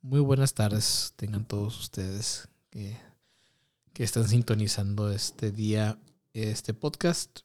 Muy 0.00 0.20
buenas 0.20 0.54
tardes, 0.54 1.12
tengan 1.16 1.44
todos 1.44 1.78
ustedes 1.80 2.48
que, 2.70 2.96
están 3.96 4.28
sintonizando 4.28 5.10
este 5.10 5.50
día, 5.50 5.98
este 6.32 6.72
podcast. 6.72 7.40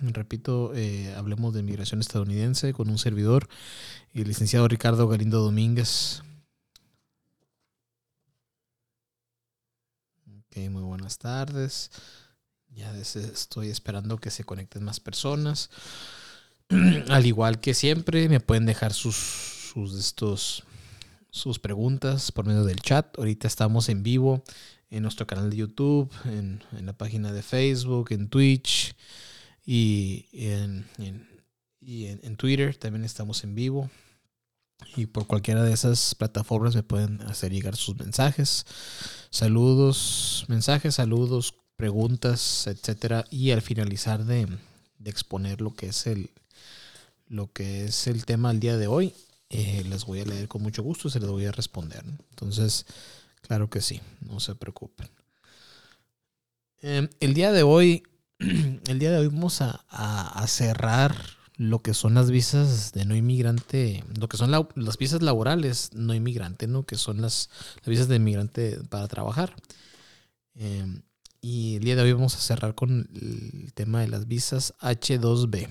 Repito, 0.00 0.72
eh, 0.74 1.14
hablemos 1.14 1.54
de 1.54 1.62
migración 1.62 2.00
estadounidense 2.00 2.72
con 2.72 2.90
un 2.90 2.98
servidor, 2.98 3.48
el 4.14 4.26
licenciado 4.26 4.66
Ricardo 4.66 5.06
Galindo 5.06 5.38
Domínguez. 5.38 6.24
Ok, 10.26 10.56
muy 10.70 10.82
buenas 10.82 11.18
tardes. 11.18 11.92
Ya 12.74 12.92
estoy 12.96 13.68
esperando 13.68 14.18
que 14.18 14.32
se 14.32 14.42
conecten 14.42 14.82
más 14.82 14.98
personas. 14.98 15.70
Al 17.10 17.26
igual 17.26 17.60
que 17.60 17.74
siempre, 17.74 18.28
me 18.28 18.40
pueden 18.40 18.66
dejar 18.66 18.92
sus, 18.92 19.14
sus 19.72 19.94
estos 19.94 20.64
sus 21.32 21.58
preguntas 21.58 22.30
por 22.30 22.46
medio 22.46 22.62
del 22.62 22.80
chat. 22.80 23.18
Ahorita 23.18 23.48
estamos 23.48 23.88
en 23.88 24.02
vivo 24.02 24.44
en 24.90 25.02
nuestro 25.02 25.26
canal 25.26 25.48
de 25.50 25.56
YouTube, 25.56 26.12
en, 26.26 26.62
la 26.82 26.92
página 26.92 27.32
de 27.32 27.42
Facebook, 27.42 28.12
en 28.12 28.28
Twitch 28.28 28.94
y, 29.64 30.26
en, 30.32 30.86
Twitter. 32.36 32.76
También 32.76 33.04
estamos 33.04 33.42
en 33.44 33.54
vivo. 33.54 33.90
Y 34.94 35.06
por 35.06 35.26
cualquiera 35.26 35.62
de 35.62 35.72
esas 35.72 36.14
plataformas 36.14 36.74
me 36.74 36.82
pueden 36.82 37.22
hacer 37.22 37.50
llegar 37.50 37.76
sus 37.76 37.96
mensajes, 37.96 38.66
saludos, 39.30 40.44
mensajes, 40.48 40.96
saludos, 40.96 41.54
preguntas, 41.76 42.66
etcétera. 42.66 43.24
Y 43.30 43.52
al 43.52 43.62
finalizar 43.62 44.24
de, 44.26 44.48
de 44.98 45.10
exponer 45.10 45.62
lo 45.62 45.72
que 45.74 45.86
es 45.86 46.06
el 46.06 46.30
lo 47.28 47.50
que 47.50 47.86
es 47.86 48.08
el 48.08 48.26
tema 48.26 48.50
del 48.50 48.60
día 48.60 48.76
de 48.76 48.88
hoy, 48.88 49.14
eh, 49.52 49.84
les 49.86 50.06
voy 50.06 50.20
a 50.20 50.24
leer 50.24 50.48
con 50.48 50.62
mucho 50.62 50.82
gusto 50.82 51.08
y 51.08 51.10
se 51.10 51.20
les 51.20 51.28
voy 51.28 51.44
a 51.44 51.52
responder. 51.52 52.02
Entonces, 52.30 52.86
claro 53.42 53.68
que 53.68 53.82
sí, 53.82 54.00
no 54.22 54.40
se 54.40 54.54
preocupen. 54.54 55.10
Em, 56.80 57.10
el 57.20 57.34
día 57.34 57.52
de 57.52 57.62
hoy, 57.62 58.02
el 58.38 58.98
día 58.98 59.10
de 59.10 59.18
hoy 59.18 59.28
vamos 59.28 59.60
a, 59.60 60.44
cerrar 60.48 61.14
lo 61.56 61.82
que 61.82 61.92
son 61.92 62.14
las 62.14 62.30
visas 62.30 62.92
de 62.92 63.04
no 63.04 63.14
inmigrante, 63.14 64.02
lo 64.18 64.26
que 64.26 64.38
son 64.38 64.50
las 64.50 64.98
visas 64.98 65.20
laborales 65.20 65.90
no 65.92 66.14
inmigrante, 66.14 66.66
¿no? 66.66 66.84
Que 66.84 66.96
son 66.96 67.20
las, 67.20 67.50
visas 67.84 68.08
de 68.08 68.16
inmigrante 68.16 68.78
para 68.88 69.06
trabajar. 69.06 69.54
Em, 70.54 71.02
y 71.42 71.76
el 71.76 71.84
día 71.84 71.96
de 71.96 72.02
hoy 72.02 72.12
vamos 72.14 72.36
a 72.36 72.40
cerrar 72.40 72.74
con 72.74 73.10
el 73.14 73.72
tema 73.74 74.00
de 74.00 74.08
las 74.08 74.26
visas 74.26 74.74
H2B. 74.80 75.68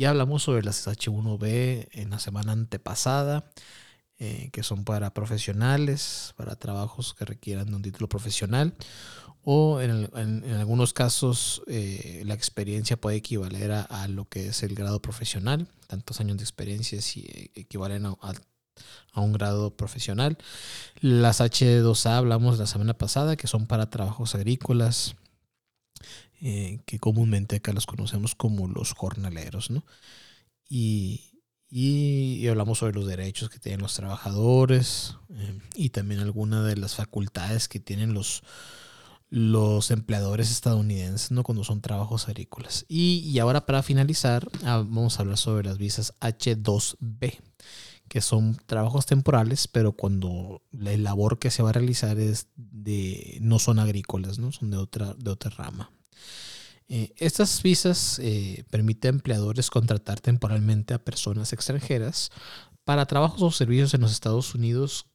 Ya 0.00 0.08
hablamos 0.08 0.44
sobre 0.44 0.62
las 0.62 0.86
H1B 0.88 1.88
en 1.92 2.08
la 2.08 2.18
semana 2.18 2.52
antepasada, 2.52 3.44
eh, 4.18 4.48
que 4.50 4.62
son 4.62 4.86
para 4.86 5.12
profesionales, 5.12 6.32
para 6.38 6.56
trabajos 6.56 7.12
que 7.12 7.26
requieran 7.26 7.66
de 7.66 7.76
un 7.76 7.82
título 7.82 8.08
profesional, 8.08 8.74
o 9.44 9.78
en, 9.82 10.08
algunos 10.54 10.94
casos 10.94 11.60
eh, 11.66 12.22
la 12.24 12.32
experiencia 12.32 12.98
puede 12.98 13.18
equivaler 13.18 13.72
a, 13.72 14.08
lo 14.08 14.26
que 14.26 14.48
es 14.48 14.62
el 14.62 14.74
grado 14.74 15.02
profesional, 15.02 15.68
tantos 15.86 16.18
años 16.18 16.38
de 16.38 16.44
experiencia 16.44 17.02
si 17.02 17.50
equivalen 17.54 18.06
a 18.06 19.20
un 19.20 19.32
grado 19.34 19.76
profesional. 19.76 20.38
Las 21.02 21.42
H2A 21.42 22.16
hablamos 22.16 22.58
la 22.58 22.66
semana 22.66 22.94
pasada, 22.94 23.36
que 23.36 23.46
son 23.46 23.66
para 23.66 23.90
trabajos 23.90 24.34
agrícolas, 24.34 25.16
eh, 26.40 26.80
que 26.86 26.98
comúnmente 26.98 27.56
acá 27.56 27.72
los 27.72 27.86
conocemos 27.86 28.34
como 28.34 28.66
los 28.66 28.92
jornaleros, 28.92 29.70
¿no? 29.70 29.84
Y, 30.68 31.26
hablamos 32.48 32.78
sobre 32.78 32.94
los 32.94 33.06
derechos 33.06 33.48
que 33.50 33.58
tienen 33.58 33.80
los 33.80 33.94
trabajadores 33.94 35.16
eh, 35.34 35.58
y 35.74 35.90
también 35.90 36.20
algunas 36.20 36.66
de 36.66 36.76
las 36.76 36.96
facultades 36.96 37.68
que 37.68 37.78
tienen 37.78 38.12
los, 38.14 38.42
los 39.28 39.90
empleadores 39.90 40.50
estadounidenses, 40.50 41.30
¿no? 41.30 41.44
Cuando 41.44 41.62
son 41.62 41.80
trabajos 41.80 42.28
agrícolas. 42.28 42.86
Y, 42.88 43.38
ahora 43.38 43.66
para 43.66 43.82
finalizar, 43.82 44.48
ah, 44.64 44.78
vamos 44.78 45.18
a 45.18 45.22
hablar 45.22 45.38
sobre 45.38 45.68
las 45.68 45.78
visas 45.78 46.14
H2B 46.20 47.38
que 48.08 48.20
son 48.20 48.56
trabajos 48.66 49.06
temporales, 49.06 49.68
pero 49.68 49.92
cuando 49.92 50.62
la 50.72 50.96
labor 50.96 51.38
que 51.38 51.52
se 51.52 51.62
va 51.62 51.70
a 51.70 51.74
realizar 51.74 52.18
es 52.18 52.48
de 52.56 53.38
no 53.40 53.60
son 53.60 53.78
agrícolas, 53.78 54.40
¿no? 54.40 54.50
Son 54.50 54.68
de 54.72 54.78
otra, 54.78 55.14
de 55.14 55.30
otra 55.30 55.50
rama. 55.50 55.92
Eh, 56.92 57.12
estas 57.18 57.62
visas 57.62 58.18
eh, 58.18 58.64
permiten 58.68 59.14
a 59.14 59.16
empleadores 59.18 59.70
contratar 59.70 60.20
temporalmente 60.20 60.92
a 60.92 60.98
personas 60.98 61.52
extranjeras 61.52 62.32
para 62.82 63.06
trabajos 63.06 63.40
o 63.42 63.50
servicios 63.52 63.94
en 63.94 64.00
los 64.00 64.10
Estados 64.10 64.56
Unidos 64.56 65.06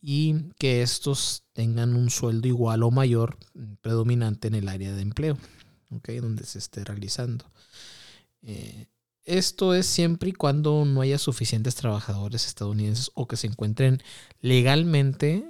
y 0.00 0.52
que 0.56 0.82
estos 0.82 1.42
tengan 1.52 1.96
un 1.96 2.10
sueldo 2.10 2.46
igual 2.46 2.84
o 2.84 2.92
mayor 2.92 3.36
mm, 3.54 3.72
predominante 3.80 4.46
en 4.46 4.54
el 4.54 4.68
área 4.68 4.94
de 4.94 5.02
empleo, 5.02 5.36
donde 5.90 6.44
se 6.44 6.60
esté 6.60 6.84
realizando. 6.84 7.44
Eh, 8.42 8.86
esto 9.24 9.74
es 9.74 9.86
siempre 9.86 10.30
y 10.30 10.32
cuando 10.32 10.84
no 10.84 11.00
haya 11.00 11.18
suficientes 11.18 11.74
trabajadores 11.74 12.46
estadounidenses 12.46 13.10
o 13.14 13.26
que 13.26 13.36
se 13.36 13.48
encuentren 13.48 14.00
legalmente, 14.40 15.44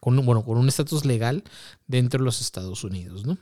con, 0.00 0.14
bueno, 0.26 0.44
con 0.44 0.58
un 0.58 0.68
estatus 0.68 1.06
legal 1.06 1.42
dentro 1.86 2.18
de 2.18 2.24
los 2.26 2.42
Estados 2.42 2.84
Unidos. 2.84 3.24
¿no? 3.24 3.38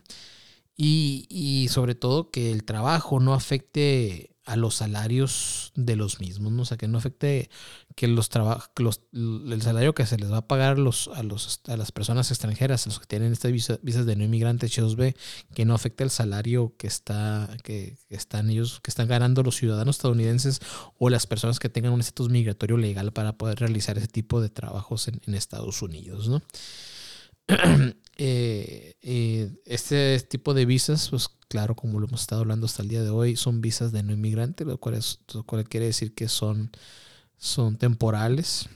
Y, 0.77 1.69
sobre 1.71 1.95
todo 1.95 2.31
que 2.31 2.53
el 2.53 2.65
trabajo 2.65 3.19
no 3.21 3.33
afecte 3.35 4.31
a 4.45 4.57
los 4.57 4.77
salarios 4.77 5.73
de 5.75 5.97
los 5.97 6.21
mismos, 6.21 6.53
¿no? 6.53 6.63
o 6.63 6.65
sea, 6.65 6.77
que 6.77 6.87
no 6.87 6.99
afecte 6.99 7.51
que 7.97 8.07
los 8.07 8.31
los, 8.77 9.01
el 9.11 9.61
salario 9.63 9.93
que 9.93 10.07
se 10.07 10.19
les 10.19 10.31
va 10.31 10.37
a 10.37 10.47
pagar 10.47 10.79
los, 10.79 11.09
a, 11.09 11.25
los, 11.25 11.63
a 11.67 11.77
las 11.77 11.91
personas 11.91 12.31
extranjeras, 12.31 12.87
a 12.87 12.91
los 12.91 13.01
que 13.01 13.07
tienen 13.07 13.33
estas 13.33 13.51
visas, 13.51 13.81
de 13.83 14.17
no 14.17 14.23
inmigrante 14.23 14.69
H2B, 14.69 15.17
que 15.53 15.65
no 15.65 15.75
afecte 15.75 16.05
el 16.05 16.11
salario 16.11 16.75
que 16.79 16.87
está 16.87 17.49
que, 17.65 17.99
están 18.09 18.51
ellos 18.51 18.81
que 18.83 18.91
están 18.91 19.09
ganando 19.09 19.43
los 19.43 19.57
ciudadanos 19.57 19.97
estadounidenses 19.97 20.61
o 20.97 21.11
las 21.11 21.27
personas 21.27 21.59
que 21.59 21.69
tengan 21.69 21.93
un 21.93 22.01
estatus 22.01 22.29
migratorio 22.29 22.77
legal 22.77 23.13
para 23.13 23.37
poder 23.37 23.59
realizar 23.59 23.99
ese 23.99 24.07
tipo 24.07 24.41
de 24.41 24.51
trabajos 24.51 25.09
en, 25.09 25.21
en 25.27 25.35
Estados 25.35 25.83
Unidos, 25.83 26.29
¿no? 26.29 26.41
Eh, 28.19 28.95
eh, 29.03 29.53
este 29.67 30.19
tipo 30.21 30.55
de 30.55 30.65
visas, 30.65 31.11
pues 31.11 31.29
claro, 31.49 31.77
como 31.77 32.01
lo 32.01 32.07
hemos 32.07 32.23
estado 32.23 32.41
hablando 32.43 32.67
hasta 32.67 32.83
el 32.83 32.89
día 32.89 33.03
de 33.03 33.11
hoy, 33.11 33.37
son 33.37 33.61
visas 33.61 33.93
de 33.93 34.03
no 34.03 34.13
inmigrante, 34.13 34.65
lo 34.65 34.79
cual, 34.79 34.99
quiere 35.69 35.87
decir 35.87 36.15
que 36.15 36.29
son, 36.29 36.71
son 37.37 37.77
temporales. 37.77 38.69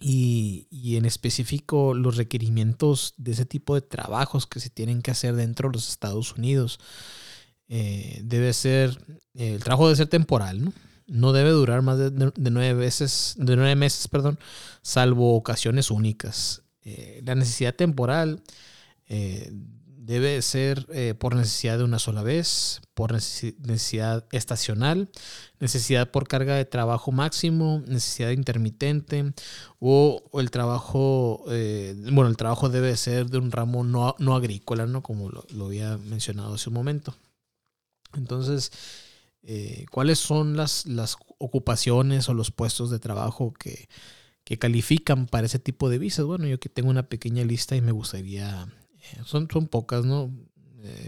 Y, 0.00 0.66
y, 0.70 0.96
en 0.96 1.04
específico 1.04 1.94
los 1.94 2.16
requerimientos 2.16 3.14
de 3.16 3.30
ese 3.30 3.46
tipo 3.46 3.76
de 3.76 3.80
trabajos 3.80 4.44
que 4.44 4.58
se 4.58 4.68
tienen 4.68 5.02
que 5.02 5.12
hacer 5.12 5.36
dentro 5.36 5.68
de 5.68 5.74
los 5.74 5.88
Estados 5.88 6.34
Unidos. 6.34 6.80
Eh, 7.68 8.20
debe 8.24 8.52
ser, 8.52 8.98
el 9.34 9.62
trabajo 9.62 9.86
debe 9.86 9.96
ser 9.96 10.08
temporal, 10.08 10.72
¿no? 11.06 11.32
Debe 11.32 11.50
durar 11.50 11.82
más 11.82 11.98
de, 11.98 12.10
de, 12.10 12.50
nueve, 12.50 12.74
veces, 12.74 13.34
de 13.38 13.56
nueve 13.56 13.76
meses, 13.76 14.08
perdón, 14.08 14.38
salvo 14.82 15.36
ocasiones 15.36 15.90
únicas. 15.92 16.63
Eh, 16.84 17.22
la 17.24 17.34
necesidad 17.34 17.74
temporal 17.74 18.42
eh, 19.08 19.50
debe 19.86 20.42
ser 20.42 20.86
eh, 20.92 21.14
por 21.18 21.34
necesidad 21.34 21.78
de 21.78 21.84
una 21.84 21.98
sola 21.98 22.22
vez, 22.22 22.82
por 22.92 23.12
necesidad 23.12 24.26
estacional, 24.32 25.10
necesidad 25.60 26.10
por 26.10 26.28
carga 26.28 26.56
de 26.56 26.66
trabajo 26.66 27.10
máximo, 27.10 27.82
necesidad 27.86 28.30
intermitente 28.30 29.32
o, 29.80 30.22
el 30.34 30.50
trabajo, 30.50 31.44
bueno, 31.46 32.28
el 32.28 32.36
trabajo 32.36 32.68
debe 32.68 32.96
ser 32.98 33.30
de 33.30 33.38
un 33.38 33.50
ramo 33.50 33.82
no, 33.82 34.14
no 34.18 34.36
agrícola, 34.36 34.86
¿no? 34.86 35.02
Como 35.02 35.30
lo, 35.30 35.64
había 35.64 35.96
mencionado 35.96 36.54
hace 36.54 36.68
un 36.68 36.74
momento. 36.74 37.16
Entonces, 38.14 38.70
¿cuáles 39.90 40.18
son 40.18 40.56
las, 40.56 40.84
las 40.84 41.16
ocupaciones 41.38 42.28
o 42.28 42.34
los 42.34 42.50
puestos 42.50 42.90
de 42.90 42.98
trabajo 42.98 43.54
que 43.54 43.88
que 44.44 44.58
califican 44.58 45.26
para 45.26 45.46
ese 45.46 45.58
tipo 45.58 45.88
de 45.88 45.98
visas. 45.98 46.24
Bueno, 46.26 46.46
yo 46.46 46.56
aquí 46.56 46.68
tengo 46.68 46.90
una 46.90 47.08
pequeña 47.08 47.44
lista 47.44 47.76
y 47.76 47.80
me 47.80 47.92
gustaría, 47.92 48.68
eh, 49.12 49.20
son, 49.24 49.48
son 49.50 49.68
pocas, 49.68 50.04
¿no? 50.04 50.30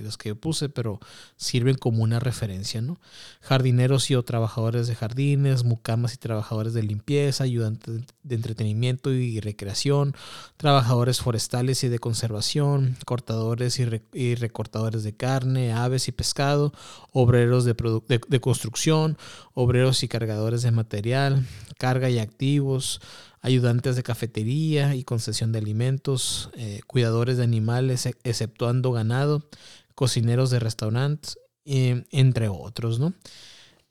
Las 0.03 0.17
que 0.17 0.35
puse, 0.35 0.69
pero 0.69 1.01
sirven 1.37 1.77
como 1.77 2.03
una 2.03 2.21
referencia, 2.21 2.81
¿no? 2.81 2.99
Jardineros 3.41 4.11
y 4.11 4.15
o 4.15 4.25
trabajadores 4.25 4.87
de 4.87 4.95
jardines, 4.95 5.65
mucamas 5.65 6.15
y 6.15 6.17
trabajadores 6.19 6.75
de 6.75 6.83
limpieza, 6.83 7.45
ayudantes 7.45 8.03
de 8.23 8.35
entretenimiento 8.35 9.13
y 9.13 9.41
recreación, 9.41 10.15
trabajadores 10.57 11.21
forestales 11.21 11.85
y 11.85 11.89
de 11.89 11.99
conservación, 11.99 12.97
cortadores 13.05 13.79
y, 14.13 14.35
recortadores 14.35 15.03
de 15.03 15.15
carne, 15.15 15.73
aves 15.73 16.09
y 16.09 16.13
pescado, 16.13 16.73
obreros 17.13 17.65
de, 17.65 17.75
de 18.29 18.41
construcción, 18.41 19.19
obreros 19.55 20.03
y 20.03 20.09
cargadores 20.09 20.63
de 20.63 20.71
material, 20.71 21.47
carga 21.79 22.11
y 22.11 22.19
activos, 22.19 23.01
ayudantes 23.47 23.95
de 23.95 24.03
cafetería 24.03 24.95
y 24.97 25.05
concesión 25.05 25.53
de 25.53 25.59
alimentos, 25.59 26.51
eh, 26.57 26.81
cuidadores 26.87 27.37
de 27.37 27.45
animales, 27.45 28.05
e, 28.07 28.15
exceptuando 28.25 28.91
ganado, 28.91 29.49
cocineros 29.95 30.51
de 30.51 30.59
restaurantes, 30.59 31.39
entre 31.65 32.49
otros, 32.49 33.01
¿no? 33.01 33.15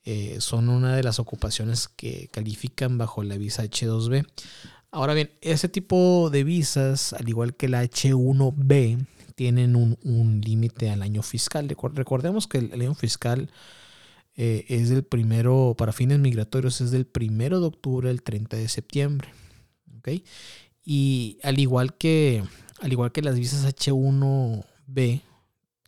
Eh, 0.04 0.38
son 0.40 0.70
una 0.70 0.96
de 0.96 1.04
las 1.04 1.20
ocupaciones 1.20 1.88
que 1.88 2.30
califican 2.32 2.98
bajo 2.98 3.24
la 3.24 3.38
visa 3.38 3.64
H2B. 3.64 4.26
Ahora 4.92 5.14
bien, 5.14 5.32
ese 5.42 5.68
tipo 5.68 6.30
de 6.30 6.44
visas, 6.44 7.14
al 7.14 7.28
igual 7.28 7.56
que 7.56 7.70
la 7.70 7.84
H1B, 7.84 9.06
tienen 9.36 9.76
un, 9.76 10.42
límite 10.42 10.90
al 10.90 11.02
año 11.02 11.22
fiscal. 11.22 11.68
Recordemos 11.94 12.48
que 12.48 12.60
el, 12.60 12.74
año 12.74 12.94
fiscal 12.94 13.50
eh, 14.36 14.66
es 14.70 14.90
del 14.90 15.04
primero, 15.04 15.76
para 15.78 15.92
fines 15.92 16.20
migratorios, 16.20 16.82
es 16.82 16.92
del 16.92 17.06
primero 17.06 17.60
de 17.60 17.68
octubre 17.68 18.10
al 18.10 18.22
30 18.22 18.58
de 18.58 18.68
septiembre. 18.70 19.30
Y 20.84 21.40
al 21.44 21.60
igual 21.60 21.98
que, 21.98 22.44
al 22.82 22.92
igual 22.92 23.12
que 23.12 23.22
las 23.22 23.36
visas 23.36 23.66
H1B, 23.66 25.22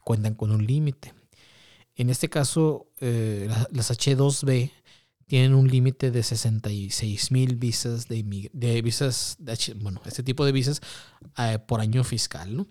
cuentan 0.04 0.36
con 0.36 0.52
un 0.52 0.66
límite. 0.66 1.14
En 1.96 2.10
este 2.10 2.30
caso, 2.30 2.88
eh, 3.00 3.50
las 3.72 3.92
H2B 3.92 4.72
tienen 5.28 5.54
un 5.54 5.68
límite 5.68 6.10
de 6.10 6.24
66 6.24 7.32
mil 7.32 7.56
visas 7.58 8.08
de, 8.08 8.50
de 8.54 8.82
visas, 8.82 9.38
bueno, 9.76 10.02
este 10.06 10.24
tipo 10.24 10.46
de 10.46 10.54
visas 10.54 10.82
eh, 11.38 11.60
por 11.60 11.82
año 11.82 12.04
fiscal. 12.04 12.66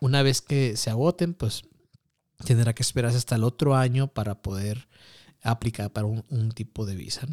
Una 0.00 0.22
vez 0.22 0.42
que 0.42 0.76
se 0.76 0.90
agoten, 0.90 1.34
pues 1.34 1.62
tendrá 2.44 2.74
que 2.74 2.82
esperarse 2.82 3.16
hasta 3.16 3.36
el 3.36 3.44
otro 3.44 3.76
año 3.76 4.08
para 4.08 4.42
poder 4.42 4.88
aplicar 5.42 5.92
para 5.92 6.06
un, 6.06 6.50
tipo 6.52 6.84
de 6.84 6.96
visa. 6.96 7.26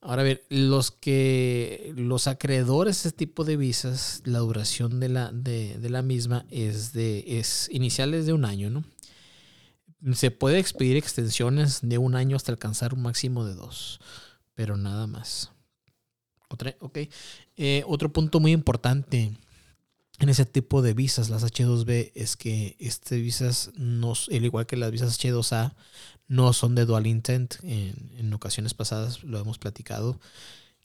Ahora 0.00 0.22
bien, 0.22 0.40
los 0.48 0.92
que 0.92 1.92
los 1.96 2.28
acreedores 2.28 3.02
de 3.02 3.08
este 3.08 3.18
tipo 3.18 3.44
de 3.44 3.56
visas, 3.56 4.22
la 4.24 4.38
duración 4.38 5.00
de 5.00 5.08
la, 5.08 5.32
de, 5.32 5.76
de 5.78 5.90
la 5.90 6.02
misma 6.02 6.46
es 6.50 6.92
de 6.92 7.38
es 7.38 7.68
iniciales 7.72 8.24
de 8.24 8.32
un 8.32 8.44
año, 8.44 8.70
¿no? 8.70 8.84
Se 10.14 10.30
puede 10.30 10.60
expedir 10.60 10.96
extensiones 10.96 11.80
de 11.82 11.98
un 11.98 12.14
año 12.14 12.36
hasta 12.36 12.52
alcanzar 12.52 12.94
un 12.94 13.02
máximo 13.02 13.44
de 13.44 13.54
dos, 13.54 14.00
pero 14.54 14.76
nada 14.76 15.08
más. 15.08 15.50
Otra, 16.48 16.76
okay. 16.80 17.10
Eh, 17.56 17.82
otro 17.86 18.12
punto 18.12 18.38
muy 18.38 18.52
importante 18.52 19.36
en 20.20 20.28
ese 20.28 20.46
tipo 20.46 20.82
de 20.82 20.94
visas, 20.94 21.30
las 21.30 21.44
H2B, 21.44 22.12
es 22.14 22.36
que 22.36 22.76
este 22.78 23.16
visas, 23.18 23.70
no, 23.76 24.12
al 24.12 24.44
igual 24.44 24.66
que 24.66 24.76
las 24.76 24.90
visas 24.90 25.18
H2A, 25.18 25.74
no 26.28 26.52
son 26.52 26.74
de 26.74 26.84
dual 26.84 27.06
intent. 27.06 27.56
En, 27.62 28.12
en, 28.16 28.32
ocasiones 28.32 28.74
pasadas 28.74 29.24
lo 29.24 29.38
hemos 29.38 29.58
platicado, 29.58 30.20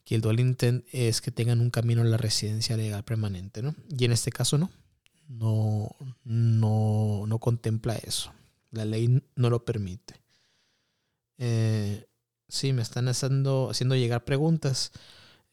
que 0.04 0.14
el 0.14 0.20
dual 0.20 0.40
intent 0.40 0.84
es 0.92 1.20
que 1.20 1.30
tengan 1.30 1.60
un 1.60 1.70
camino 1.70 2.02
a 2.02 2.04
la 2.04 2.16
residencia 2.16 2.76
legal 2.76 3.04
permanente, 3.04 3.62
¿no? 3.62 3.74
Y 3.96 4.04
en 4.04 4.12
este 4.12 4.32
caso 4.32 4.58
no, 4.58 4.70
no, 5.28 5.94
no, 6.24 7.24
no 7.26 7.38
contempla 7.38 7.96
eso. 7.96 8.32
La 8.70 8.84
ley 8.84 9.22
no 9.36 9.50
lo 9.50 9.64
permite. 9.64 10.20
Eh, 11.38 12.06
sí, 12.48 12.72
me 12.72 12.82
están 12.82 13.08
haciendo, 13.08 13.70
haciendo 13.70 13.94
llegar 13.96 14.24
preguntas. 14.24 14.92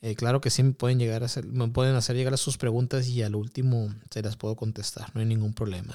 Eh, 0.02 0.16
claro 0.16 0.42
que 0.42 0.50
sí 0.50 0.64
me 0.64 0.74
pueden 0.74 1.00
llegar 1.00 1.24
hacer, 1.24 1.46
me 1.46 1.68
pueden 1.68 1.96
hacer 1.96 2.16
llegar 2.16 2.38
sus 2.38 2.58
preguntas 2.58 3.08
y 3.08 3.22
al 3.22 3.36
último 3.36 3.94
se 4.10 4.24
las 4.24 4.36
puedo 4.36 4.56
contestar, 4.56 5.12
no 5.14 5.22
hay 5.22 5.28
ningún 5.28 5.54
problema. 5.54 5.94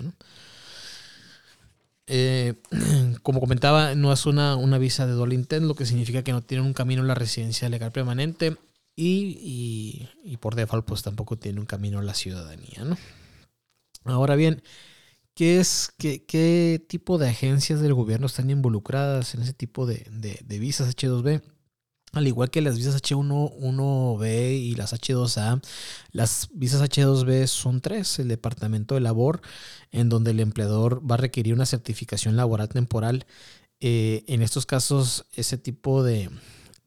Eh, 2.06 2.54
como 3.22 3.40
comentaba, 3.40 3.94
no 3.94 4.12
es 4.12 4.26
una, 4.26 4.56
una 4.56 4.78
visa 4.78 5.06
de 5.06 5.12
doble 5.12 5.34
intent, 5.34 5.66
lo 5.66 5.74
que 5.74 5.86
significa 5.86 6.22
que 6.22 6.32
no 6.32 6.42
tienen 6.42 6.66
un 6.66 6.74
camino 6.74 7.02
a 7.02 7.06
la 7.06 7.14
residencia 7.14 7.68
legal 7.68 7.92
permanente 7.92 8.56
y, 8.94 10.08
y, 10.24 10.36
por 10.38 10.54
default 10.54 10.86
pues 10.86 11.02
tampoco 11.02 11.36
tiene 11.36 11.60
un 11.60 11.66
camino 11.66 11.98
a 11.98 12.02
la 12.02 12.14
ciudadanía. 12.14 12.84
¿no? 12.84 12.96
Ahora 14.04 14.36
bien, 14.36 14.62
¿Qué, 15.36 15.60
es, 15.60 15.92
qué, 15.98 16.24
qué 16.24 16.82
tipo 16.88 17.18
de 17.18 17.28
agencias 17.28 17.80
del 17.82 17.92
gobierno 17.92 18.24
están 18.24 18.48
involucradas 18.48 19.34
en 19.34 19.42
ese 19.42 19.52
tipo 19.52 19.84
de, 19.84 20.06
de, 20.10 20.58
visas 20.58 20.96
H2B? 20.96 21.42
Al 22.16 22.26
igual 22.26 22.50
que 22.50 22.60
las 22.62 22.76
visas 22.76 23.00
H1B 23.02 24.58
y 24.58 24.74
las 24.74 24.92
H2A, 24.92 25.62
las 26.12 26.48
visas 26.52 26.82
H2B 26.82 27.46
son 27.46 27.80
tres. 27.80 28.18
El 28.18 28.28
Departamento 28.28 28.94
de 28.94 29.00
Labor, 29.00 29.40
en 29.92 30.08
donde 30.08 30.30
el 30.32 30.40
empleador 30.40 31.02
va 31.08 31.14
a 31.16 31.18
requerir 31.18 31.54
una 31.54 31.66
certificación 31.66 32.36
laboral 32.36 32.68
temporal. 32.68 33.26
Eh, 33.80 34.24
en 34.28 34.42
estos 34.42 34.64
casos, 34.66 35.26
ese 35.34 35.58
tipo 35.58 36.02
de, 36.02 36.30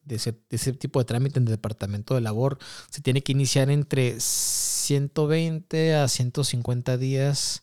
de 0.03 0.15
ese, 0.15 0.35
de 0.49 0.73
tipo 0.73 0.99
de 0.99 1.05
trámite 1.05 1.39
en 1.39 1.45
el 1.45 1.51
Departamento 1.51 2.15
de 2.15 2.21
Labor 2.21 2.57
se 2.89 3.01
tiene 3.01 3.21
que 3.21 3.31
iniciar 3.31 3.69
entre 3.69 4.19
120 4.19 5.95
a 5.95 6.07
150 6.07 6.97
días 6.97 7.61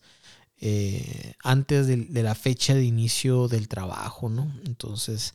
eh, 0.58 1.34
antes 1.42 1.86
de, 1.86 2.22
la 2.22 2.34
fecha 2.34 2.74
de 2.74 2.84
inicio 2.84 3.48
del 3.48 3.68
trabajo, 3.68 4.30
¿no? 4.30 4.50
Entonces, 4.64 5.34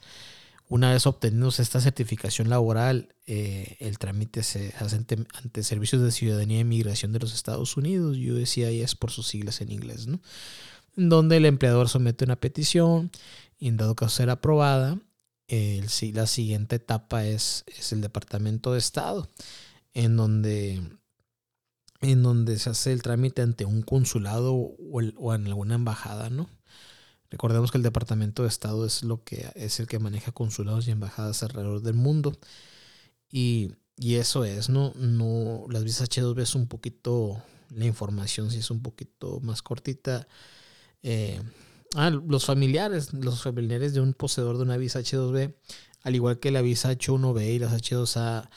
una 0.72 0.94
vez 0.94 1.06
obtenidos 1.06 1.60
esta 1.60 1.82
certificación 1.82 2.48
laboral, 2.48 3.14
eh, 3.28 3.76
el 3.82 4.00
trámite 4.00 4.42
se 4.42 4.74
hace 4.80 4.96
ante, 4.96 5.64
Servicios 5.64 6.02
de 6.02 6.14
Ciudadanía 6.14 6.62
y 6.62 6.64
Migración 6.64 7.12
de 7.12 7.20
los 7.20 7.34
Estados 7.34 7.76
Unidos, 7.76 8.16
USCIS 8.16 8.96
por 8.96 9.12
sus 9.12 9.28
siglas 9.28 9.60
en 9.60 9.70
inglés, 9.70 10.08
¿no? 10.08 10.22
Donde 10.96 11.36
el 11.36 11.46
empleador 11.46 11.90
somete 11.90 12.24
una 12.24 12.38
petición 12.38 13.12
y 13.60 13.68
en 13.68 13.76
dado 13.76 13.98
caso 13.98 14.16
ser 14.16 14.30
aprobada, 14.30 14.98
el, 15.50 15.88
la 16.14 16.26
siguiente 16.26 16.78
etapa 16.78 17.26
es, 17.26 17.66
es 17.68 17.92
el 17.92 18.00
Departamento 18.00 18.72
de 18.72 18.80
Estado, 18.80 19.28
en 19.94 20.16
donde 20.16 20.82
en 22.00 22.24
donde 22.24 22.58
se 22.58 22.70
hace 22.70 22.94
el 22.94 23.02
trámite 23.02 23.42
ante 23.42 23.66
un 23.66 23.82
consulado 23.82 24.54
o, 24.56 25.02
en 25.36 25.48
alguna 25.48 25.76
embajada, 25.76 26.30
¿no? 26.30 26.50
Recordemos 27.32 27.72
que 27.72 27.78
el 27.78 27.84
Departamento 27.84 28.44
de 28.44 28.50
Estado 28.50 28.86
es 28.86 29.04
lo 29.04 29.24
que 29.24 29.50
es 29.56 29.80
el 29.80 29.88
que 29.88 30.00
maneja 30.00 30.34
consulados 30.34 30.88
y 30.88 30.92
embajadas 30.92 31.42
alrededor 31.44 31.82
del 31.82 31.94
mundo. 31.94 32.38
Y, 33.32 33.72
eso 33.98 34.44
es, 34.44 34.70
¿no? 34.70 34.94
No, 34.96 35.66
las 35.70 35.84
visas 35.84 36.10
H2B 36.10 36.42
es 36.42 36.56
un 36.56 36.68
poquito, 36.68 37.42
la 37.70 37.86
información 37.86 38.52
sí 38.52 38.58
es 38.58 38.70
un 38.70 38.82
poquito 38.82 39.40
más 39.42 39.62
cortita. 39.62 40.28
Eh, 41.04 41.42
ah, 41.96 42.10
los 42.10 42.46
familiares, 42.46 43.14
los 43.14 43.44
familiares 43.44 43.94
de 43.94 44.02
un 44.02 44.14
poseedor 44.14 44.58
de 44.58 44.64
una 44.64 44.78
visa 44.78 45.00
H2B, 45.00 45.54
al 46.02 46.16
igual 46.16 46.40
que 46.40 46.52
la 46.52 46.62
visa 46.62 46.92
H1B 46.92 47.56
y 47.56 47.60
las 47.60 47.74
H2A, 47.74 48.50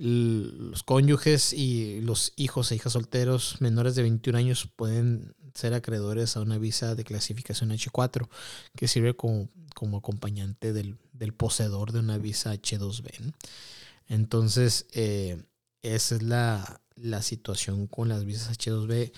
los 0.00 0.82
cónyuges 0.82 1.52
y 1.52 2.00
los 2.00 2.32
hijos 2.36 2.72
e 2.72 2.76
hijas 2.76 2.94
solteros 2.94 3.60
menores 3.60 3.94
de 3.94 4.02
21 4.02 4.38
años 4.38 4.66
pueden 4.74 5.34
ser 5.54 5.74
acreedores 5.74 6.36
a 6.36 6.40
una 6.40 6.56
visa 6.56 6.94
de 6.94 7.04
clasificación 7.04 7.70
H4 7.70 8.26
que 8.74 8.88
sirve 8.88 9.14
como, 9.14 9.50
como 9.74 9.98
acompañante 9.98 10.72
del, 10.72 10.96
poseedor 11.36 11.92
de 11.92 11.98
una 11.98 12.16
visa 12.16 12.54
H2B. 12.54 13.34
Entonces, 14.08 14.86
eh, 14.94 15.42
esa 15.82 16.14
es 16.14 16.22
la, 16.22 16.80
situación 17.20 17.86
con 17.86 18.08
las 18.08 18.24
visas 18.24 18.56
H2B. 18.56 19.12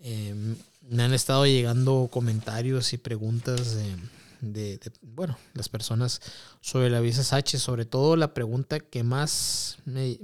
Eh, 0.00 0.56
me 0.80 1.02
han 1.04 1.12
estado 1.12 1.46
llegando 1.46 2.08
comentarios 2.10 2.92
y 2.92 2.98
preguntas 2.98 3.76
de 3.76 3.94
de, 4.40 4.80
bueno, 5.02 5.38
las 5.54 5.68
personas 5.68 6.20
sobre 6.60 6.90
la 6.90 7.00
visa 7.00 7.36
H. 7.36 7.58
Sobre 7.58 7.84
todo 7.84 8.16
la 8.16 8.34
pregunta 8.34 8.80
que 8.80 9.02
más 9.02 9.78
me, 9.84 10.18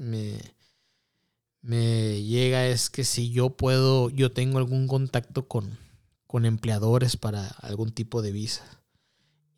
me, 1.63 2.23
llega 2.23 2.67
es 2.67 2.91
que 2.91 3.05
si 3.05 3.31
yo 3.31 3.51
puedo, 3.51 4.11
yo 4.11 4.33
tengo 4.33 4.59
algún 4.59 4.87
contacto 4.87 5.49
con, 5.49 5.79
con 6.27 6.45
empleadores 6.45 7.17
para 7.17 7.47
algún 7.47 7.93
tipo 7.93 8.23
de 8.23 8.33
visa. 8.33 8.65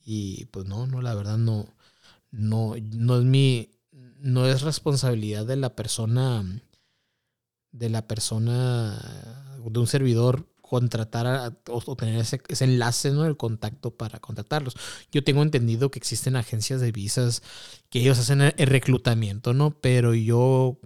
Y 0.04 0.46
pues 0.46 0.66
no, 0.66 0.86
no, 0.86 1.00
la 1.00 1.14
verdad 1.14 1.38
no, 1.38 1.66
no, 2.30 2.74
no 2.92 3.18
es 3.18 3.24
mi, 3.24 3.70
no 4.18 4.46
es 4.46 4.62
responsabilidad 4.62 5.46
de 5.46 5.56
la 5.56 5.74
persona, 5.74 6.44
de 7.72 7.88
la 7.88 8.06
persona, 8.06 9.00
de 9.64 9.78
un 9.78 9.86
servidor 9.86 10.46
contratar 10.74 11.56
o, 11.68 11.94
tener 11.94 12.18
ese, 12.18 12.40
enlace, 12.64 13.12
¿no? 13.12 13.24
El 13.26 13.36
contacto 13.36 13.92
para 13.92 14.18
contratarlos. 14.18 14.74
Yo 15.12 15.22
tengo 15.22 15.44
entendido 15.44 15.92
que 15.92 16.00
existen 16.00 16.34
agencias 16.34 16.80
de 16.80 16.90
visas 16.90 17.42
que 17.90 18.00
ellos 18.00 18.18
hacen 18.18 18.40
el, 18.40 18.66
reclutamiento, 18.66 19.54
¿no? 19.54 19.78
Pero 19.80 20.14
yo, 20.14 20.80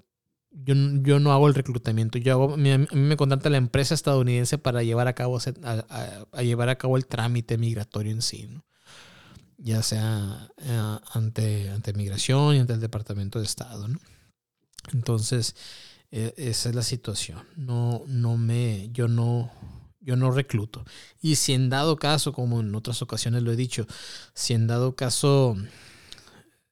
yo, 0.50 0.75
yo, 1.00 1.21
no 1.21 1.33
hago 1.33 1.49
el 1.49 1.54
reclutamiento. 1.54 2.18
Yo 2.18 2.35
hago, 2.35 2.52
a 2.52 2.57
mí, 2.59 2.71
me 2.92 3.16
contrata 3.16 3.49
la 3.49 3.57
empresa 3.57 3.95
estadounidense 3.95 4.59
para 4.59 4.83
llevar 4.83 5.09
a 5.09 5.14
cabo, 5.14 5.38
a, 5.38 6.42
llevar 6.42 6.68
a 6.68 6.76
cabo 6.76 6.99
el 6.99 7.07
trámite 7.07 7.57
migratorio 7.57 8.12
en 8.12 8.21
sí, 8.21 8.47
¿no? 8.47 8.66
Ya 9.57 9.83
sea 9.83 10.50
eh, 10.59 10.99
ante, 11.14 11.71
ante 11.71 11.95
migración 11.95 12.57
y 12.57 12.59
ante 12.59 12.75
el 12.75 12.80
Departamento 12.80 13.38
de 13.38 13.47
Estado. 13.47 13.88
Entonces, 14.92 15.57
e, 16.11 16.35
esa 16.37 16.68
es 16.68 16.75
la 16.75 16.83
situación. 16.83 17.40
No, 17.57 18.02
no 18.07 18.37
me, 18.37 18.90
yo 18.92 19.09
no, 19.09 19.50
yo 20.08 20.16
no 20.16 20.30
recluto. 20.30 20.86
Y 21.20 21.36
si 21.36 21.52
en 21.52 21.68
dado 21.68 21.96
caso, 21.96 22.32
como 22.32 22.60
en 22.60 22.74
otras 22.74 23.02
ocasiones 23.02 23.42
lo 23.42 23.52
he 23.52 23.56
dicho, 23.56 23.86
si 24.32 24.54
en 24.54 24.66
dado 24.66 24.96
caso, 24.96 25.54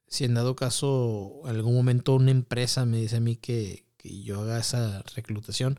si 0.07 0.25
en 0.25 0.33
dado 0.33 0.55
caso, 0.55 1.41
en 1.45 1.51
algún 1.51 1.75
momento 1.75 2.15
una 2.15 2.31
empresa 2.31 2.83
me 2.85 2.97
dice 2.97 3.17
a 3.17 3.19
mí 3.19 3.35
que, 3.35 3.85
yo 4.03 4.39
haga 4.41 4.57
esa 4.57 5.03
reclutación, 5.15 5.77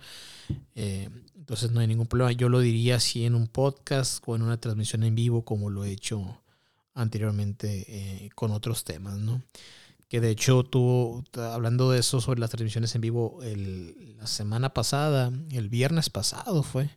eh, 0.74 1.08
entonces 1.34 1.70
no 1.72 1.80
hay 1.80 1.86
ningún 1.86 2.06
problema. 2.06 2.30
Yo 2.30 2.48
lo 2.48 2.60
diría 2.60 2.96
así 2.96 3.24
en 3.24 3.34
un 3.34 3.48
podcast 3.48 4.22
o 4.26 4.36
en 4.36 4.42
una 4.42 4.60
transmisión 4.60 5.02
en 5.02 5.14
vivo, 5.14 5.44
como 5.46 5.70
lo 5.70 5.82
he 5.84 5.90
hecho 5.90 6.42
anteriormente 6.94 7.86
eh, 7.88 8.30
con 8.34 8.52
otros 8.52 8.84
temas, 8.84 9.18
¿no? 9.18 9.42
que 10.08 10.20
de 10.20 10.30
hecho 10.30 10.64
tuvo, 10.64 11.22
hablando 11.34 11.90
de 11.90 12.00
eso 12.00 12.20
sobre 12.20 12.40
las 12.40 12.50
transmisiones 12.50 12.94
en 12.94 13.02
vivo, 13.02 13.40
la 14.18 14.26
semana 14.26 14.72
pasada, 14.72 15.30
el 15.50 15.68
viernes 15.68 16.08
pasado 16.08 16.62
fue, 16.62 16.90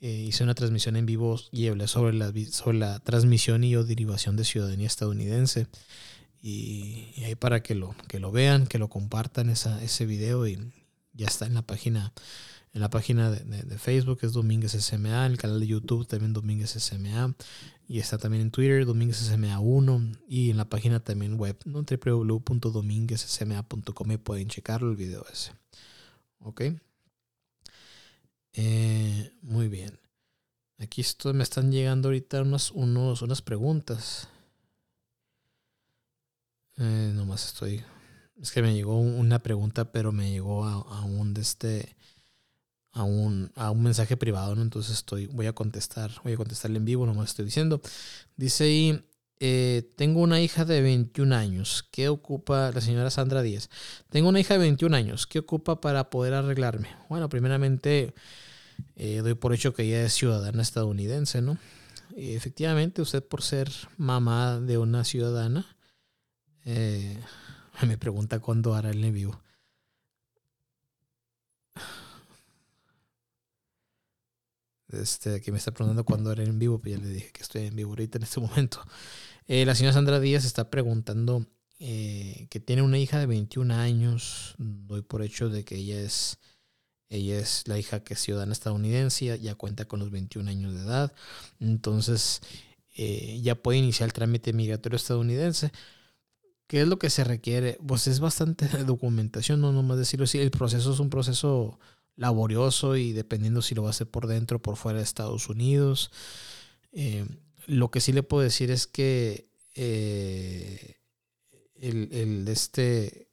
eh, 0.00 0.24
hice 0.28 0.44
una 0.44 0.54
transmisión 0.54 0.96
en 0.96 1.06
vivo 1.06 1.40
y 1.50 1.68
hablé 1.68 1.88
sobre 1.88 2.14
la, 2.14 2.32
sobre 2.50 2.78
la 2.78 2.98
transmisión 3.00 3.64
y 3.64 3.76
o 3.76 3.84
derivación 3.84 4.36
de 4.36 4.44
ciudadanía 4.44 4.86
estadounidense. 4.86 5.66
Y, 6.42 7.24
ahí 7.24 7.34
para 7.34 7.62
que 7.62 7.74
lo, 7.74 7.96
que 8.08 8.20
lo 8.20 8.30
vean, 8.30 8.66
que 8.66 8.78
lo 8.78 8.88
compartan 8.88 9.50
esa, 9.50 9.82
ese 9.82 10.06
video 10.06 10.46
y 10.46 10.72
ya 11.12 11.26
está 11.26 11.46
en 11.46 11.54
la 11.54 11.62
página 11.62 12.12
en 12.76 12.82
la 12.82 12.90
página 12.90 13.30
de, 13.30 13.78
Facebook 13.78 14.18
es 14.20 14.34
Domínguez 14.34 14.72
SMA, 14.72 15.24
el 15.24 15.38
canal 15.38 15.60
de 15.60 15.66
YouTube 15.66 16.06
también 16.06 16.34
Domínguez 16.34 16.72
SMA 16.72 17.34
y 17.88 18.00
está 18.00 18.18
también 18.18 18.42
en 18.42 18.50
Twitter 18.50 18.84
Domínguez 18.84 19.16
SMA 19.16 19.58
1 19.58 20.12
y 20.28 20.50
en 20.50 20.58
la 20.58 20.68
página 20.68 21.00
también 21.00 21.38
web 21.38 21.56
¿no? 21.64 21.82
www.dominguezsma.com 21.82 24.18
pueden 24.18 24.48
checarlo 24.48 24.90
el 24.90 24.96
video 24.96 25.24
ese. 25.32 25.52
Ok. 26.40 26.64
Eh, 28.56 29.32
muy 29.42 29.68
bien. 29.68 30.00
Aquí 30.78 31.02
estoy, 31.02 31.34
me 31.34 31.42
están 31.42 31.70
llegando 31.70 32.08
ahorita 32.08 32.40
unas, 32.40 32.70
unos, 32.70 33.20
unas 33.20 33.42
preguntas. 33.42 34.28
Eh, 36.78 37.12
nomás 37.14 37.46
estoy. 37.46 37.84
Es 38.40 38.50
que 38.52 38.62
me 38.62 38.74
llegó 38.74 38.98
una 38.98 39.42
pregunta, 39.42 39.92
pero 39.92 40.10
me 40.10 40.30
llegó 40.30 40.64
a, 40.64 41.04
un 41.04 41.34
de 41.34 41.42
este. 41.42 41.96
A 42.92 43.02
un, 43.02 43.52
a 43.56 43.70
un 43.70 43.82
mensaje 43.82 44.16
privado, 44.16 44.54
¿no? 44.54 44.62
Entonces 44.62 44.96
estoy, 44.96 45.26
voy 45.26 45.46
a 45.46 45.52
contestar, 45.52 46.10
voy 46.24 46.32
a 46.32 46.36
contestarle 46.36 46.78
en 46.78 46.86
vivo, 46.86 47.04
nomás 47.04 47.30
estoy 47.30 47.44
diciendo. 47.44 47.82
Dice 48.36 48.64
ahí, 48.64 49.04
eh, 49.38 49.92
tengo 49.96 50.20
una 50.20 50.40
hija 50.40 50.64
de 50.64 50.80
21 50.80 51.34
años. 51.34 51.86
¿Qué 51.90 52.08
ocupa 52.08 52.70
la 52.72 52.80
señora 52.80 53.10
Sandra 53.10 53.42
Díaz? 53.42 53.68
Tengo 54.08 54.30
una 54.30 54.40
hija 54.40 54.54
de 54.54 54.60
21 54.60 54.96
años. 54.96 55.26
¿Qué 55.26 55.40
ocupa 55.40 55.80
para 55.82 56.08
poder 56.08 56.32
arreglarme? 56.32 56.88
Bueno, 57.10 57.28
primeramente 57.28 58.14
eh, 58.96 59.20
doy 59.22 59.34
por 59.34 59.52
hecho 59.52 59.74
que 59.74 59.82
ella 59.82 60.04
es 60.04 60.14
ciudadana 60.14 60.62
estadounidense, 60.62 61.42
¿no? 61.42 61.58
Efectivamente, 62.16 63.02
usted 63.02 63.22
por 63.22 63.42
ser 63.42 63.70
mamá 63.98 64.58
de 64.58 64.78
una 64.78 65.04
ciudadana, 65.04 65.76
eh, 66.64 67.20
me 67.86 67.98
pregunta 67.98 68.40
cuándo 68.40 68.74
hará 68.74 68.90
el 68.90 69.04
en 69.04 69.12
vivo. 69.12 69.42
Este, 74.88 75.34
aquí 75.34 75.50
me 75.50 75.58
está 75.58 75.72
preguntando 75.72 76.04
cuándo 76.04 76.30
hará 76.30 76.42
el 76.42 76.48
en 76.50 76.58
vivo, 76.58 76.78
pues 76.80 76.96
ya 76.96 77.02
le 77.02 77.08
dije 77.08 77.32
que 77.32 77.42
estoy 77.42 77.66
en 77.66 77.76
vivo 77.76 77.90
ahorita 77.90 78.18
en 78.18 78.24
este 78.24 78.40
momento. 78.40 78.80
Eh, 79.46 79.66
la 79.66 79.74
señora 79.74 79.92
Sandra 79.92 80.20
Díaz 80.20 80.44
está 80.44 80.70
preguntando 80.70 81.46
que 81.78 82.62
tiene 82.64 82.80
una 82.80 82.98
hija 82.98 83.18
de 83.18 83.26
21 83.26 83.74
años. 83.74 84.54
Doy 84.56 85.02
por 85.02 85.20
hecho 85.22 85.50
de 85.50 85.64
que 85.64 85.76
ella 85.76 86.00
es, 86.00 86.38
ella 87.08 87.38
es 87.38 87.66
la 87.66 87.78
hija 87.78 88.00
que 88.00 88.14
es 88.14 88.20
ciudadana 88.20 88.52
estadounidense, 88.52 89.38
ya 89.38 89.54
cuenta 89.54 89.86
con 89.86 90.00
los 90.00 90.10
21 90.10 90.50
años 90.50 90.74
de 90.74 90.80
edad. 90.80 91.12
Entonces 91.60 92.40
ya 92.96 93.54
puede 93.54 93.78
iniciar 93.78 94.08
el 94.08 94.12
trámite 94.12 94.52
migratorio 94.52 94.96
estadounidense. 94.96 95.70
¿Qué 96.66 96.80
es 96.80 96.88
lo 96.88 96.98
que 96.98 97.10
se 97.10 97.22
requiere? 97.24 97.78
Pues 97.86 98.06
es 98.08 98.20
bastante 98.20 98.66
documentación, 98.84 99.60
no 99.60 99.72
nomás 99.72 99.98
decirlo 99.98 100.24
así. 100.24 100.38
El 100.38 100.50
proceso 100.50 100.92
es 100.92 100.98
un 100.98 101.10
proceso 101.10 101.78
laborioso 102.16 102.96
y 102.96 103.12
dependiendo 103.12 103.62
si 103.62 103.74
lo 103.74 103.82
va 103.82 103.88
a 103.88 103.90
hacer 103.90 104.08
por 104.08 104.26
dentro 104.26 104.56
o 104.56 104.62
por 104.62 104.76
fuera 104.76 104.98
de 104.98 105.04
Estados 105.04 105.48
Unidos. 105.48 106.10
Eh, 106.92 107.26
lo 107.66 107.90
que 107.90 108.00
sí 108.00 108.12
le 108.12 108.22
puedo 108.22 108.42
decir 108.42 108.70
es 108.70 108.86
que 108.86 109.48
eh, 109.74 110.96
el, 111.74 112.48
este, 112.48 113.25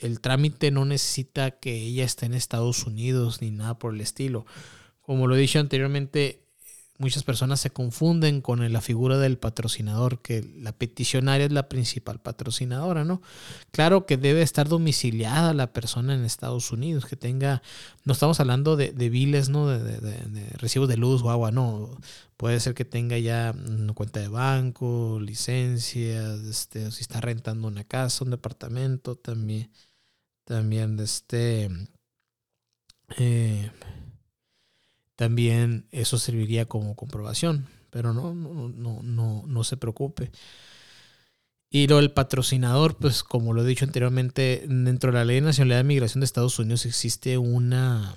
el 0.00 0.20
trámite 0.20 0.70
no 0.70 0.84
necesita 0.84 1.52
que 1.52 1.74
ella 1.74 2.04
esté 2.04 2.26
en 2.26 2.34
Estados 2.34 2.84
Unidos 2.86 3.40
ni 3.40 3.50
nada 3.50 3.78
por 3.78 3.94
el 3.94 4.00
estilo. 4.00 4.46
Como 5.02 5.26
lo 5.26 5.36
he 5.36 5.40
dicho 5.40 5.58
anteriormente, 5.58 6.40
muchas 7.00 7.24
personas 7.24 7.60
se 7.60 7.70
confunden 7.70 8.42
con 8.42 8.70
la 8.72 8.80
figura 8.82 9.18
del 9.18 9.38
patrocinador, 9.38 10.20
que 10.20 10.46
la 10.58 10.72
peticionaria 10.72 11.46
es 11.46 11.52
la 11.52 11.68
principal 11.68 12.20
patrocinadora, 12.20 13.04
¿no? 13.04 13.22
Claro 13.70 14.04
que 14.04 14.18
debe 14.18 14.42
estar 14.42 14.68
domiciliada 14.68 15.54
la 15.54 15.72
persona 15.72 16.14
en 16.14 16.24
Estados 16.24 16.70
Unidos, 16.72 17.06
que 17.06 17.16
tenga, 17.16 17.62
no 18.04 18.12
estamos 18.12 18.38
hablando 18.38 18.76
de, 18.76 18.92
de 18.92 19.08
biles, 19.08 19.48
¿no? 19.48 19.66
De, 19.68 20.46
recibos 20.58 20.88
de 20.88 20.98
luz 20.98 21.22
o 21.22 21.30
agua, 21.30 21.50
no. 21.50 21.98
Puede 22.36 22.60
ser 22.60 22.74
que 22.74 22.84
tenga 22.84 23.18
ya 23.18 23.54
una 23.66 23.94
cuenta 23.94 24.20
de 24.20 24.28
banco, 24.28 25.18
licencias, 25.20 26.40
este, 26.40 26.90
si 26.90 27.00
está 27.00 27.22
rentando 27.22 27.66
una 27.66 27.84
casa, 27.84 28.24
un 28.24 28.30
departamento, 28.30 29.16
también, 29.16 29.70
también 30.44 30.98
este... 31.00 31.70
Eh, 33.18 33.70
también 35.16 35.86
eso 35.90 36.18
serviría 36.18 36.66
como 36.66 36.96
comprobación. 36.96 37.66
Pero 37.90 38.14
no, 38.14 38.34
no, 38.34 38.68
no, 38.68 39.02
no, 39.02 39.44
no 39.46 39.64
se 39.64 39.76
preocupe. 39.76 40.30
Y 41.68 41.86
lo 41.86 41.96
del 41.96 42.10
patrocinador, 42.10 42.96
pues 42.96 43.22
como 43.22 43.52
lo 43.52 43.62
he 43.62 43.66
dicho 43.66 43.84
anteriormente, 43.84 44.64
dentro 44.68 45.12
de 45.12 45.18
la 45.18 45.24
Ley 45.24 45.36
de 45.36 45.42
Nacionalidad 45.42 45.78
de 45.78 45.84
Migración 45.84 46.20
de 46.20 46.24
Estados 46.24 46.58
Unidos 46.58 46.84
existe 46.84 47.38
una, 47.38 48.16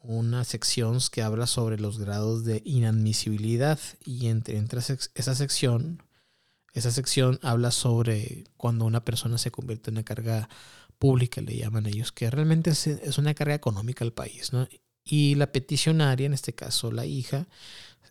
una 0.00 0.44
sección 0.44 0.98
que 1.10 1.22
habla 1.22 1.46
sobre 1.46 1.78
los 1.78 1.98
grados 1.98 2.44
de 2.44 2.62
inadmisibilidad. 2.64 3.78
Y 4.04 4.28
entre, 4.28 4.56
entre 4.56 4.80
esa 4.80 5.34
sección, 5.34 6.02
esa 6.72 6.90
sección 6.90 7.38
habla 7.42 7.70
sobre 7.70 8.44
cuando 8.56 8.84
una 8.84 9.04
persona 9.04 9.38
se 9.38 9.50
convierte 9.50 9.90
en 9.90 9.96
una 9.96 10.04
carga 10.04 10.48
pública, 10.98 11.40
le 11.40 11.56
llaman 11.56 11.86
ellos, 11.86 12.12
que 12.12 12.30
realmente 12.30 12.70
es, 12.70 13.18
una 13.18 13.34
carga 13.34 13.54
económica 13.54 14.04
al 14.04 14.12
país, 14.12 14.52
¿no? 14.52 14.68
y 15.04 15.34
la 15.34 15.50
peticionaria, 15.50 16.26
en 16.26 16.32
este 16.32 16.54
caso 16.54 16.92
la 16.92 17.06
hija, 17.06 17.46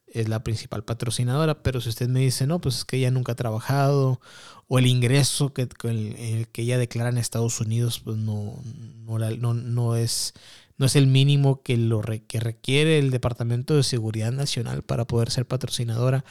es 0.07 0.27
la 0.27 0.43
principal 0.43 0.83
patrocinadora, 0.83 1.63
pero 1.63 1.79
si 1.79 1.89
usted 1.89 2.09
me 2.09 2.19
dice, 2.19 2.45
no, 2.45 2.59
pues 2.59 2.79
es 2.79 2.85
que 2.85 2.97
ella 2.97 3.11
nunca 3.11 3.31
ha 3.31 3.35
trabajado, 3.35 4.19
o 4.67 4.77
el 4.77 4.87
ingreso 4.87 5.53
que, 5.53 5.67
que 5.67 6.61
ella 6.61 6.77
declara 6.77 7.09
en 7.09 7.17
Estados 7.17 7.59
Unidos, 7.61 7.99
pues 7.99 8.17
no, 8.17 8.61
no, 9.05 9.53
no, 9.53 9.95
es, 9.95 10.33
no 10.77 10.85
es 10.85 10.95
el 10.95 11.07
mínimo 11.07 11.61
que, 11.61 11.77
lo 11.77 12.01
que 12.01 12.39
requiere 12.39 12.99
el 12.99 13.11
Departamento 13.11 13.75
de 13.75 13.83
Seguridad 13.83 14.31
Nacional 14.31 14.83
para 14.83 15.05
poder 15.05 15.31
ser 15.31 15.47
patrocinadora. 15.47 16.25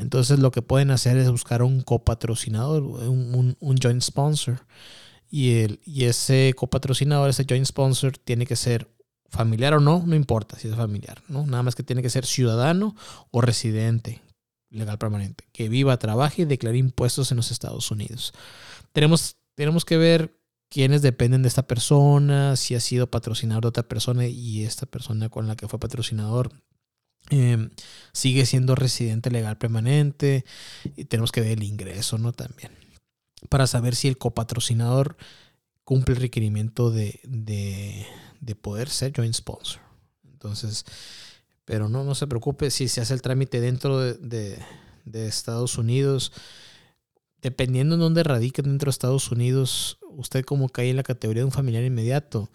Entonces 0.00 0.38
lo 0.38 0.50
que 0.50 0.62
pueden 0.62 0.90
hacer 0.90 1.16
es 1.18 1.30
buscar 1.30 1.62
un 1.62 1.82
copatrocinador, 1.82 2.82
un, 2.82 3.56
un 3.58 3.76
joint 3.76 4.02
sponsor. 4.02 4.66
Y, 5.30 5.60
el, 5.60 5.80
y 5.84 6.04
ese 6.04 6.54
copatrocinador, 6.56 7.30
ese 7.30 7.44
joint 7.48 7.66
sponsor, 7.66 8.16
tiene 8.18 8.46
que 8.46 8.56
ser 8.56 8.88
familiar 9.28 9.74
o 9.74 9.80
no, 9.80 10.02
no 10.04 10.16
importa 10.16 10.58
si 10.58 10.68
es 10.68 10.74
familiar, 10.74 11.22
¿no? 11.28 11.46
Nada 11.46 11.62
más 11.62 11.76
que 11.76 11.84
tiene 11.84 12.02
que 12.02 12.10
ser 12.10 12.26
ciudadano 12.26 12.96
o 13.30 13.40
residente 13.40 14.22
legal 14.70 14.98
permanente, 14.98 15.44
que 15.52 15.68
viva, 15.68 15.98
trabaje 15.98 16.42
y 16.42 16.44
declare 16.46 16.78
impuestos 16.78 17.30
en 17.30 17.36
los 17.36 17.50
Estados 17.50 17.90
Unidos. 17.90 18.32
Tenemos, 18.92 19.36
tenemos 19.54 19.84
que 19.84 19.96
ver 19.96 20.36
quiénes 20.68 21.02
dependen 21.02 21.42
de 21.42 21.48
esta 21.48 21.66
persona, 21.66 22.56
si 22.56 22.74
ha 22.74 22.80
sido 22.80 23.08
patrocinador 23.08 23.62
de 23.62 23.68
otra 23.68 23.82
persona 23.84 24.26
y 24.26 24.64
esta 24.64 24.86
persona 24.86 25.28
con 25.28 25.46
la 25.46 25.56
que 25.56 25.68
fue 25.68 25.78
patrocinador 25.78 26.52
em, 27.30 27.70
sigue 28.12 28.46
siendo 28.46 28.74
residente 28.74 29.30
legal 29.30 29.58
permanente 29.58 30.44
y 30.96 31.04
tenemos 31.04 31.32
que 31.32 31.40
ver 31.40 31.52
el 31.52 31.62
ingreso, 31.62 32.18
¿no? 32.18 32.32
También. 32.32 32.72
Para 33.48 33.66
saber 33.66 33.94
si 33.96 34.08
el 34.08 34.18
copatrocinador 34.18 35.16
cumple 35.84 36.14
el 36.14 36.20
requerimiento 36.20 36.90
de, 36.90 37.20
de 37.24 38.54
poder 38.54 38.88
ser 38.88 39.12
joint 39.14 39.34
sponsor. 39.34 39.80
Entonces, 40.24 40.84
pero 41.70 41.88
no, 41.88 42.02
no 42.02 42.16
se 42.16 42.26
preocupe 42.26 42.70
si 42.72 42.88
se 42.88 43.00
hace 43.00 43.14
el 43.14 43.22
trámite 43.22 43.60
dentro 43.60 44.00
de, 44.00 44.58
Estados 45.12 45.78
Unidos. 45.78 46.32
Dependiendo 47.42 47.94
en 47.94 48.00
dónde 48.00 48.24
radique 48.24 48.60
dentro 48.60 48.86
de 48.86 48.90
Estados 48.90 49.30
Unidos, 49.30 49.98
usted 50.08 50.44
como 50.44 50.68
cae 50.68 50.90
en 50.90 50.96
la 50.96 51.04
categoría 51.04 51.42
de 51.42 51.46
un 51.46 51.52
familiar 51.52 51.84
inmediato. 51.84 52.50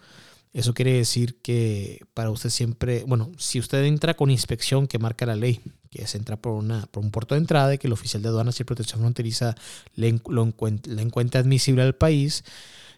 Eso 0.56 0.72
quiere 0.72 0.94
decir 0.94 1.36
que 1.42 2.00
para 2.14 2.30
usted 2.30 2.48
siempre, 2.48 3.04
bueno, 3.06 3.30
si 3.36 3.58
usted 3.58 3.84
entra 3.84 4.14
con 4.14 4.30
inspección 4.30 4.86
que 4.86 4.98
marca 4.98 5.26
la 5.26 5.36
ley, 5.36 5.60
que 5.90 6.04
es 6.04 6.14
entrar 6.14 6.40
por, 6.40 6.52
una, 6.54 6.86
por 6.86 7.04
un 7.04 7.10
puerto 7.10 7.34
de 7.34 7.42
entrada 7.42 7.74
y 7.74 7.78
que 7.78 7.88
el 7.88 7.92
oficial 7.92 8.22
de 8.22 8.30
aduanas 8.30 8.58
y 8.58 8.64
protección 8.64 9.00
fronteriza 9.00 9.54
le, 9.96 10.18
lo 10.30 10.44
encuentre 10.44 11.38
admisible 11.38 11.82
al 11.82 11.94
país, 11.94 12.42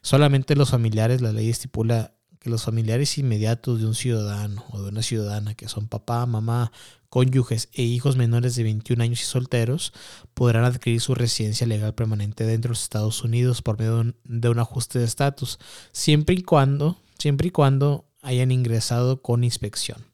solamente 0.02 0.54
los 0.54 0.70
familiares, 0.70 1.20
la 1.20 1.32
ley 1.32 1.50
estipula 1.50 2.12
que 2.38 2.48
los 2.48 2.62
familiares 2.62 3.18
inmediatos 3.18 3.80
de 3.80 3.86
un 3.86 3.96
ciudadano 3.96 4.64
o 4.70 4.80
de 4.80 4.90
una 4.90 5.02
ciudadana, 5.02 5.56
que 5.56 5.66
son 5.66 5.88
papá, 5.88 6.26
mamá, 6.26 6.70
cónyuges 7.08 7.70
e 7.72 7.82
hijos 7.82 8.16
menores 8.16 8.54
de 8.54 8.62
21 8.62 9.02
años 9.02 9.20
y 9.20 9.24
solteros, 9.24 9.92
podrán 10.34 10.64
adquirir 10.64 11.00
su 11.00 11.16
residencia 11.16 11.66
legal 11.66 11.92
permanente 11.92 12.44
dentro 12.44 12.68
de 12.68 12.74
los 12.74 12.84
Estados 12.84 13.24
Unidos 13.24 13.62
por 13.62 13.80
medio 13.80 14.14
de 14.22 14.48
un 14.48 14.58
ajuste 14.60 15.00
de 15.00 15.06
estatus, 15.06 15.58
siempre 15.90 16.36
y 16.36 16.42
cuando, 16.42 17.00
siempre 17.18 17.48
y 17.48 17.50
cuando 17.50 18.06
hayan 18.22 18.50
ingresado 18.50 19.22
con 19.22 19.44
inspección. 19.44 20.04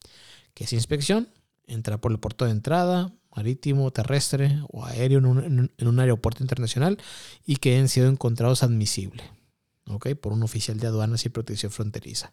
¿Qué 0.54 0.64
es 0.64 0.72
inspección? 0.72 1.28
Entrar 1.66 2.00
por 2.00 2.12
el 2.12 2.18
puerto 2.18 2.44
de 2.44 2.52
entrada, 2.52 3.12
marítimo, 3.34 3.90
terrestre 3.90 4.60
o 4.68 4.84
aéreo 4.84 5.18
en 5.18 5.26
un, 5.26 5.72
en 5.76 6.00
aeropuerto 6.00 6.42
internacional 6.42 6.98
y 7.44 7.56
que 7.56 7.74
hayan 7.74 7.88
sido 7.88 8.08
encontrados 8.08 8.62
admisibles 8.62 9.24
¿ok? 9.86 10.10
por 10.20 10.32
un 10.32 10.42
oficial 10.42 10.78
de 10.78 10.86
aduanas 10.86 11.24
y 11.26 11.28
protección 11.28 11.72
fronteriza. 11.72 12.32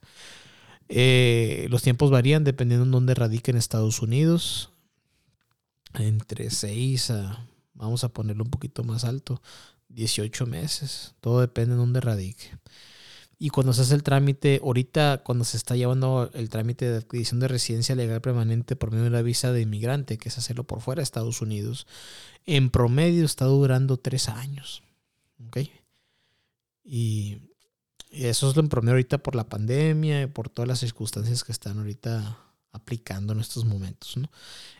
Eh, 0.90 1.68
los 1.70 1.82
tiempos 1.82 2.12
varían 2.12 2.44
dependiendo 2.44 2.86
de 2.86 2.92
dónde 2.92 3.14
radique 3.16 3.52
en 3.52 3.58
Estados 3.58 4.02
Unidos. 4.02 4.70
Entre 5.94 6.50
6 6.50 7.12
a, 7.12 7.48
vamos 7.74 8.04
a 8.04 8.10
ponerlo 8.10 8.44
un 8.44 8.52
poquito 8.52 8.84
más 8.84 9.04
alto, 9.04 9.42
18 9.90 10.46
meses. 10.46 11.16
Todo 11.22 11.42
depende 11.42 11.72
de 11.72 11.80
dónde 11.80 12.02
radique. 12.02 12.52
Y 13.44 13.50
cuando 13.50 13.74
se 13.74 13.82
hace 13.82 13.96
el 13.96 14.04
trámite, 14.04 14.62
ahorita 14.64 15.24
cuando 15.24 15.46
se 15.46 15.58
está 15.58 15.76
llevando 15.76 16.30
el 16.36 16.52
trámite 16.52 16.88
de 16.88 16.98
adquisición 16.98 17.40
de 17.40 17.48
residencia 17.48 17.96
legal 17.96 18.22
permanente 18.22 18.76
por 18.76 18.92
medio 18.92 19.06
de 19.06 19.10
la 19.10 19.24
visa 19.24 19.52
de 19.52 19.62
inmigrante, 19.62 20.20
que 20.20 20.30
es 20.30 20.38
hacerlo 20.38 20.64
por 20.64 20.80
fuera 20.80 21.00
de 21.00 21.06
Estados 21.06 21.42
Unidos, 21.42 21.88
en 22.46 22.70
promedio 22.70 23.26
está 23.26 23.46
durando 23.46 23.98
tres 23.98 24.30
años. 24.30 24.84
¿Ok? 25.48 25.58
Y, 26.84 27.40
eso 28.12 28.48
es 28.48 28.56
lo 28.56 28.62
en 28.62 28.70
promedio 28.70 28.94
ahorita 28.94 29.18
por 29.18 29.34
la 29.34 29.50
pandemia 29.50 30.22
y 30.22 30.28
por 30.28 30.50
todas 30.50 30.68
las 30.68 30.80
circunstancias 30.80 31.44
que 31.44 31.52
están 31.52 31.80
ahorita 31.80 32.38
aplicando 32.74 33.34
en 33.34 33.40
estos 33.40 33.66
momentos. 33.66 34.18
¿no? 34.18 34.30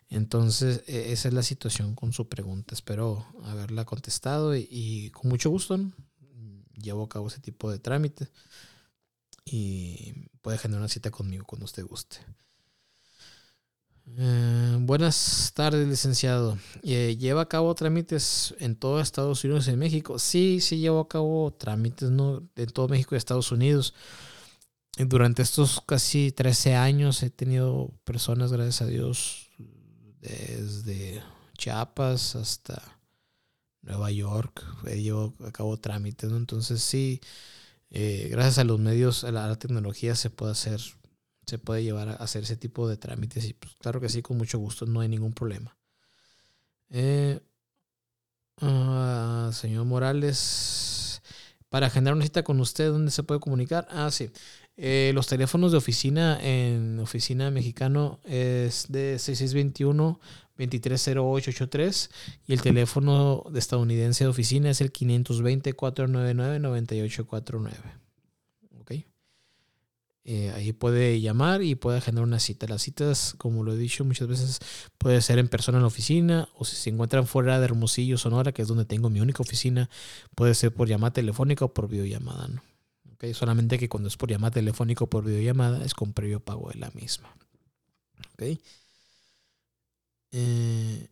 Entonces, 0.08 0.84
e, 0.86 1.14
esa 1.14 1.30
es 1.30 1.34
la 1.34 1.42
situación 1.42 1.96
con 1.96 2.14
su 2.14 2.30
pregunta. 2.30 2.76
Espero 2.76 3.26
haberla 3.44 3.86
contestado 3.86 4.56
y, 4.56 5.10
con 5.16 5.30
mucho 5.30 5.50
gusto 5.50 5.80
llevo 6.82 7.04
a 7.04 7.10
cabo 7.10 7.28
ese 7.28 7.40
tipo 7.40 7.72
de 7.72 7.80
trámite 7.80 8.30
y 9.46 10.14
puede 10.42 10.58
generar 10.58 10.82
una 10.82 10.90
cita 10.90 11.12
conmigo 11.12 11.46
cuando 11.46 11.66
usted 11.66 11.86
guste. 11.86 12.18
Eh, 14.18 14.78
buenas 14.82 15.52
tardes, 15.56 15.88
licenciado. 15.88 16.58
Eh, 16.84 17.16
¿Lleva 17.18 17.42
a 17.42 17.50
cabo 17.50 17.74
trámites 17.76 18.54
en 18.60 18.76
todo 18.76 19.00
Estados 19.00 19.44
Unidos 19.44 19.68
y 19.68 19.78
México? 19.78 20.20
Sí, 20.20 20.60
sí 20.60 20.80
llevo 20.80 21.00
a 21.00 21.08
cabo 21.08 21.52
trámites 21.54 22.10
¿no? 22.10 22.44
en 22.56 22.70
todo 22.70 22.88
México 22.88 23.16
y 23.16 23.18
Estados 23.18 23.52
Unidos. 23.52 23.94
Durante 24.98 25.42
estos 25.42 25.82
casi 25.86 26.32
13 26.32 26.76
años 26.76 27.24
he 27.24 27.30
tenido 27.30 27.94
personas, 28.04 28.52
gracias 28.52 28.82
a 28.82 28.88
Dios, 28.88 29.50
desde 30.20 31.24
Chiapas 31.58 32.36
hasta 32.36 33.01
Nueva 33.82 34.12
York. 34.12 34.64
He 34.86 35.02
llevado 35.02 35.34
a 35.46 35.52
cabo 35.52 35.78
trámites, 35.78 36.30
¿no? 36.30 36.38
Entonces 36.38 36.82
sí, 36.82 37.22
eh, 37.90 38.28
gracias 38.32 38.60
a 38.60 38.64
los 38.64 38.80
medios, 38.80 39.24
a 39.24 39.32
la 39.32 39.56
tecnología 39.58 40.16
se 40.16 40.30
puede 40.30 40.52
hacer 40.54 40.82
se 41.52 41.60
puede 41.60 41.84
llevar 41.84 42.08
a 42.08 42.14
hacer 42.14 42.44
ese 42.44 42.56
tipo 42.56 42.88
de 42.88 42.96
trámites. 42.96 43.46
Y 43.46 43.54
pues, 43.54 43.76
claro 43.78 44.00
que 44.00 44.08
sí, 44.08 44.22
con 44.22 44.38
mucho 44.38 44.58
gusto, 44.58 44.86
no 44.86 45.02
hay 45.02 45.10
ningún 45.10 45.34
problema. 45.34 45.76
Eh, 46.90 47.42
ah, 48.62 49.50
señor 49.54 49.86
Morales, 49.86 51.22
para 51.68 51.88
agendar 51.88 52.14
una 52.14 52.24
cita 52.24 52.44
con 52.44 52.60
usted, 52.62 52.90
¿dónde 52.90 53.12
se 53.12 53.24
puede 53.24 53.42
comunicar? 53.42 53.86
Ah, 53.92 54.12
sí. 54.12 54.32
Eh, 54.78 55.12
los 55.14 55.28
teléfonos 55.28 55.74
de 55.74 55.78
oficina 55.78 56.40
en 56.42 57.00
oficina 57.00 57.52
mexicano 57.52 58.22
es 58.24 58.86
de 58.88 59.20
6621 59.20 60.20
230883 60.68 62.10
y 62.48 62.54
el 62.54 62.62
teléfono 62.62 63.44
de 63.52 63.60
estadounidense 63.60 64.24
de 64.24 64.30
oficina 64.30 64.70
es 64.70 64.82
el 64.82 64.92
520 64.92 65.74
499 65.74 66.60
9849. 66.60 68.02
Eh, 70.24 70.52
ahí 70.52 70.72
puede 70.72 71.20
llamar 71.20 71.64
y 71.64 71.74
puede 71.76 71.98
agendar 71.98 72.24
una 72.24 72.40
cita. 72.40 72.68
Las 72.68 72.84
citas, 72.84 73.34
como 73.38 73.64
lo 73.64 73.74
he 73.74 73.78
dicho 73.78 74.06
muchas 74.06 74.28
veces, 74.28 74.60
puede 74.98 75.20
ser 75.22 75.40
en 75.40 75.48
persona 75.48 75.80
en 75.80 75.84
la 75.84 75.88
oficina 75.88 76.48
o 76.56 76.64
si 76.64 76.76
se 76.76 76.90
encuentran 76.92 77.26
fuera 77.26 77.60
de 77.60 77.66
Hermosillo, 77.66 78.18
Sonora, 78.18 78.52
que 78.52 78.62
es 78.62 78.68
donde 78.68 78.86
tengo 78.86 79.10
mi 79.10 79.20
única 79.20 79.42
oficina, 79.42 79.90
puede 80.36 80.54
ser 80.54 80.74
por 80.74 80.88
llamada 80.88 81.14
telefónica 81.14 81.66
o 81.66 81.74
por 81.74 81.88
videollamada. 81.88 82.48
¿no? 82.48 82.62
Okay, 83.16 83.34
solamente 83.34 83.80
que 83.80 83.90
cuando 83.90 84.10
es 84.10 84.18
por 84.18 84.30
llamada 84.30 84.52
telefónica 84.52 85.04
o 85.04 85.10
por 85.10 85.24
videollamada 85.24 85.84
es 85.84 85.94
con 85.94 86.14
previo 86.14 86.40
pago 86.40 86.70
de 86.70 86.80
la 86.80 86.92
misma. 86.92 87.36
Okay. 88.34 88.62
Eh, 90.32 91.10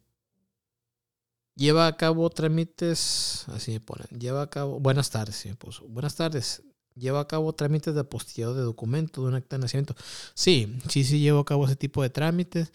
lleva 1.55 1.87
a 1.87 1.97
cabo 1.97 2.29
trámites, 2.29 3.45
así 3.47 3.71
me 3.71 3.79
ponen, 3.81 4.07
lleva 4.17 4.41
a 4.41 4.49
cabo, 4.49 4.79
buenas 4.79 5.09
tardes, 5.09 5.45
buenas 5.87 6.15
tardes, 6.15 6.63
lleva 6.95 7.19
a 7.19 7.27
cabo 7.27 7.53
trámites 7.53 7.93
de 7.93 8.01
apostillado 8.01 8.55
de 8.55 8.61
documento, 8.61 9.21
de 9.21 9.27
un 9.29 9.35
acta 9.35 9.57
de 9.57 9.61
nacimiento. 9.63 9.95
Sí, 10.33 10.79
sí, 10.89 11.03
sí 11.03 11.19
llevo 11.19 11.39
a 11.39 11.45
cabo 11.45 11.65
ese 11.65 11.75
tipo 11.75 12.01
de 12.01 12.09
trámites. 12.09 12.71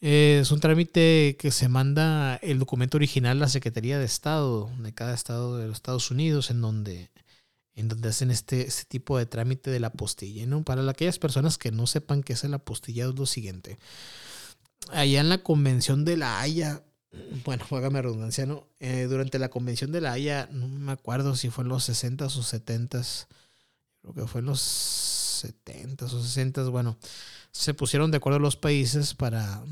Eh, 0.00 0.38
es 0.42 0.52
un 0.52 0.60
trámite 0.60 1.36
que 1.38 1.50
se 1.50 1.68
manda 1.68 2.36
el 2.36 2.58
documento 2.60 2.96
original 2.96 3.36
a 3.38 3.40
la 3.40 3.48
Secretaría 3.48 3.98
de 3.98 4.04
Estado 4.04 4.70
de 4.78 4.94
cada 4.94 5.12
estado 5.14 5.56
de 5.56 5.66
los 5.66 5.76
Estados 5.76 6.10
Unidos, 6.10 6.50
en 6.50 6.60
donde, 6.60 7.10
en 7.74 7.88
donde 7.88 8.08
hacen 8.10 8.30
este, 8.30 8.66
este 8.66 8.84
tipo 8.84 9.18
de 9.18 9.26
trámite 9.26 9.70
de 9.70 9.80
la 9.80 9.88
apostilla. 9.88 10.46
¿no? 10.46 10.62
Para 10.62 10.88
aquellas 10.88 11.18
personas 11.18 11.58
que 11.58 11.72
no 11.72 11.86
sepan 11.86 12.22
qué 12.22 12.34
es 12.34 12.44
el 12.44 12.54
apostillado, 12.54 13.10
es 13.10 13.18
lo 13.18 13.26
siguiente. 13.26 13.78
Allá 14.90 15.20
en 15.20 15.28
la 15.28 15.38
Convención 15.42 16.04
de 16.04 16.16
la 16.16 16.40
Haya, 16.40 16.82
bueno, 17.44 17.64
hágame 17.70 18.02
redundancia, 18.02 18.46
¿no? 18.46 18.66
Eh, 18.80 19.06
durante 19.08 19.38
la 19.38 19.48
Convención 19.50 19.92
de 19.92 20.00
la 20.00 20.12
Haya, 20.12 20.48
no 20.52 20.68
me 20.68 20.92
acuerdo 20.92 21.36
si 21.36 21.50
fue 21.50 21.64
en 21.64 21.68
los 21.68 21.88
60s 21.88 22.36
o 22.36 22.42
70s, 22.42 23.26
creo 24.02 24.14
que 24.14 24.26
fue 24.26 24.40
en 24.40 24.46
los 24.46 24.60
70 24.60 26.06
o 26.06 26.08
60, 26.08 26.64
bueno, 26.70 26.98
se 27.52 27.74
pusieron 27.74 28.10
de 28.10 28.18
acuerdo 28.18 28.38
los 28.38 28.56
países 28.56 29.14
para, 29.14 29.62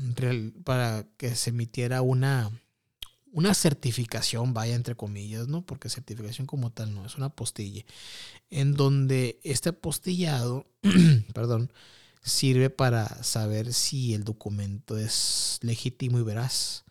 para 0.63 1.05
que 1.17 1.35
se 1.35 1.51
emitiera 1.51 2.01
una, 2.01 2.51
una 3.31 3.53
certificación, 3.53 4.53
vaya 4.53 4.75
entre 4.75 4.95
comillas, 4.95 5.47
¿no? 5.47 5.65
Porque 5.65 5.89
certificación 5.89 6.47
como 6.47 6.71
tal 6.71 6.93
no, 6.93 7.05
es 7.05 7.15
una 7.15 7.27
apostilla, 7.27 7.83
en 8.49 8.73
donde 8.73 9.39
este 9.43 9.69
apostillado, 9.69 10.67
perdón, 11.33 11.71
sirve 12.27 12.69
para 12.69 13.23
saber 13.23 13.73
si 13.73 14.13
el 14.13 14.23
documento 14.23 14.97
es 14.97 15.59
legítimo 15.61 16.19
y 16.19 16.23
veraz, 16.23 16.85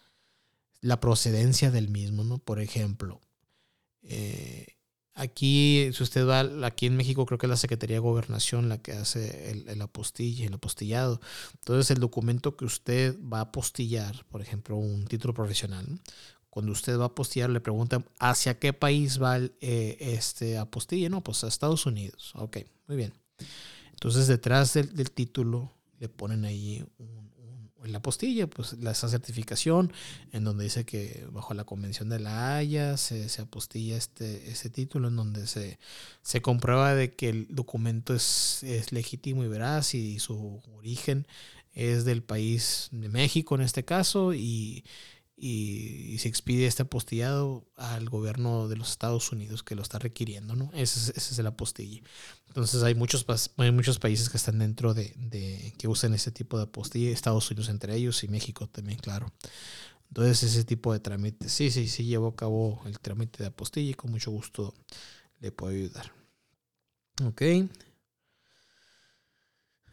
la 0.81 1.01
procedencia 1.01 1.71
del 1.71 1.89
mismo, 1.89 2.25
¿no? 2.25 2.39
Por 2.39 2.61
ejemplo, 2.61 3.21
eh, 4.03 4.77
Aquí, 5.19 5.89
si 5.95 6.03
usted 6.03 6.29
va, 6.29 6.67
aquí 6.67 6.85
en 6.85 6.95
México 6.95 7.25
creo 7.25 7.39
que 7.39 7.47
es 7.47 7.51
la 7.51 7.57
Secretaría 7.57 7.97
de 7.97 8.01
Gobernación 8.01 8.69
la 8.69 8.77
que 8.77 8.93
hace 8.93 9.51
el, 9.51 9.67
el 9.67 9.81
apostille, 9.81 10.45
el 10.45 10.53
apostillado. 10.53 11.23
Entonces, 11.55 11.91
el 11.91 12.01
documento 12.01 12.55
que 12.55 12.67
usted 12.67 13.19
va 13.21 13.39
a 13.39 13.43
apostillar, 13.45 14.27
por 14.27 14.43
ejemplo, 14.43 14.77
un 14.77 15.07
título 15.07 15.33
profesional, 15.33 15.87
cuando 16.51 16.73
usted 16.73 16.99
va 16.99 17.05
a 17.05 17.07
apostillar, 17.07 17.49
le 17.49 17.63
preguntan 17.63 18.05
hacia 18.19 18.59
qué 18.59 18.75
país 18.75 19.21
va 19.21 19.39
eh, 19.39 19.97
este 20.01 20.59
apostille. 20.59 21.09
No, 21.09 21.23
pues 21.25 21.45
a 21.45 21.49
Estados 21.49 21.87
Unidos. 21.87 22.33
Ok, 22.35 22.59
muy 22.87 22.99
bien. 22.99 23.15
Entonces, 23.97 24.27
detrás 24.27 24.75
del, 24.75 25.11
título 25.11 25.73
le 25.99 26.09
ponen 26.09 26.45
ahí 26.45 26.85
un, 26.99 27.27
en 27.83 27.93
la 27.93 28.03
postilla, 28.03 28.47
pues 28.47 28.75
esa 28.75 29.09
certificación 29.09 29.93
en 30.33 30.45
donde 30.45 30.65
dice 30.65 30.85
que 30.85 31.27
bajo 31.31 31.55
la 31.55 31.65
convención 31.65 32.09
de 32.09 32.19
la 32.19 32.57
Haya 32.57 32.97
se, 32.97 33.27
apostilla 33.41 33.97
este, 33.97 34.51
ese 34.51 34.69
título 34.69 35.09
en 35.09 35.17
donde 35.17 35.47
se, 35.47 35.79
se 36.23 36.43
comprueba 36.43 36.95
de 36.95 37.15
que 37.15 37.29
el 37.31 37.47
documento 37.49 38.15
es, 38.15 38.63
es 38.65 38.93
legítimo 38.93 39.45
y 39.45 39.49
veraz 39.49 39.95
y 39.95 40.19
su 40.19 40.61
origen 40.77 41.27
es 41.73 42.05
del 42.05 42.23
país 42.23 42.89
de 42.91 43.09
México 43.09 43.55
en 43.55 43.61
este 43.63 43.85
caso 43.85 44.35
y, 44.35 44.85
y, 45.37 46.17
se 46.19 46.29
expide 46.29 46.67
este 46.67 46.83
apostillado 46.83 47.71
al 47.77 48.09
gobierno 48.09 48.69
de 48.69 48.77
los 48.77 48.91
Estados 48.91 49.31
Unidos 49.33 49.63
que 49.63 49.75
lo 49.75 49.83
está 49.83 49.99
requiriendo, 49.99 50.57
¿no? 50.57 50.71
Ese 50.73 50.99
es, 50.99 51.09
ese 51.11 51.33
es 51.35 51.39
el 51.39 51.47
apostille. 51.47 52.03
Entonces 52.49 52.83
hay 52.83 52.95
muchos, 52.95 53.27
hay 53.59 53.71
muchos 53.71 53.99
países 53.99 54.31
que 54.31 54.39
están 54.39 54.59
dentro 54.59 54.95
de, 54.95 55.13
de, 55.17 55.75
que 55.79 55.89
usan 55.89 56.15
ese 56.15 56.31
tipo 56.31 56.57
de 56.57 56.65
apostilla, 56.65 57.11
Estados 57.11 57.51
Unidos 57.51 57.69
entre 57.69 57.95
ellos 57.95 58.25
y 58.25 58.29
México 58.29 58.67
también, 58.67 58.99
claro. 58.99 59.31
Entonces 60.09 60.43
ese 60.43 60.65
tipo 60.65 60.93
de 60.93 61.01
trámites, 61.01 61.53
sí, 61.53 61.71
sí, 61.71 61.89
sí, 61.89 62.05
llevo 62.05 62.29
a 62.29 62.37
cabo 62.37 62.81
el 62.87 62.99
trámite 63.01 63.43
de 63.43 63.49
apostilla 63.49 63.91
y 63.91 63.95
con 63.95 64.11
mucho 64.11 64.31
gusto 64.31 64.75
le 65.41 65.53
puedo 65.53 65.75
ayudar. 65.75 66.13
Ok. 67.25 67.43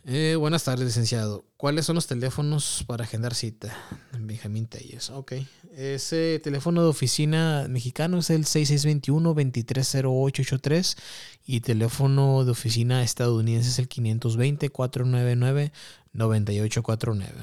Eh, 0.05 0.35
buenas 0.37 0.65
tardes, 0.65 0.85
licenciado. 0.85 1.45
¿Cuáles 1.55 1.85
son 1.85 1.95
los 1.95 2.07
teléfonos 2.07 2.83
para 2.85 3.05
agendar 3.05 3.33
cita? 3.33 3.73
Benjamín 4.19 4.67
Telles. 4.67 5.09
Ok. 5.09 5.31
Ese 5.77 6.41
teléfono 6.43 6.83
de 6.83 6.89
oficina 6.89 7.67
mexicano 7.69 8.19
es 8.19 8.29
el 8.29 8.43
6621-230883 8.43 10.97
y 11.45 11.61
teléfono 11.61 12.43
de 12.43 12.51
oficina 12.51 13.01
estadounidense 13.01 13.69
es 13.69 13.79
el 13.79 13.87
520-499-9849. 13.87 15.71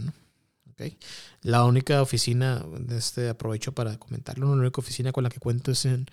¿no? 0.02 0.12
La 1.42 1.64
única 1.64 2.02
oficina, 2.02 2.64
este 2.90 3.28
aprovecho 3.28 3.72
para 3.72 3.98
comentarlo, 3.98 4.54
la 4.54 4.62
única 4.62 4.80
oficina 4.80 5.12
con 5.12 5.24
la 5.24 5.30
que 5.30 5.40
cuento 5.40 5.70
es 5.70 5.84
en 5.84 6.06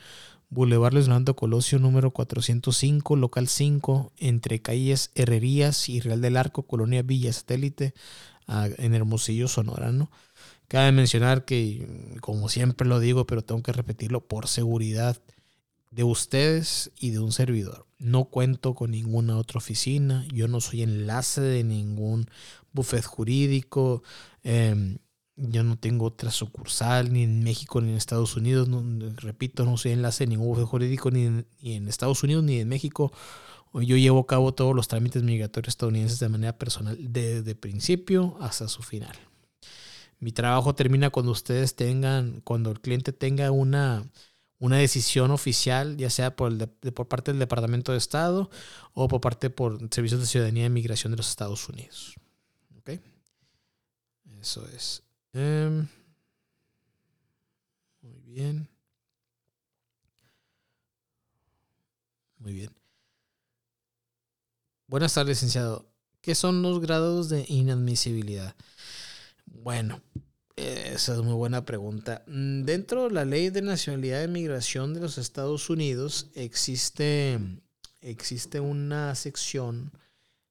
Boulevard 0.49 0.93
Luis 0.93 1.09
Colosio 1.35 1.79
número 1.79 2.11
405, 2.11 3.15
local 3.15 3.47
5, 3.47 4.13
entre 4.17 4.61
calles 4.61 5.11
Herrerías 5.15 5.89
y 5.89 5.99
Real 5.99 6.21
del 6.21 6.37
Arco, 6.37 6.63
Colonia 6.63 7.01
Villa 7.01 7.33
Satélite, 7.33 7.93
en 8.47 8.93
Hermosillo, 8.93 9.47
Sonora, 9.47 9.91
¿no? 9.91 10.09
Cabe 10.67 10.91
mencionar 10.91 11.45
que, 11.45 12.15
como 12.21 12.49
siempre 12.49 12.87
lo 12.87 12.99
digo, 12.99 13.25
pero 13.25 13.41
tengo 13.41 13.61
que 13.61 13.73
repetirlo, 13.73 14.25
por 14.25 14.47
seguridad 14.47 15.21
de 15.91 16.03
ustedes 16.03 16.91
y 16.99 17.11
de 17.11 17.19
un 17.19 17.31
servidor. 17.31 17.87
No 17.97 18.25
cuento 18.25 18.75
con 18.75 18.91
ninguna 18.91 19.37
otra 19.37 19.57
oficina, 19.57 20.25
yo 20.33 20.47
no 20.47 20.61
soy 20.61 20.83
enlace 20.83 21.41
de 21.41 21.63
ningún 21.63 22.29
buffet 22.71 23.03
jurídico, 23.03 24.03
em, 24.43 24.99
yo 25.37 25.63
no 25.63 25.77
tengo 25.77 26.05
otra 26.05 26.31
sucursal 26.31 27.13
ni 27.13 27.23
en 27.23 27.43
México 27.43 27.79
ni 27.79 27.91
en 27.91 27.97
Estados 27.97 28.35
Unidos, 28.35 28.67
repito, 29.17 29.65
no 29.65 29.77
soy 29.77 29.91
enlace 29.91 30.25
de 30.25 30.31
ningún 30.31 30.47
buffet 30.47 30.65
jurídico 30.65 31.11
ni 31.11 31.25
en, 31.25 31.47
ni 31.61 31.75
en 31.75 31.87
Estados 31.87 32.23
Unidos 32.23 32.43
ni 32.43 32.59
en 32.59 32.67
México. 32.67 33.11
Yo 33.73 33.95
llevo 33.95 34.21
a 34.21 34.25
cabo 34.25 34.53
todos 34.53 34.75
los 34.75 34.87
trámites 34.87 35.21
migratorios 35.21 35.69
estadounidenses 35.69 36.19
de 36.19 36.29
manera 36.29 36.57
personal, 36.57 36.97
desde 36.99 37.53
principio 37.53 38.35
hasta 38.41 38.67
su 38.67 38.81
final. 38.81 39.15
Mi 40.19 40.31
trabajo 40.31 40.73
termina 40.73 41.11
cuando 41.11 41.31
ustedes 41.31 41.75
tengan, 41.75 42.41
cuando 42.41 42.71
el 42.71 42.79
cliente 42.79 43.13
tenga 43.13 43.51
una, 43.51 44.09
una 44.57 44.77
decisión 44.77 45.29
oficial, 45.29 45.97
ya 45.97 46.09
sea 46.09 46.35
por, 46.35 46.51
el 46.51 46.67
por 46.93 47.07
parte 47.07 47.31
del 47.31 47.39
Departamento 47.39 47.91
de 47.91 47.99
Estado 47.99 48.49
o 48.93 49.07
por 49.07 49.21
parte 49.21 49.51
por 49.51 49.77
Servicios 49.93 50.21
de 50.21 50.25
Ciudadanía 50.25 50.65
y 50.65 50.69
Migración 50.71 51.11
de 51.11 51.17
los 51.17 51.29
Estados 51.29 51.69
Unidos. 51.69 52.15
¿Ok? 52.79 52.99
Eso 54.41 54.67
es. 54.75 55.06
Em, 55.37 55.87
muy 58.01 58.19
bien. 58.25 58.67
Muy 62.39 62.53
bien. 62.53 62.71
Buenas 64.87 65.13
tardes, 65.13 65.37
licenciado. 65.37 65.85
¿Qué 66.21 66.33
son 66.33 66.63
los 66.63 66.81
grados 66.81 67.29
de 67.29 67.45
inadmisibilidad? 67.49 68.55
Bueno, 69.45 70.01
esa 70.55 71.13
es 71.13 71.21
muy 71.21 71.35
buena 71.35 71.65
pregunta. 71.65 72.23
Mm, 72.25 72.63
dentro 72.63 73.03
de 73.03 73.11
la 73.11 73.23
ley 73.23 73.51
de 73.51 73.61
nacionalidad 73.61 74.23
y 74.23 74.27
migración 74.27 74.95
de 74.95 75.01
los 75.01 75.19
Estados 75.19 75.69
Unidos 75.69 76.31
existe, 76.33 77.39
existe 78.01 78.59
una 78.59 79.13
sección 79.13 79.91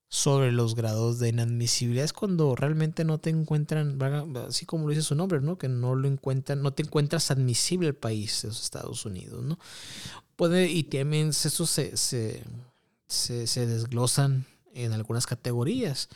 sobre 0.08 0.52
los 0.52 0.74
grados 0.74 1.18
de 1.18 1.30
inadmisibilidad. 1.30 2.04
Es 2.04 2.12
cuando 2.12 2.54
realmente 2.54 3.04
no 3.04 3.18
te 3.18 3.30
encuentran, 3.30 4.00
así 4.48 4.66
como 4.66 4.84
lo 4.84 4.90
dice 4.90 5.02
su 5.02 5.14
nombre, 5.14 5.40
¿no? 5.40 5.58
Que 5.58 5.68
no 5.68 5.94
lo 5.94 6.08
encuentran, 6.08 6.62
no 6.62 6.72
te 6.72 6.82
encuentras 6.82 7.30
admisible 7.30 7.88
al 7.88 7.94
país 7.94 8.42
de 8.42 8.48
los 8.48 8.62
Estados 8.62 9.04
Unidos, 9.04 9.42
¿no? 9.42 9.58
Puede, 10.36 10.68
y 10.68 10.84
también 10.84 11.30
eso 11.30 11.66
se, 11.66 11.96
se 11.96 12.44
se, 13.06 13.66
desglosan 13.66 14.46
en 14.74 14.92
algunas 14.92 15.26
categorías. 15.26 16.08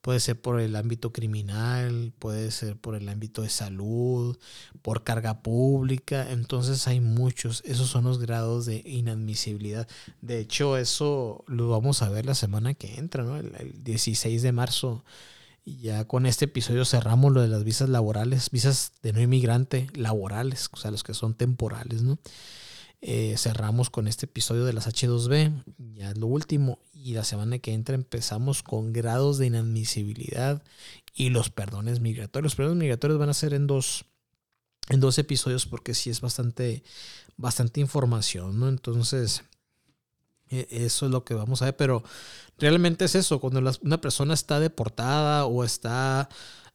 Puede 0.00 0.20
ser 0.20 0.40
por 0.40 0.60
el 0.60 0.76
ámbito 0.76 1.12
criminal, 1.12 2.12
puede 2.18 2.52
ser 2.52 2.76
por 2.76 2.94
el 2.94 3.08
ámbito 3.08 3.42
de 3.42 3.48
salud, 3.48 4.38
por 4.80 5.02
carga 5.02 5.42
pública. 5.42 6.30
Entonces 6.30 6.86
hay 6.86 7.00
muchos. 7.00 7.62
Esos 7.64 7.88
son 7.88 8.04
los 8.04 8.18
grados 8.20 8.64
de 8.64 8.82
inadmisibilidad. 8.86 9.88
De 10.20 10.38
hecho, 10.38 10.76
eso 10.76 11.44
lo 11.48 11.68
vamos 11.68 12.02
a 12.02 12.10
ver 12.10 12.26
la 12.26 12.34
semana 12.34 12.74
que 12.74 12.94
entra, 12.94 13.24
¿no? 13.24 13.36
El, 13.38 13.82
16 13.82 14.42
de 14.42 14.52
marzo. 14.52 15.04
ya 15.64 16.06
con 16.06 16.26
este 16.26 16.46
episodio 16.46 16.84
cerramos 16.84 17.32
lo 17.32 17.42
de 17.42 17.48
las 17.48 17.64
visas 17.64 17.88
laborales, 17.88 18.50
visas 18.50 18.92
de 19.02 19.12
no 19.12 19.20
inmigrante 19.20 19.88
laborales, 19.94 20.68
o 20.72 20.76
sea, 20.76 20.90
los 20.90 21.02
que 21.02 21.14
son 21.14 21.34
temporales, 21.34 22.02
¿no? 22.02 22.18
Eh, 23.00 23.36
cerramos 23.38 23.90
con 23.90 24.08
este 24.08 24.26
episodio 24.26 24.64
de 24.64 24.72
las 24.72 24.88
H2B, 24.88 25.62
ya 25.94 26.10
es 26.10 26.18
lo 26.18 26.26
último, 26.26 26.80
y 26.92 27.14
la 27.14 27.22
semana 27.22 27.60
que 27.60 27.72
entra 27.72 27.94
empezamos 27.94 28.64
con 28.64 28.92
grados 28.92 29.38
de 29.38 29.46
inadmisibilidad 29.46 30.64
y 31.14 31.30
los 31.30 31.48
perdones 31.48 32.00
migratorios. 32.00 32.52
Los 32.52 32.56
perdones 32.56 32.78
migratorios 32.78 33.20
van 33.20 33.28
a 33.28 33.34
ser 33.34 33.54
en 33.54 33.68
dos, 33.68 34.04
en 34.88 34.98
dos 34.98 35.16
episodios 35.18 35.64
porque 35.64 35.94
sí 35.94 36.10
es 36.10 36.20
bastante, 36.20 36.82
bastante 37.36 37.80
información, 37.80 38.58
¿no? 38.58 38.68
Entonces, 38.68 39.44
e, 40.50 40.66
eso 40.68 41.06
es 41.06 41.12
lo 41.12 41.24
que 41.24 41.34
vamos 41.34 41.62
a 41.62 41.66
ver, 41.66 41.76
pero 41.76 42.02
realmente 42.58 43.04
es 43.04 43.14
eso, 43.14 43.38
cuando 43.38 43.60
una 43.82 44.00
persona 44.00 44.34
está 44.34 44.58
deportada 44.58 45.46
o 45.46 45.62
está 45.62 46.28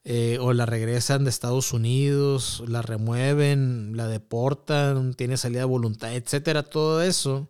eh, 0.06 0.38
o 0.42 0.54
la 0.54 0.66
regresan 0.66 1.24
de 1.24 1.30
Estados 1.30 1.74
Unidos, 1.74 2.64
la 2.68 2.82
remueven, 2.82 3.96
la 3.96 4.08
deportan, 4.08 5.14
tiene 5.14 5.38
salida 5.38 5.62
de 5.62 5.66
voluntad, 5.66 6.14
etcétera, 6.16 6.64
todo 6.64 7.02
eso 7.02 7.50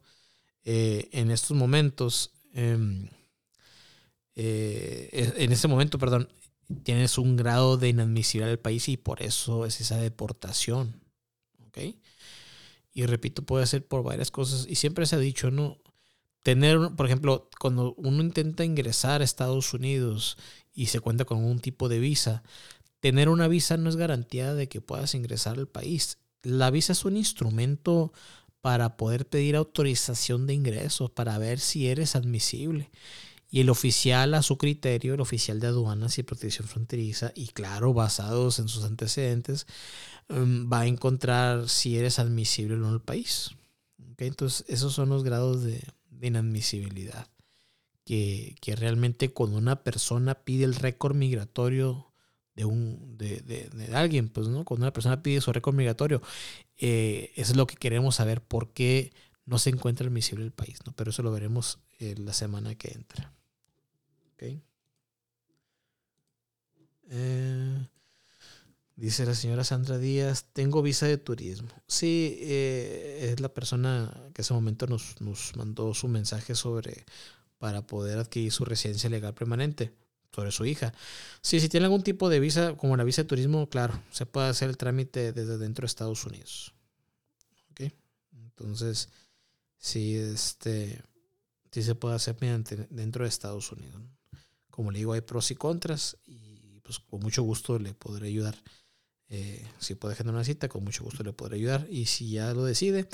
eh, 0.65 1.09
en 1.11 1.31
estos 1.31 1.57
momentos, 1.57 2.31
em, 2.53 3.09
eh, 4.35 5.33
en 5.37 5.51
ese 5.51 5.67
momento, 5.67 5.97
perdón, 5.97 6.29
tienes 6.83 7.17
un 7.17 7.35
grado 7.35 7.77
de 7.77 7.89
inadmisibilidad 7.89 8.49
del 8.49 8.59
país 8.59 8.87
y 8.89 8.97
por 8.97 9.21
eso 9.21 9.65
es 9.65 9.81
esa 9.81 9.97
deportación. 9.97 11.01
¿Ok? 11.67 11.79
Y 12.93 13.05
repito, 13.05 13.43
puede 13.43 13.65
ser 13.67 13.85
por 13.85 14.03
varias 14.03 14.31
cosas. 14.31 14.67
Y 14.69 14.75
siempre 14.75 15.05
se 15.05 15.15
ha 15.15 15.19
dicho, 15.19 15.51
¿no? 15.51 15.79
Tener, 16.43 16.77
por 16.95 17.05
ejemplo, 17.07 17.49
cuando 17.59 17.93
uno 17.95 18.21
intenta 18.21 18.65
ingresar 18.65 19.21
a 19.21 19.23
Estados 19.23 19.73
Unidos 19.73 20.37
y 20.73 20.87
se 20.87 20.99
cuenta 20.99 21.25
con 21.25 21.43
un 21.43 21.59
tipo 21.59 21.89
de 21.89 21.99
visa. 21.99 22.43
Tener 22.99 23.29
una 23.29 23.47
visa 23.47 23.77
no 23.77 23.89
es 23.89 23.95
garantía 23.95 24.53
de 24.53 24.67
que 24.67 24.81
puedas 24.81 25.13
ingresar 25.13 25.57
al 25.57 25.67
país. 25.67 26.17
La 26.41 26.71
visa 26.71 26.93
es 26.93 27.05
un 27.05 27.17
instrumento 27.17 28.13
para 28.61 28.97
poder 28.97 29.27
pedir 29.27 29.55
autorización 29.55 30.47
de 30.47 30.53
ingresos, 30.53 31.11
para 31.11 31.37
ver 31.37 31.59
si 31.59 31.87
eres 31.87 32.15
admisible. 32.15 32.91
Y 33.49 33.59
el 33.59 33.69
oficial, 33.69 34.33
a 34.33 34.41
su 34.41 34.57
criterio, 34.57 35.13
el 35.13 35.21
oficial 35.21 35.59
de 35.59 35.67
aduanas 35.67 36.17
y 36.17 36.23
protección 36.23 36.67
fronteriza, 36.67 37.31
y 37.35 37.47
claro, 37.47 37.93
basados 37.93 38.57
en 38.59 38.67
sus 38.67 38.83
antecedentes, 38.83 39.67
em, 40.29 40.71
va 40.71 40.81
a 40.81 40.87
encontrar 40.87 41.69
si 41.69 41.97
eres 41.97 42.19
admisible 42.19 42.75
o 42.75 42.77
no 42.77 42.89
al 42.89 43.01
país. 43.01 43.51
Entonces, 44.17 44.65
esos 44.69 44.93
son 44.93 45.09
los 45.09 45.23
grados 45.23 45.61
de 45.63 45.83
inadmisibilidad 46.21 47.27
que, 48.05 48.75
realmente 48.77 49.31
cuando 49.31 49.57
una 49.57 49.83
persona 49.83 50.35
pide 50.35 50.65
el 50.65 50.75
récord 50.75 51.15
migratorio 51.15 52.11
de, 52.55 52.65
un, 52.65 53.17
de, 53.17 53.41
de, 53.41 53.95
alguien, 53.95 54.29
pues, 54.29 54.47
¿no? 54.47 54.65
Cuando 54.65 54.85
una 54.85 54.93
persona 54.93 55.23
pide 55.23 55.41
su 55.41 55.51
récord 55.51 55.75
migratorio, 55.75 56.21
eh, 56.77 57.31
es 57.35 57.55
lo 57.55 57.65
que 57.67 57.75
queremos 57.75 58.15
saber, 58.15 58.41
por 58.41 58.73
qué 58.73 59.13
no 59.45 59.57
se 59.57 59.69
encuentra 59.69 60.07
admisible 60.07 60.45
el 60.45 60.51
país, 60.51 60.79
¿no? 60.85 60.93
Pero 60.93 61.11
eso 61.11 61.23
lo 61.23 61.31
veremos 61.31 61.79
eh, 61.99 62.15
la 62.17 62.33
semana 62.33 62.75
que 62.75 62.91
entra. 62.91 63.33
Eh, 67.15 67.87
dice 68.95 69.25
la 69.25 69.35
señora 69.35 69.63
Sandra 69.63 69.97
Díaz, 69.97 70.49
tengo 70.51 70.81
visa 70.81 71.05
de 71.05 71.17
turismo. 71.17 71.69
Sí, 71.87 72.39
es 72.41 73.39
la 73.39 73.53
persona 73.53 74.11
que 74.33 74.41
en 74.41 74.43
ese 74.43 74.53
momento 74.53 74.87
nos, 74.87 75.21
nos 75.21 75.55
mandó 75.55 75.93
su 75.93 76.07
mensaje 76.09 76.55
sobre 76.55 77.05
para 77.63 77.87
poder 77.87 78.19
adquirir 78.19 78.51
su 78.51 78.65
residencia 78.65 79.09
legal 79.09 79.33
permanente 79.33 79.93
sobre 80.35 80.51
su 80.51 80.65
hija. 80.65 80.93
Si 81.41 81.69
tiene 81.69 81.85
algún 81.85 82.03
tipo 82.03 82.27
de 82.27 82.41
visa, 82.41 82.75
como 82.75 82.97
la 82.97 83.05
visa 83.05 83.21
de 83.21 83.29
turismo, 83.29 83.69
claro, 83.69 84.03
se 84.11 84.25
puede 84.25 84.49
hacer 84.49 84.67
el 84.67 84.75
trámite 84.75 85.31
desde 85.31 85.57
dentro 85.57 85.83
de 85.83 85.85
Estados 85.85 86.25
Unidos. 86.25 86.73
Entonces, 88.33 89.07
sí, 89.77 90.13
este, 90.17 91.01
sí 91.71 91.83
se 91.83 91.95
puede 91.95 92.15
hacer 92.15 92.35
mediante, 92.41 92.85
dentro 92.89 93.23
de 93.23 93.29
Estados 93.29 93.71
Unidos. 93.71 94.01
Como 94.69 94.91
le 94.91 94.99
digo, 94.99 95.13
hay 95.13 95.21
pros 95.21 95.49
y 95.49 95.55
contras 95.55 96.17
y 96.25 96.81
pues 96.81 96.99
con 96.99 97.21
mucho 97.21 97.43
gusto 97.43 97.79
le 97.79 97.93
podré 97.93 98.27
ayudar. 98.27 98.61
Eh, 99.29 99.65
si 99.79 99.95
puede 99.95 100.15
generar 100.15 100.35
una 100.35 100.43
cita, 100.43 100.67
con 100.67 100.83
mucho 100.83 101.05
gusto 101.05 101.23
le 101.23 101.31
podré 101.31 101.55
ayudar. 101.55 101.87
Y 101.89 102.07
si 102.07 102.31
ya 102.31 102.53
lo 102.53 102.65
decide, 102.65 103.07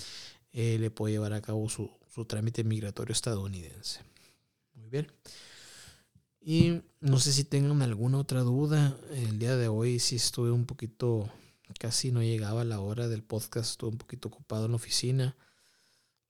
eh, 0.53 0.79
le 0.79 0.89
puede 0.89 1.13
llevar 1.13 1.33
a 1.33 1.41
cabo 1.43 1.69
su, 1.69 1.91
su 2.11 2.25
trámite 2.25 2.63
migratorio 2.63 3.13
estadounidense 3.13 4.08
bien. 4.89 5.11
Y 6.41 6.81
no 7.01 7.19
sé 7.19 7.33
si 7.33 7.43
tengan 7.43 7.81
alguna 7.81 8.17
otra 8.17 8.41
duda. 8.41 8.97
El 9.11 9.39
día 9.39 9.55
de 9.55 9.67
hoy 9.67 9.99
sí 9.99 10.15
estuve 10.15 10.51
un 10.51 10.65
poquito, 10.65 11.29
casi 11.79 12.11
no 12.11 12.23
llegaba 12.23 12.63
la 12.63 12.79
hora 12.79 13.07
del 13.07 13.23
podcast, 13.23 13.71
estuve 13.71 13.91
un 13.91 13.97
poquito 13.97 14.29
ocupado 14.29 14.65
en 14.65 14.71
la 14.71 14.77
oficina. 14.77 15.35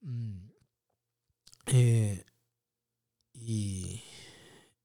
Mm. 0.02 0.50
Eh, 1.67 2.26
y, 3.34 4.04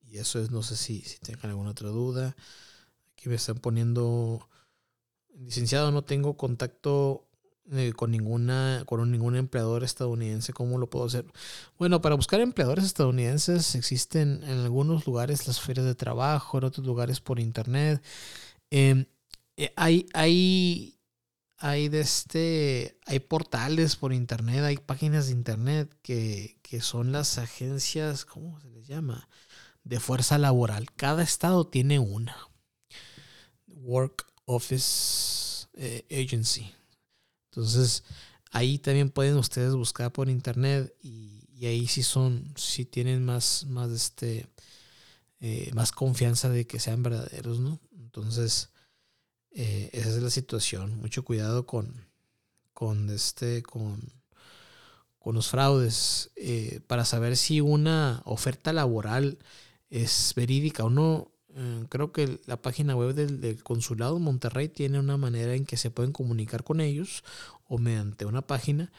y, 0.02 0.18
eso 0.18 0.38
es, 0.40 0.50
no 0.50 0.62
sé 0.62 0.76
si, 0.76 1.00
si 1.02 1.18
tengan 1.18 1.50
alguna 1.50 1.70
otra 1.70 1.88
duda. 1.88 2.36
Aquí 3.12 3.28
me 3.28 3.36
están 3.36 3.56
poniendo, 3.56 4.48
licenciado, 5.34 5.90
no 5.90 6.04
tengo 6.04 6.36
contacto 6.36 7.26
eh, 7.72 7.92
con 7.96 8.10
ninguna 8.10 8.82
con 8.86 9.10
ningún 9.10 9.36
empleador 9.36 9.84
estadounidense 9.84 10.52
cómo 10.52 10.78
lo 10.78 10.90
puedo 10.90 11.06
hacer 11.06 11.24
bueno 11.78 12.00
para 12.02 12.14
buscar 12.14 12.40
empleadores 12.40 12.84
estadounidenses 12.84 13.74
existen 13.74 14.42
en 14.44 14.58
algunos 14.60 15.06
lugares 15.06 15.46
las 15.46 15.60
ferias 15.60 15.86
de 15.86 15.94
trabajo 15.94 16.58
en 16.58 16.64
otros 16.64 16.86
lugares 16.86 17.20
por 17.20 17.40
internet. 17.40 18.02
Em, 18.70 19.06
eh, 19.56 19.72
hay 19.76 20.06
hay 20.14 20.98
hay 21.58 21.88
de 21.88 22.00
este 22.00 22.98
hay 23.06 23.20
portales 23.20 23.96
por 23.96 24.12
internet 24.12 24.64
hay 24.64 24.76
páginas 24.76 25.26
de 25.26 25.32
internet 25.32 25.94
que, 26.02 26.58
que 26.62 26.80
son 26.80 27.12
las 27.12 27.38
agencias 27.38 28.24
cómo 28.24 28.60
se 28.60 28.68
les 28.70 28.86
llama 28.86 29.28
de 29.84 30.00
fuerza 30.00 30.38
laboral. 30.38 30.90
Cada 30.96 31.22
estado 31.22 31.66
tiene 31.66 31.98
una. 31.98 32.36
Work 33.68 34.26
Office 34.46 35.66
eh, 35.74 36.04
Agency. 36.10 36.72
Entonces, 37.56 38.02
ahí 38.50 38.78
también 38.78 39.10
pueden 39.10 39.36
ustedes 39.36 39.74
buscar 39.74 40.12
por 40.12 40.28
internet 40.28 40.92
y, 41.02 41.40
ahí 41.64 41.86
sí 41.86 42.02
son, 42.02 42.52
sí 42.56 42.84
tienen 42.84 43.24
más, 43.24 43.64
más 43.66 43.90
este, 43.90 44.46
eh, 45.40 45.70
más 45.72 45.92
confianza 45.92 46.50
de 46.50 46.66
que 46.66 46.78
sean 46.78 47.02
verdaderos, 47.02 47.58
¿no? 47.58 47.80
Entonces, 47.98 48.68
eh, 49.52 49.88
esa 49.92 50.10
es 50.10 50.22
la 50.22 50.28
situación. 50.28 50.98
Mucho 50.98 51.24
cuidado 51.24 51.64
con, 51.64 52.06
con 52.74 53.08
este, 53.08 53.62
con, 53.62 54.12
con 55.18 55.34
los 55.34 55.48
fraudes, 55.48 56.32
para 56.86 57.06
saber 57.06 57.38
si 57.38 57.62
una 57.62 58.20
oferta 58.26 58.74
laboral 58.74 59.38
es 59.88 60.32
verídica 60.36 60.84
o 60.84 60.90
no. 60.90 61.30
Eh, 61.56 61.84
creo 61.88 62.10
que 62.10 62.40
la 62.46 62.60
página 62.60 62.96
web 62.96 63.14
del, 63.14 63.62
consulado 63.62 64.18
Monterrey 64.18 64.68
tiene 64.68 64.98
una 64.98 65.16
manera 65.16 65.54
en 65.54 65.64
que 65.64 65.76
se 65.76 65.90
pueden 65.90 66.12
comunicar 66.12 66.64
con 66.64 66.80
ellos 66.80 67.22
o 67.68 67.78
mediante 67.78 68.26
una 68.26 68.42
página 68.42 68.90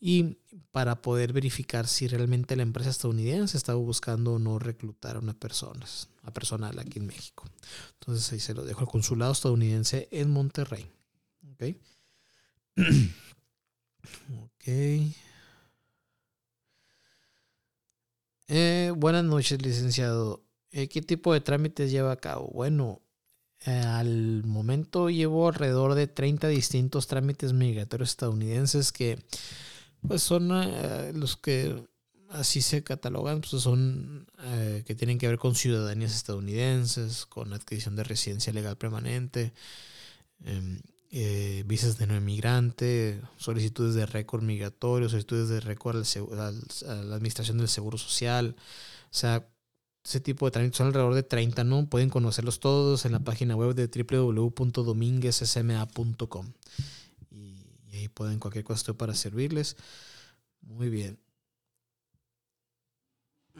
y 0.00 0.38
para 0.72 1.02
poder 1.02 1.32
verificar 1.32 1.86
si 1.86 2.08
realmente 2.08 2.56
la 2.56 2.62
empresa 2.64 2.90
estadounidense 2.90 3.56
estaba 3.56 3.78
buscando 3.78 4.34
o 4.34 4.38
no 4.40 4.58
reclutar 4.58 5.16
a 5.16 5.20
una 5.20 5.34
persona, 5.34 5.86
a 6.22 6.32
personal 6.32 6.78
aquí 6.80 6.98
en 6.98 7.06
México. 7.06 7.44
Entonces 8.00 8.32
ahí 8.32 8.40
se 8.40 8.54
lo 8.54 8.64
dejo 8.64 8.80
al 8.80 8.88
consulado 8.88 9.32
estadounidense 9.32 10.08
en 10.10 10.30
Monterrey. 10.30 10.90
Ok. 11.52 11.76
ok. 14.42 15.14
Eh, 18.48 18.92
buenas 18.96 19.24
noches, 19.24 19.62
licenciado. 19.62 20.42
Eh, 20.72 20.88
¿Qué 20.88 21.02
tipo 21.02 21.32
de 21.32 21.40
trámites 21.40 21.90
lleva 21.90 22.12
a 22.12 22.16
cabo? 22.16 22.48
Bueno, 22.52 23.02
eh, 23.66 23.70
al 23.70 24.44
momento 24.44 25.10
llevo 25.10 25.48
alrededor 25.48 25.94
de 25.94 26.06
30 26.06 26.48
distintos 26.48 27.06
trámites 27.08 27.52
migratorios 27.52 28.10
estadounidenses 28.10 28.92
que 28.92 29.18
pues 30.06 30.22
son 30.22 30.48
los 31.18 31.36
que 31.36 31.86
así 32.30 32.62
se 32.62 32.82
catalogan, 32.82 33.42
pues 33.42 33.62
son 33.62 34.26
que 34.86 34.94
tienen 34.94 35.18
que 35.18 35.28
ver 35.28 35.38
con 35.38 35.54
ciudadanías 35.54 36.14
estadounidenses, 36.14 37.26
con 37.26 37.52
adquisición 37.52 37.96
de 37.96 38.04
residencia 38.04 38.52
legal 38.52 38.78
permanente, 38.78 39.52
em, 40.44 40.80
visas 41.66 41.98
de 41.98 42.06
no 42.06 42.16
inmigrante, 42.16 43.20
solicitudes 43.36 43.94
de 43.94 44.06
récord 44.06 44.42
migratorio, 44.42 45.10
solicitudes 45.10 45.50
de 45.50 45.60
récord 45.60 46.02
a 46.38 46.94
la 46.94 47.16
Administración 47.16 47.58
del 47.58 47.68
Seguro 47.68 47.98
Social. 47.98 48.56
O 49.10 49.14
sea, 49.14 49.46
ese 50.04 50.20
tipo 50.20 50.46
de 50.46 50.52
trámites 50.52 50.78
son 50.78 50.86
alrededor 50.88 51.14
de 51.14 51.22
30, 51.22 51.64
¿no? 51.64 51.88
Pueden 51.88 52.10
conocerlos 52.10 52.60
todos 52.60 53.04
en 53.04 53.12
la 53.12 53.20
página 53.20 53.56
web 53.56 53.74
de 53.74 53.86
www.dominguezsma.com. 53.86 56.46
Y, 57.30 57.66
y 57.90 57.96
ahí 57.96 58.08
pueden 58.08 58.38
cualquier 58.38 58.64
cosa 58.64 58.94
para 58.94 59.14
servirles. 59.14 59.76
Muy 60.62 60.88
bien. 60.88 61.18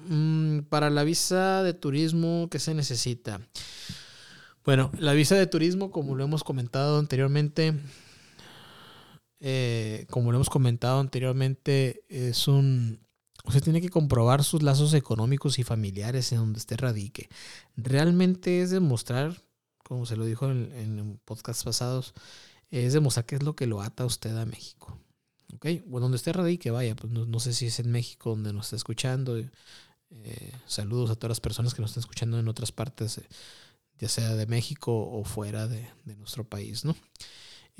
Mm, 0.08 0.60
para 0.68 0.90
la 0.90 1.04
visa 1.04 1.62
de 1.62 1.74
turismo, 1.74 2.48
¿qué 2.50 2.58
se 2.58 2.74
necesita? 2.74 3.40
Bueno, 4.64 4.90
la 4.98 5.12
visa 5.14 5.36
de 5.36 5.46
turismo, 5.46 5.90
como 5.90 6.14
lo 6.14 6.24
hemos 6.24 6.44
comentado 6.44 6.98
anteriormente, 6.98 7.74
eh, 9.40 10.06
como 10.10 10.32
lo 10.32 10.38
hemos 10.38 10.50
comentado 10.50 11.00
anteriormente, 11.00 12.04
es 12.08 12.48
un... 12.48 13.00
Usted 13.44 13.62
tiene 13.62 13.80
que 13.80 13.88
comprobar 13.88 14.44
sus 14.44 14.62
lazos 14.62 14.94
económicos 14.94 15.58
y 15.58 15.64
familiares 15.64 16.30
en 16.32 16.38
donde 16.38 16.58
usted 16.58 16.78
radique. 16.78 17.28
Realmente 17.76 18.62
es 18.62 18.70
demostrar, 18.70 19.42
como 19.84 20.06
se 20.06 20.16
lo 20.16 20.24
dijo 20.24 20.50
en, 20.50 20.72
en 20.72 21.20
podcasts 21.24 21.64
pasados, 21.64 22.14
es 22.70 22.92
demostrar 22.92 23.26
qué 23.26 23.36
es 23.36 23.42
lo 23.42 23.56
que 23.56 23.66
lo 23.66 23.80
ata 23.82 24.04
a 24.04 24.06
usted 24.06 24.36
a 24.36 24.46
México. 24.46 24.98
¿Ok? 25.54 25.66
Bueno, 25.86 26.04
donde 26.04 26.16
usted 26.16 26.32
radique, 26.32 26.70
vaya, 26.70 26.94
pues 26.94 27.12
no, 27.12 27.40
sé 27.40 27.52
si 27.52 27.66
es 27.66 27.80
en 27.80 27.90
México 27.90 28.30
donde 28.30 28.52
nos 28.52 28.66
está 28.66 28.76
escuchando. 28.76 29.36
Eh, 29.36 30.52
saludos 30.66 31.10
a 31.10 31.16
todas 31.16 31.30
las 31.30 31.40
personas 31.40 31.74
que 31.74 31.82
nos 31.82 31.90
están 31.90 32.02
escuchando 32.02 32.38
en 32.38 32.48
otras 32.48 32.72
partes 32.72 33.20
ya 34.00 34.08
sea 34.08 34.34
de 34.34 34.46
México 34.46 34.92
o 34.92 35.24
fuera 35.24 35.68
de, 35.68 35.86
nuestro 36.16 36.44
país, 36.44 36.84
¿no? 36.84 36.96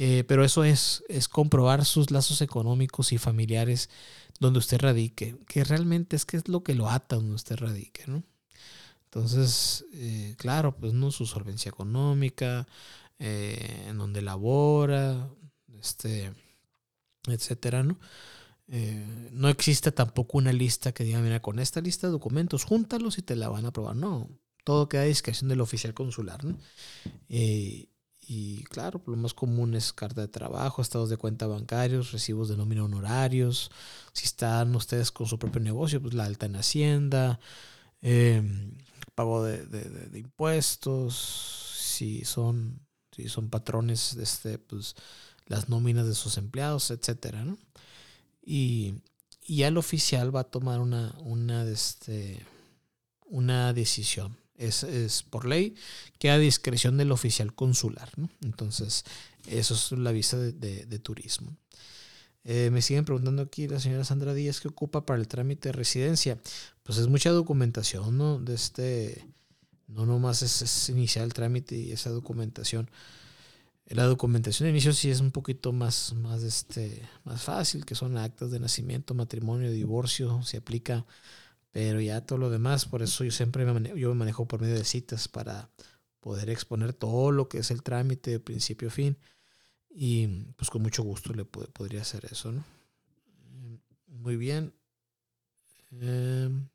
Eh, 0.03 0.25
pero 0.25 0.47
eso 0.47 0.65
es, 0.65 1.05
es 1.11 1.29
comprobar 1.29 1.85
sus 1.85 2.11
lazos 2.11 2.41
económicos 2.41 3.13
y 3.13 3.19
familiares 3.19 3.91
donde 4.39 4.59
usted 4.59 4.81
radique, 4.81 5.37
que 5.47 5.63
realmente 5.63 6.17
es 6.17 6.25
que 6.25 6.39
es 6.39 6.49
lo 6.49 6.63
que 6.65 6.75
lo 6.75 6.89
ata 6.89 7.17
donde 7.17 7.35
usted 7.35 7.57
radique, 7.59 8.05
¿no? 8.07 8.23
Entonces, 9.05 9.85
eh, 9.93 10.37
claro, 10.39 10.75
pues 10.75 10.95
no 10.95 11.11
su 11.11 11.27
solvencia 11.27 11.69
económica, 11.69 12.67
eh, 13.19 13.89
en 13.89 13.99
donde 13.99 14.23
labora, 14.23 15.29
este, 15.79 16.33
etcétera, 17.29 17.83
¿no? 17.83 17.99
no 19.33 19.49
existe 19.49 19.93
tampoco 19.93 20.39
una 20.39 20.53
lista 20.53 20.93
que 20.93 21.05
diga, 21.05 21.21
mira, 21.21 21.43
con 21.43 21.59
esta 21.59 21.81
lista 21.81 22.07
de 22.07 22.13
documentos, 22.13 22.65
júntalos 22.65 23.19
y 23.19 23.23
te 23.23 23.37
la 23.37 23.49
van 23.49 23.67
a 23.67 23.69
aprobar. 23.69 23.97
No, 23.97 24.31
todo 24.65 24.89
queda 24.89 25.03
a 25.03 25.07
discreción 25.07 25.49
del 25.49 25.61
oficial 25.61 25.93
consular. 25.93 26.41
Eh, 27.29 27.89
y 28.33 28.63
claro, 28.63 29.03
lo 29.07 29.17
más 29.17 29.35
común 29.35 29.75
es 29.75 29.93
carta 29.93 30.21
de 30.21 30.29
trabajo, 30.29 30.83
estados 30.83 31.11
de 31.11 31.17
cuenta 31.17 31.49
bancarios, 31.49 32.13
recibos 32.13 32.49
de 32.49 32.57
nómina 32.57 32.85
honorarios. 32.85 33.73
Si 34.13 34.25
están 34.25 34.73
ustedes 34.77 35.11
con 35.11 35.27
su 35.27 35.37
propio 35.37 35.61
negocio, 35.61 36.01
pues 36.01 36.15
la 36.15 36.27
alta 36.27 36.47
en 36.47 36.55
Hacienda, 36.55 37.41
em, 38.03 38.79
pago 39.17 39.43
de, 39.43 40.17
impuestos, 40.17 41.17
si 41.77 42.25
son, 42.25 42.79
si 43.11 43.29
son 43.29 43.51
patrones, 43.51 44.15
este, 44.15 44.59
pues 44.59 44.95
las 45.47 45.69
nóminas 45.69 46.07
de 46.07 46.15
sus 46.15 46.39
empleados, 46.39 46.93
etcétera, 46.93 47.45
Y, 48.45 48.95
y 49.45 49.57
ya 49.57 49.69
el 49.69 49.77
oficial 49.77 50.35
va 50.35 50.43
a 50.43 50.45
tomar 50.45 50.79
una, 50.79 51.17
una, 51.19 51.65
este, 51.65 52.47
una 53.27 53.73
decisión 53.73 54.40
es, 54.61 55.23
por 55.31 55.47
ley, 55.47 55.75
queda 56.19 56.35
a 56.35 56.39
discreción 56.39 56.97
del 56.97 57.13
oficial 57.13 57.55
consular. 57.55 58.11
Entonces, 58.43 59.05
eso 59.47 59.75
es 59.75 59.93
la 59.93 60.13
visa 60.13 60.37
de, 60.39 60.99
turismo. 60.99 61.57
Eh, 62.45 62.71
me 62.71 62.83
siguen 62.83 63.05
preguntando 63.05 63.43
aquí 63.43 63.69
la 63.69 63.81
señora 63.81 64.05
Sandra 64.05 64.33
Díaz 64.33 64.61
qué 64.61 64.69
ocupa 64.69 65.05
para 65.05 65.21
el 65.21 65.29
trámite 65.29 65.69
de 65.69 65.73
residencia. 65.73 66.39
Pues 66.83 66.99
es 66.99 67.09
mucha 67.09 67.31
documentación, 67.31 68.17
¿no? 68.17 68.39
De 68.39 68.55
este, 68.55 69.27
no 69.89 70.07
nomás 70.07 70.43
es, 70.43 70.89
iniciar 70.89 71.25
el 71.25 71.35
trámite 71.35 71.77
y 71.77 71.93
esa 71.93 72.11
documentación. 72.11 72.91
La 73.87 74.05
documentación 74.05 74.67
de 74.67 74.71
inicio 74.71 74.93
sí 74.93 75.11
es 75.11 75.21
un 75.21 75.33
poquito 75.33 75.73
más, 75.73 76.15
más, 76.15 76.45
este, 76.45 77.03
más 77.25 77.43
fácil, 77.43 77.85
que 77.85 77.97
son 77.97 78.17
actas 78.19 78.51
de 78.53 78.61
nacimiento, 78.61 79.15
matrimonio, 79.15 79.73
divorcio, 79.73 80.43
se 80.45 80.59
aplica 80.59 81.05
pero 81.73 82.01
ya 82.01 82.25
todo 82.27 82.39
lo 82.39 82.51
demás, 82.51 82.87
por 82.87 83.03
eso 83.03 83.25
yo 83.25 83.31
siempre 83.31 83.65
me 83.65 83.73
manejo, 83.73 83.97
yo 83.97 84.09
me 84.11 84.15
manejo 84.17 84.47
por 84.49 84.61
medio 84.61 84.75
de 84.77 84.85
citas 84.85 85.29
para 85.29 85.71
poder 86.21 86.51
exponer 86.51 86.93
todo 86.93 87.33
lo 87.33 87.49
que 87.49 87.59
es 87.59 87.71
el 87.71 87.83
trámite 87.83 88.31
de 88.33 88.41
principio 88.41 88.89
a 88.89 88.91
fin. 88.93 89.19
Y 89.91 90.29
pues 90.57 90.71
con 90.71 90.83
mucho 90.83 91.03
gusto 91.03 91.33
le 91.35 91.45
podría 91.45 92.03
hacer 92.03 92.27
eso, 92.31 92.53
¿no? 92.53 92.65
Muy 94.09 94.37
bien. 94.37 94.73
Em, 95.93 96.69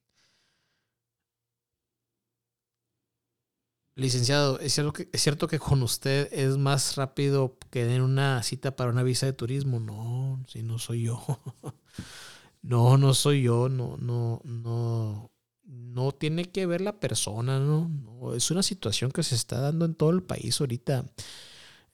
licenciado, 3.95 4.59
¿es 4.59 4.73
cierto, 4.73 4.93
que, 4.93 5.09
¿es 5.11 5.21
cierto 5.21 5.47
que 5.47 5.59
con 5.59 5.81
usted 5.83 6.29
es 6.31 6.57
más 6.57 6.95
rápido 6.95 7.57
que 7.71 7.85
den 7.85 8.01
una 8.01 8.43
cita 8.43 8.75
para 8.75 8.91
una 8.91 9.03
visa 9.03 9.25
de 9.25 9.33
turismo? 9.33 9.79
No, 9.79 10.43
si 10.47 10.63
no 10.63 10.79
soy 10.79 11.03
yo. 11.03 11.23
No, 12.65 12.97
no 12.97 13.13
soy 13.13 13.43
yo, 13.43 13.69
no, 13.69 13.95
no, 13.97 14.41
no, 14.43 15.31
no 15.65 16.11
tiene 16.13 16.45
que 16.45 16.65
ver 16.65 16.81
la 16.81 16.99
persona, 16.99 17.59
¿no? 17.59 18.33
es 18.35 18.49
una 18.49 18.63
situación 18.63 19.11
que 19.11 19.21
se 19.21 19.35
está 19.35 19.59
dando 19.59 19.85
en 19.85 19.93
todo 19.93 20.09
el 20.09 20.23
país 20.23 20.59
ahorita. 20.59 21.05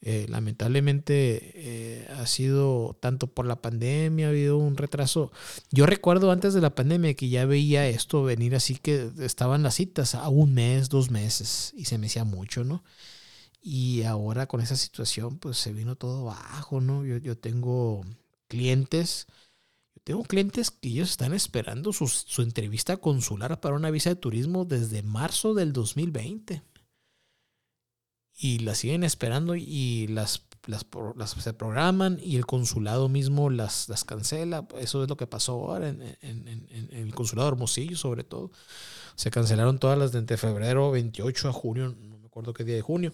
Eh, 0.03 0.25
lamentablemente 0.29 1.51
eh, 1.53 2.07
ha 2.17 2.25
sido 2.25 2.97
tanto 3.01 3.27
por 3.27 3.45
la 3.45 3.61
pandemia, 3.61 4.27
ha 4.27 4.29
habido 4.29 4.57
un 4.57 4.77
retraso. 4.77 5.31
Yo 5.71 5.85
recuerdo 5.85 6.31
antes 6.31 6.53
de 6.53 6.61
la 6.61 6.73
pandemia 6.73 7.13
que 7.15 7.29
ya 7.29 7.45
veía 7.45 7.87
esto 7.87 8.23
venir 8.23 8.55
así 8.55 8.77
que 8.77 9.11
estaban 9.19 9.61
las 9.63 9.75
citas 9.75 10.15
a 10.15 10.29
un 10.29 10.53
mes, 10.53 10.89
dos 10.89 11.11
meses 11.11 11.73
y 11.75 11.85
se 11.85 11.97
me 11.97 12.07
hacía 12.07 12.23
mucho, 12.23 12.63
¿no? 12.63 12.83
Y 13.61 14.03
ahora 14.03 14.47
con 14.47 14.61
esa 14.61 14.75
situación 14.75 15.37
pues 15.37 15.57
se 15.57 15.73
vino 15.73 15.95
todo 15.97 16.23
bajo, 16.23 16.81
¿no? 16.81 17.05
Yo, 17.05 17.17
yo 17.17 17.37
tengo 17.37 18.03
clientes 18.47 19.27
tengo 20.03 20.23
clientes 20.23 20.71
que 20.71 20.89
ellos 20.89 21.11
están 21.11 21.33
esperando 21.33 21.93
su, 21.93 22.41
entrevista 22.41 22.97
consular 22.97 23.59
para 23.59 23.75
una 23.75 23.91
visa 23.91 24.09
de 24.09 24.15
turismo 24.15 24.65
desde 24.65 25.03
marzo 25.03 25.53
del 25.53 25.73
2020. 25.73 26.63
Y 28.33 28.59
la 28.59 28.73
siguen 28.73 29.03
esperando 29.03 29.55
y 29.55 30.07
las, 30.07 30.47
las, 30.65 30.85
se 31.29 31.53
programan 31.53 32.19
y 32.19 32.37
el 32.37 32.47
consulado 32.47 33.09
mismo 33.09 33.51
las, 33.51 33.87
las 33.89 34.03
cancela. 34.03 34.67
Eso 34.79 35.03
es 35.03 35.09
lo 35.09 35.17
que 35.17 35.27
pasó 35.27 35.53
ahora 35.53 35.89
en, 35.89 36.01
en, 36.01 36.89
el 36.91 37.13
consulado 37.13 37.49
de 37.49 37.53
Hermosillo 37.53 37.95
sobre 37.95 38.23
todo. 38.23 38.51
Se 39.15 39.29
cancelaron 39.29 39.77
todas 39.77 39.99
las 39.99 40.11
de 40.11 40.19
entre 40.19 40.37
febrero 40.37 40.89
28 40.89 41.49
a 41.49 41.53
junio, 41.53 41.95
no 41.99 42.17
me 42.17 42.25
acuerdo 42.25 42.53
qué 42.53 42.63
día 42.63 42.75
de 42.75 42.81
junio. 42.81 43.13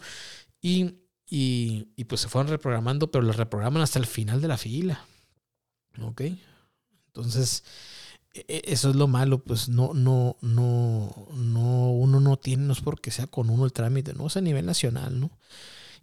Y 0.61 0.95
Y, 1.29 1.89
y, 1.97 2.05
pues 2.05 2.21
se 2.21 2.29
fueron 2.29 2.49
reprogramando, 2.49 3.11
pero 3.11 3.25
las 3.25 3.35
reprograman 3.35 3.81
hasta 3.81 3.99
el 3.99 4.05
final 4.05 4.39
de 4.39 4.47
la 4.47 4.57
fila. 4.57 5.05
¿Ok? 6.01 6.21
Entonces, 7.17 7.63
e, 8.33 8.45
e, 8.47 8.61
eso 8.73 8.89
es 8.89 8.95
lo 8.95 9.07
malo, 9.07 9.39
pues 9.39 9.69
no, 9.69 9.93
no, 9.93 10.37
no, 10.41 11.27
no, 11.33 11.91
uno 11.91 12.19
no 12.19 12.37
tiene, 12.37 12.63
no 12.63 12.73
es 12.73 12.81
porque 12.81 13.11
sea 13.11 13.27
con 13.27 13.49
uno 13.49 13.65
el 13.65 13.73
trámite, 13.73 14.13
no 14.13 14.27
es 14.27 14.37
a 14.37 14.41
nivel 14.41 14.65
nacional, 14.65 15.19
¿no? 15.19 15.31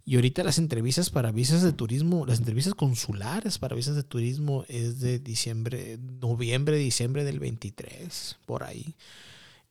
Y 0.07 0.15
ahorita 0.15 0.43
las 0.43 0.59
entrevistas 0.59 1.09
para 1.09 1.31
visas 1.31 1.63
de 1.63 1.73
turismo, 1.73 2.27
las 2.27 2.37
entrevistas 2.37 2.75
consulares 2.75 3.57
para 3.57 3.75
visas 3.75 3.95
de 3.95 4.03
turismo 4.03 4.63
es 4.67 4.99
de 4.99 5.17
diciembre, 5.17 5.97
noviembre, 6.19 6.77
diciembre 6.77 7.23
del 7.23 7.39
23, 7.39 8.37
por 8.45 8.63
ahí. 8.63 8.95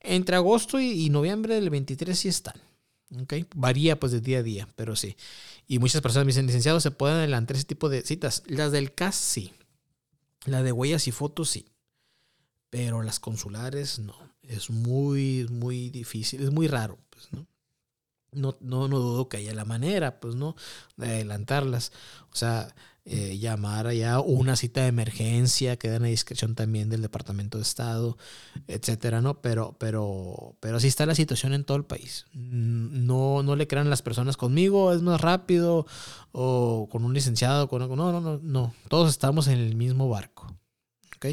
Entre 0.00 0.34
agosto 0.34 0.80
y, 0.80 1.08
noviembre 1.08 1.54
del 1.54 1.70
23 1.70 2.18
sí 2.18 2.28
están. 2.28 2.56
¿ok? 3.22 3.34
Varía 3.54 4.00
pues 4.00 4.10
de 4.10 4.20
día 4.20 4.38
a 4.38 4.42
día, 4.42 4.68
pero 4.74 4.96
sí. 4.96 5.16
Y 5.68 5.78
muchas 5.78 6.02
personas 6.02 6.26
me 6.26 6.30
dicen, 6.30 6.46
licenciado, 6.46 6.80
¿se 6.80 6.90
pueden 6.90 7.18
adelantar 7.18 7.56
ese 7.56 7.66
tipo 7.66 7.88
de 7.88 8.02
citas? 8.02 8.42
Las 8.46 8.72
del 8.72 8.92
CAS 8.92 9.14
sí. 9.14 9.52
La 10.46 10.62
de 10.62 10.72
huellas 10.72 11.08
y 11.08 11.12
fotos 11.12 11.50
sí. 11.50 11.66
Pero 12.70 13.02
las 13.02 13.20
consulares 13.20 13.98
no. 13.98 14.16
Es 14.42 14.70
muy, 14.70 15.46
muy 15.50 15.90
difícil. 15.90 16.42
Es 16.42 16.50
muy 16.50 16.68
raro, 16.68 16.98
pues, 17.10 17.32
¿no? 17.32 17.46
no, 18.34 18.56
no, 18.60 18.88
no 18.88 18.98
dudo 18.98 19.28
que 19.28 19.38
haya 19.38 19.54
la 19.54 19.64
manera, 19.64 20.20
pues, 20.20 20.34
¿no? 20.34 20.56
De 20.96 21.06
adelantarlas. 21.06 21.92
O 22.32 22.36
sea, 22.36 22.74
eh, 23.06 23.36
llamar 23.38 23.86
allá 23.86 24.20
una 24.20 24.56
cita 24.56 24.80
de 24.80 24.88
emergencia, 24.88 25.76
que 25.76 25.90
den 25.90 26.04
a 26.04 26.06
discreción 26.06 26.54
también 26.54 26.88
del 26.88 27.02
Departamento 27.02 27.58
de 27.58 27.62
Estado, 27.62 28.16
etcétera, 28.66 29.20
¿no? 29.20 29.42
Pero, 29.42 29.76
pero, 29.78 30.56
pero 30.60 30.78
así 30.78 30.88
está 30.88 31.04
la 31.04 31.14
situación 31.14 31.52
en 31.52 31.64
todo 31.64 31.76
el 31.76 31.84
país. 31.84 32.24
No, 32.32 33.42
no 33.42 33.56
le 33.56 33.66
crean 33.66 33.90
las 33.90 34.00
personas 34.00 34.38
conmigo, 34.38 34.92
es 34.92 35.02
más 35.02 35.20
rápido, 35.20 35.86
o 36.32 36.88
con 36.90 37.04
un 37.04 37.12
licenciado, 37.12 37.68
con 37.68 37.86
no, 37.86 37.94
no, 37.94 38.20
no, 38.20 38.38
no. 38.38 38.74
Todos 38.88 39.10
estamos 39.10 39.48
en 39.48 39.58
el 39.58 39.76
mismo 39.76 40.08
barco. 40.08 40.56
¿Ok? 41.16 41.26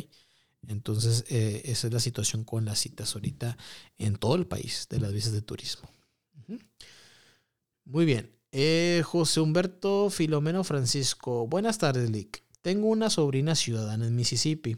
Entonces, 0.67 1.23
eh, 1.29 1.61
esa 1.65 1.87
es 1.87 1.93
la 1.93 1.99
situación 1.99 2.43
con 2.43 2.65
las 2.65 2.79
citas 2.79 3.15
ahorita 3.15 3.57
en 3.97 4.17
todo 4.17 4.35
el 4.35 4.45
país 4.45 4.87
de 4.89 4.99
las 4.99 5.13
visas 5.13 5.31
de 5.31 5.41
turismo. 5.41 5.89
Muy 7.85 8.05
bien. 8.05 8.40
Eh, 8.51 9.01
José 9.05 9.39
Humberto 9.39 10.09
Filomeno 10.09 10.63
Francisco. 10.63 11.47
Buenas 11.47 11.77
tardes, 11.77 12.09
Lick. 12.09 12.43
Tengo 12.61 12.87
una 12.87 13.09
sobrina 13.09 13.55
ciudadana 13.55 14.07
en 14.07 14.15
Mississippi 14.15 14.77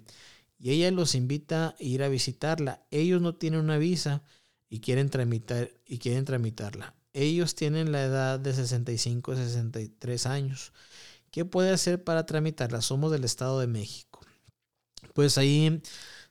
y 0.60 0.72
ella 0.72 0.92
los 0.92 1.16
invita 1.16 1.70
a 1.70 1.76
ir 1.80 2.04
a 2.04 2.10
visitarla. 2.10 2.86
Ellos 2.92 3.22
no 3.22 3.36
tienen 3.36 3.62
una 3.62 3.78
visa 3.78 4.24
y 4.70 4.80
quieren 4.80 5.10
tramitar 5.10 5.72
y 5.86 5.98
quieren 5.98 6.26
tramitarla. 6.26 6.96
Ellos 7.14 7.56
tienen 7.56 7.92
la 7.92 8.04
edad 8.04 8.40
de 8.40 8.54
65 8.54 9.32
a 9.32 9.36
63 9.38 10.26
años. 10.28 10.72
¿Qué 11.32 11.46
puede 11.46 11.72
hacer 11.72 12.04
para 12.04 12.26
tramitarla? 12.26 12.82
Somos 12.82 13.12
del 13.12 13.24
Estado 13.24 13.60
de 13.60 13.68
México. 13.68 14.22
Pues 15.14 15.38
ahí 15.38 15.82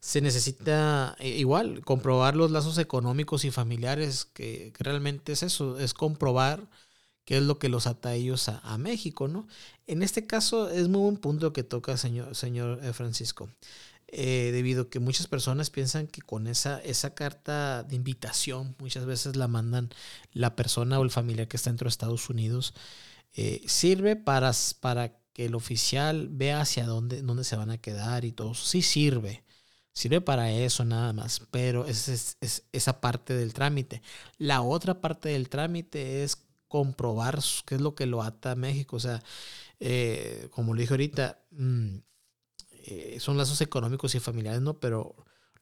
se 0.01 0.21
necesita 0.21 1.17
eh, 1.21 1.29
igual 1.29 1.85
comprobar 1.85 2.37
los 2.37 2.51
lazos 2.51 2.79
económicos 2.79 3.45
y 3.45 3.51
familiares, 3.51 4.25
que, 4.25 4.73
realmente 4.79 5.33
es 5.33 5.43
eso, 5.43 5.79
es 5.79 5.95
comprobar 5.95 6.69
qué 7.25 7.39
es 7.39 7.43
lo 7.43 7.59
que 7.59 7.69
los 7.69 7.87
ata 7.87 8.11
a 8.11 8.15
ellos 8.15 8.49
a, 8.49 8.79
México, 8.79 9.29
¿no? 9.29 9.47
En 9.87 10.03
este 10.03 10.27
caso 10.27 10.71
es 10.71 10.89
muy 10.89 11.01
buen 11.03 11.17
punto 11.17 11.53
que 11.53 11.63
toca, 11.63 11.97
señor, 11.97 12.35
señor 12.35 12.81
eh, 12.83 12.93
Francisco. 12.93 13.51
Eh, 14.09 14.51
debido 14.53 14.83
a 14.83 14.91
que 14.91 15.01
muchas 15.01 15.27
personas 15.27 15.71
piensan 15.71 16.07
que 16.07 16.21
con 16.21 16.47
esa, 16.47 16.81
esa 16.81 17.15
carta 17.15 17.83
de 17.83 17.97
invitación, 17.97 18.77
muchas 18.79 19.07
veces 19.07 19.37
la 19.37 19.49
mandan 19.49 19.91
la 20.33 20.55
persona 20.55 20.99
o 20.99 21.03
el 21.03 21.11
familiar 21.11 21.49
que 21.49 21.57
está 21.57 21.71
dentro 21.71 21.87
de 21.87 21.91
Estados 21.91 22.29
Unidos, 22.29 22.75
sirve 23.67 24.17
para, 24.17 24.53
para 24.81 25.17
que 25.33 25.47
el 25.47 25.55
oficial 25.55 26.29
vea 26.31 26.61
hacia 26.61 26.85
dónde, 26.85 27.23
dónde 27.23 27.45
se 27.45 27.57
van 27.57 27.71
a 27.71 27.79
quedar 27.79 28.27
y 28.27 28.33
todo. 28.33 28.55
Sí 28.55 28.83
sirve, 28.83 29.45
Sirve 29.95 30.23
para 30.23 30.51
eso 30.51 30.85
nada 30.87 31.13
más, 31.13 31.43
pero 31.51 31.87
es, 31.87 32.39
esa 32.73 33.01
parte 33.01 33.35
del 33.35 33.53
trámite. 33.53 34.01
La 34.39 34.63
otra 34.63 35.01
parte 35.03 35.29
del 35.29 35.51
trámite 35.51 36.25
es 36.25 36.37
comprobar 36.73 37.39
qué 37.67 37.75
es 37.75 37.83
lo 37.83 37.95
que 37.95 38.07
lo 38.07 38.23
ata 38.23 38.53
a 38.53 38.57
México. 38.57 38.97
O 38.97 39.01
sea, 39.01 39.23
eh, 39.79 40.49
como 40.53 40.73
lo 40.73 40.81
dije 40.81 40.95
ahorita, 40.95 41.39
mm, 41.51 41.97
eh, 42.71 43.19
son 43.21 43.37
lazos 43.37 43.61
económicos 43.61 44.15
y 44.15 44.21
familiares, 44.21 44.63
¿no? 44.63 44.81
Pero 44.81 45.15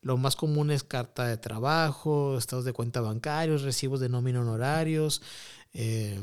lo 0.02 0.16
más 0.18 0.36
común 0.36 0.70
es 0.70 0.84
carta 0.84 1.26
de 1.26 1.36
trabajo, 1.36 2.38
estados 2.38 2.64
de 2.64 2.72
cuenta 2.72 3.00
bancarios, 3.00 3.62
recibos 3.62 3.98
de 3.98 4.08
nómina 4.08 4.40
honorarios, 4.40 5.20
eh, 5.72 6.22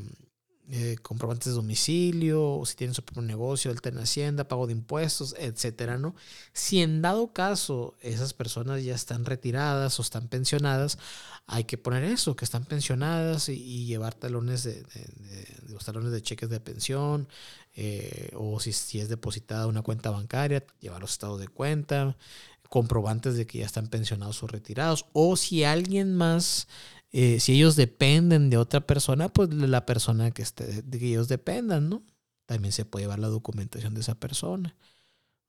eh, 0.70 0.98
comprobantes 1.02 1.46
de 1.48 1.54
domicilio, 1.54 2.44
o 2.58 2.66
si 2.66 2.76
tienen 2.76 2.94
su 2.94 3.02
propio 3.02 3.22
negocio, 3.22 3.72
alta 3.72 3.88
en 3.88 4.00
Hacienda, 4.00 4.50
pago 4.50 4.68
de 4.68 4.74
impuestos, 4.74 5.34
etcétera, 5.40 5.98
¿no? 5.98 6.14
Si 6.52 6.82
en 6.82 7.02
dado 7.02 7.32
caso 7.32 7.96
esas 8.02 8.34
personas 8.34 8.84
ya 8.84 8.94
están 8.94 9.24
retiradas 9.24 9.98
o 9.98 10.02
están 10.02 10.28
pensionadas, 10.28 10.98
hay 11.46 11.64
que 11.64 11.78
poner 11.78 12.04
eso, 12.04 12.36
que 12.36 12.44
están 12.44 12.66
pensionadas 12.66 13.48
y, 13.48 13.86
llevar 13.86 14.14
talones 14.14 14.64
de, 14.64 14.84
los 15.70 15.86
talones 15.86 16.12
de 16.12 16.22
cheques 16.22 16.50
de 16.50 16.60
pensión, 16.60 17.30
eh, 17.74 18.32
o 18.36 18.60
si, 18.60 18.74
si 18.74 19.00
es 19.00 19.08
depositada 19.08 19.68
una 19.68 19.84
cuenta 19.84 20.12
bancaria, 20.12 20.66
llevar 20.82 21.00
los 21.00 21.12
estados 21.12 21.40
de 21.40 21.48
cuenta, 21.48 22.18
comprobantes 22.68 23.38
de 23.38 23.48
que 23.48 23.60
ya 23.60 23.66
están 23.66 23.88
pensionados 23.88 24.44
o 24.44 24.48
retirados, 24.48 25.06
o 25.14 25.38
si 25.38 25.64
alguien 25.64 26.14
más 26.14 26.68
eh, 27.12 27.40
si 27.40 27.54
ellos 27.54 27.76
dependen 27.76 28.50
de 28.50 28.58
otra 28.58 28.82
persona, 28.82 29.30
pues 29.30 29.54
la 29.54 29.86
persona 29.86 30.32
que, 30.32 30.42
esté, 30.42 30.82
de 30.82 31.00
que 31.00 31.08
ellos 31.08 31.28
dependan, 31.28 31.90
¿no? 31.90 32.04
También 32.46 32.72
se 32.72 32.86
puede 32.86 33.06
llevar 33.06 33.20
la 33.20 33.28
documentación 33.28 33.94
de 33.94 34.02
esa 34.02 34.16
persona. 34.16 34.76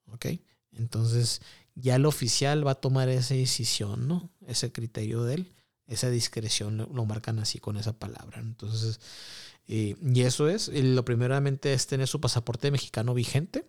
¿Ok? 0.06 0.26
Entonces, 0.72 1.42
ya 1.74 1.96
el 1.96 2.06
oficial 2.06 2.66
va 2.66 2.72
a 2.72 2.80
tomar 2.80 3.08
esa 3.08 3.34
decisión, 3.34 4.08
¿no? 4.08 4.30
Ese 4.46 4.72
criterio 4.72 5.24
de 5.24 5.34
él, 5.34 5.52
esa 5.86 6.10
discreción 6.10 6.76
lo, 6.76 7.04
marcan 7.06 7.38
así 7.38 7.58
con 7.58 7.76
esa 7.76 7.92
palabra. 7.98 8.40
Entonces, 8.40 9.00
eh, 9.66 9.96
y 10.02 10.20
eso 10.22 10.48
es, 10.48 10.68
lo 10.68 11.04
primeramente 11.04 11.72
es 11.72 11.86
tener 11.86 12.06
su 12.08 12.20
pasaporte 12.20 12.70
mexicano 12.70 13.14
vigente 13.14 13.66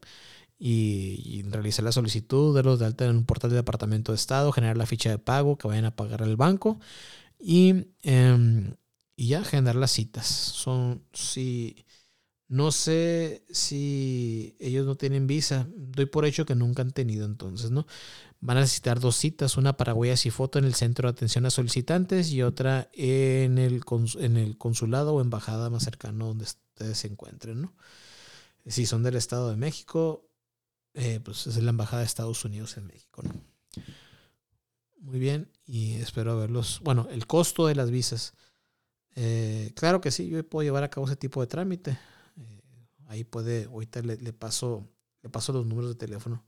y, 0.57 1.21
y, 1.25 1.43
realizar 1.43 1.85
la 1.85 1.91
solicitud 1.91 2.55
de 2.55 2.63
los 2.63 2.79
de 2.79 2.85
alta 2.85 3.05
en 3.05 3.15
un 3.17 3.25
portal 3.25 3.49
del 3.51 3.59
Departamento 3.59 4.11
de 4.11 4.17
Estado, 4.17 4.51
generar 4.51 4.77
la 4.77 4.85
ficha 4.85 5.09
de 5.09 5.17
pago 5.17 5.57
que 5.57 5.67
vayan 5.67 5.85
a 5.85 5.95
pagar 5.95 6.23
al 6.23 6.35
banco 6.35 6.79
y, 7.39 7.87
em, 8.03 8.75
y 9.15 9.29
ya 9.29 9.39
agendar 9.41 9.75
las 9.75 9.91
citas. 9.91 10.27
Son, 10.27 11.03
si, 11.13 11.85
no 12.47 12.71
sé 12.71 13.45
si 13.51 14.55
ellos 14.59 14.85
no 14.85 14.97
tienen 14.97 15.27
visa, 15.27 15.67
doy 15.75 16.07
por 16.07 16.25
hecho 16.25 16.45
que 16.45 16.55
nunca 16.55 16.81
han 16.81 16.91
tenido 16.91 17.25
entonces, 17.25 17.71
¿no? 17.71 17.85
Van 18.41 18.57
a 18.57 18.61
necesitar 18.61 18.99
dos 18.99 19.15
citas, 19.17 19.57
una 19.57 19.77
para 19.77 19.93
huellas 19.93 20.25
y 20.25 20.31
foto 20.31 20.59
en 20.59 20.65
el 20.65 20.75
centro 20.75 21.07
de 21.07 21.11
atención 21.13 21.45
a 21.45 21.51
solicitantes 21.51 22.31
y 22.31 22.41
otra 22.43 22.89
en 22.93 23.57
el, 23.57 23.81
en 24.19 24.37
el 24.37 24.57
consulado 24.57 25.13
o 25.15 25.21
embajada 25.21 25.69
más 25.69 25.83
cercano 25.83 26.27
donde 26.27 26.45
ustedes 26.45 26.97
se 26.99 27.07
encuentren, 27.07 27.61
¿no? 27.61 27.75
Si 28.65 28.85
son 28.85 29.03
del 29.03 29.15
Estado 29.15 29.49
de 29.49 29.57
México, 29.57 30.29
eh, 30.93 31.19
pues 31.23 31.47
es 31.47 31.57
la 31.57 31.71
embajada 31.71 32.01
de 32.01 32.07
Estados 32.07 32.45
Unidos 32.45 32.77
en 32.77 32.87
México, 32.87 33.21
¿no? 33.23 33.48
Muy 34.99 35.17
bien, 35.17 35.49
y 35.65 35.93
espero 35.95 36.37
verlos. 36.37 36.81
Bueno, 36.83 37.07
el 37.09 37.25
costo 37.25 37.67
de 37.67 37.75
las 37.75 37.89
visas. 37.89 38.33
Eh, 39.15 39.71
claro 39.75 40.01
que 40.01 40.11
sí, 40.11 40.27
yo 40.27 40.47
puedo 40.47 40.63
llevar 40.63 40.83
a 40.83 40.89
cabo 40.89 41.07
ese 41.07 41.15
tipo 41.15 41.41
de 41.41 41.47
trámite. 41.47 41.97
Eh, 42.37 42.61
ahí 43.07 43.23
puede, 43.23 43.65
ahorita 43.65 44.01
le, 44.01 44.33
paso, 44.33 44.87
le 45.21 45.29
paso 45.29 45.53
los 45.53 45.65
números 45.65 45.91
de 45.91 45.95
teléfono. 45.95 46.43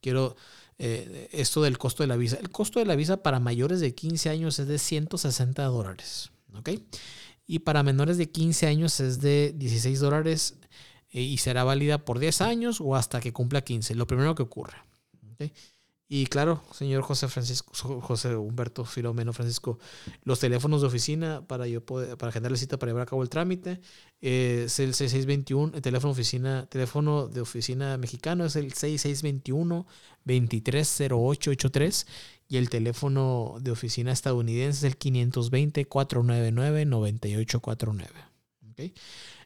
quiero 0.00 0.36
eh, 0.78 1.28
esto 1.32 1.62
del 1.62 1.78
costo 1.78 2.02
de 2.02 2.06
la 2.06 2.16
visa. 2.16 2.36
El 2.36 2.50
costo 2.50 2.78
de 2.78 2.86
la 2.86 2.96
visa 2.96 3.22
para 3.22 3.38
mayores 3.38 3.80
de 3.80 3.94
15 3.94 4.30
años 4.30 4.58
es 4.58 4.66
de 4.66 4.78
160 4.78 5.62
dólares. 5.64 6.30
¿Ok? 6.54 6.70
Y 7.46 7.60
para 7.60 7.82
menores 7.82 8.16
de 8.16 8.30
15 8.30 8.66
años 8.66 8.98
es 9.00 9.20
de 9.20 9.52
16 9.56 10.00
dólares 10.00 10.56
y 11.10 11.36
será 11.38 11.64
válida 11.64 12.04
por 12.04 12.18
10 12.18 12.40
años 12.40 12.80
o 12.80 12.96
hasta 12.96 13.20
que 13.20 13.32
cumpla 13.32 13.62
15. 13.62 13.94
Lo 13.94 14.06
primero 14.06 14.34
que 14.34 14.42
ocurre. 14.42 14.76
¿okay? 15.34 15.52
Y 16.14 16.26
claro, 16.26 16.62
señor 16.72 17.00
José 17.00 17.26
Francisco, 17.26 17.72
José 18.02 18.36
Humberto 18.36 18.84
Filomeno 18.84 19.32
Francisco, 19.32 19.78
los 20.24 20.40
teléfonos 20.40 20.82
de 20.82 20.88
oficina 20.88 21.40
para 21.48 21.66
yo 21.66 21.82
poder, 21.86 22.18
para 22.18 22.28
agendar 22.28 22.52
la 22.52 22.58
cita 22.58 22.78
para 22.78 22.90
llevar 22.90 23.04
a 23.04 23.06
cabo 23.06 23.22
el 23.22 23.30
trámite 23.30 23.80
es 24.20 24.78
el 24.78 24.92
6621, 24.92 25.74
el 25.74 25.80
teléfono 25.80 26.12
oficina, 26.12 26.66
teléfono 26.66 27.28
de 27.28 27.40
oficina 27.40 27.96
mexicano 27.96 28.44
es 28.44 28.56
el 28.56 28.74
6621 28.74 29.86
230883 30.26 32.06
y 32.46 32.58
el 32.58 32.68
teléfono 32.68 33.56
de 33.62 33.70
oficina 33.70 34.12
estadounidense 34.12 34.86
es 34.86 34.92
el 34.92 34.98
520 34.98 35.86
499 35.86 36.84
9849. 36.84 38.12
¿Okay? 38.72 38.92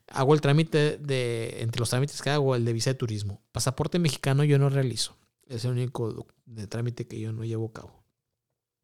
Hago 0.09 0.35
el 0.35 0.41
trámite 0.41 0.99
de 0.99 1.59
entre 1.61 1.79
los 1.79 1.91
trámites 1.91 2.21
que 2.21 2.31
hago 2.31 2.57
el 2.57 2.65
de 2.65 2.73
visa 2.73 2.91
de 2.91 2.95
turismo. 2.95 3.41
Pasaporte 3.53 4.01
mexicano 4.01 4.43
yo 4.43 4.59
no 4.59 4.69
realizo. 4.69 5.17
Es 5.49 5.65
el 5.65 5.71
único 5.71 6.27
de 6.47 6.67
trámite 6.67 7.07
que 7.07 7.21
yo 7.21 7.33
no 7.33 7.45
llevo 7.45 7.67
a 7.67 7.73
cabo. 7.73 8.05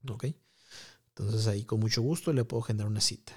¿Ok? 0.09 0.27
Entonces 1.09 1.47
ahí 1.47 1.65
con 1.65 1.81
mucho 1.81 2.03
gusto 2.03 2.33
le 2.33 2.45
puedo 2.45 2.63
generar 2.63 2.89
una 2.89 3.01
cita. 3.01 3.33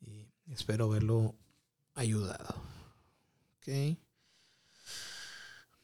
Y 0.00 0.28
espero 0.48 0.88
verlo 0.88 1.34
ayudado. 1.94 2.54
Ok. 3.58 3.98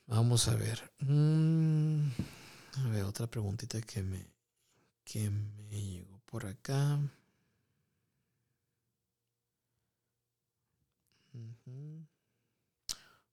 Vamos 0.06 0.48
a 0.48 0.54
ver. 0.54 0.90
Mm, 1.00 2.08
a 2.76 2.88
ver, 2.88 3.04
otra 3.04 3.26
preguntita 3.26 3.80
que 3.80 4.02
me, 4.02 4.24
que 5.04 5.30
me 5.30 5.82
llegó 5.82 6.20
por 6.26 6.46
acá. 6.46 6.98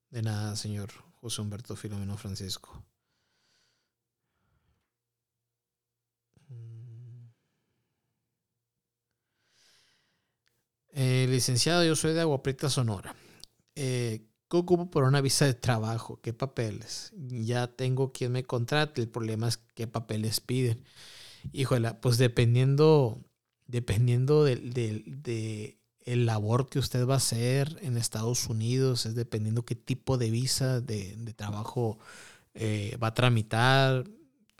De 0.09 0.21
nada, 0.21 0.55
señor 0.55 0.91
José 1.21 1.41
Humberto 1.41 1.75
Filomeno 1.75 2.17
Francisco. 2.17 2.83
Eh, 10.93 11.27
licenciado, 11.29 11.83
yo 11.83 11.95
soy 11.95 12.13
de 12.13 12.21
Agua 12.21 12.43
Prieta, 12.43 12.69
Sonora. 12.69 13.15
Eh, 13.75 14.27
¿Qué 14.49 14.57
ocupo 14.57 14.91
por 14.91 15.03
una 15.03 15.21
visa 15.21 15.45
de 15.45 15.55
trabajo? 15.55 16.19
¿Qué 16.21 16.33
papeles? 16.33 17.11
Ya 17.15 17.67
tengo 17.67 18.11
quien 18.11 18.31
me 18.31 18.43
contrate. 18.43 19.01
El 19.01 19.09
problema 19.09 19.47
es 19.47 19.57
qué 19.73 19.87
papeles 19.87 20.39
piden. 20.39 20.83
Híjole, 21.51 21.95
pues 21.95 22.19
dependiendo, 22.19 23.25
dependiendo 23.65 24.43
del, 24.43 24.73
de 24.73 25.79
el 26.05 26.25
labor 26.25 26.69
que 26.69 26.79
usted 26.79 27.07
va 27.07 27.15
a 27.15 27.17
hacer 27.17 27.79
en 27.81 27.97
Estados 27.97 28.47
Unidos, 28.47 29.05
es 29.05 29.15
dependiendo 29.15 29.65
qué 29.65 29.75
tipo 29.75 30.17
de 30.17 30.29
visa 30.29 30.81
de, 30.81 31.15
trabajo 31.35 31.97
eh, 32.53 32.97
va 33.01 33.07
a 33.07 33.13
tramitar. 33.15 34.03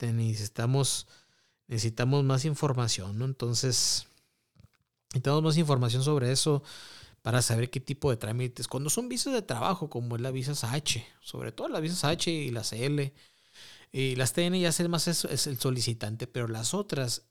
Necesitamos, 0.02 1.08
necesitamos 1.68 2.24
más 2.24 2.46
información, 2.46 3.20
¿no? 3.20 3.26
Entonces, 3.26 4.08
necesitamos 5.14 5.44
más 5.44 5.58
información 5.58 6.04
sobre 6.04 6.32
eso 6.32 6.64
para 7.22 7.42
saber 7.42 7.70
qué 7.70 7.80
tipo 7.80 8.10
de 8.10 8.18
trámites. 8.18 8.68
Cuando 8.68 8.90
son 8.90 9.08
visas 9.10 9.34
de 9.34 9.42
trabajo, 9.42 9.90
como 9.90 10.16
es 10.16 10.22
la 10.22 10.32
visa 10.32 10.54
H, 10.72 11.06
sobre 11.22 11.52
todo 11.52 11.70
las 11.70 11.82
visas 11.82 12.04
H 12.04 12.30
y 12.30 12.52
las 12.52 12.74
L, 12.74 13.14
y 13.92 14.16
las 14.16 14.34
TN 14.34 14.60
ya 14.60 14.70
es 14.70 14.90
más 14.90 15.08
el 15.08 15.58
solicitante, 15.58 16.28
pero 16.28 16.48
las 16.48 16.74
otras 16.74 17.24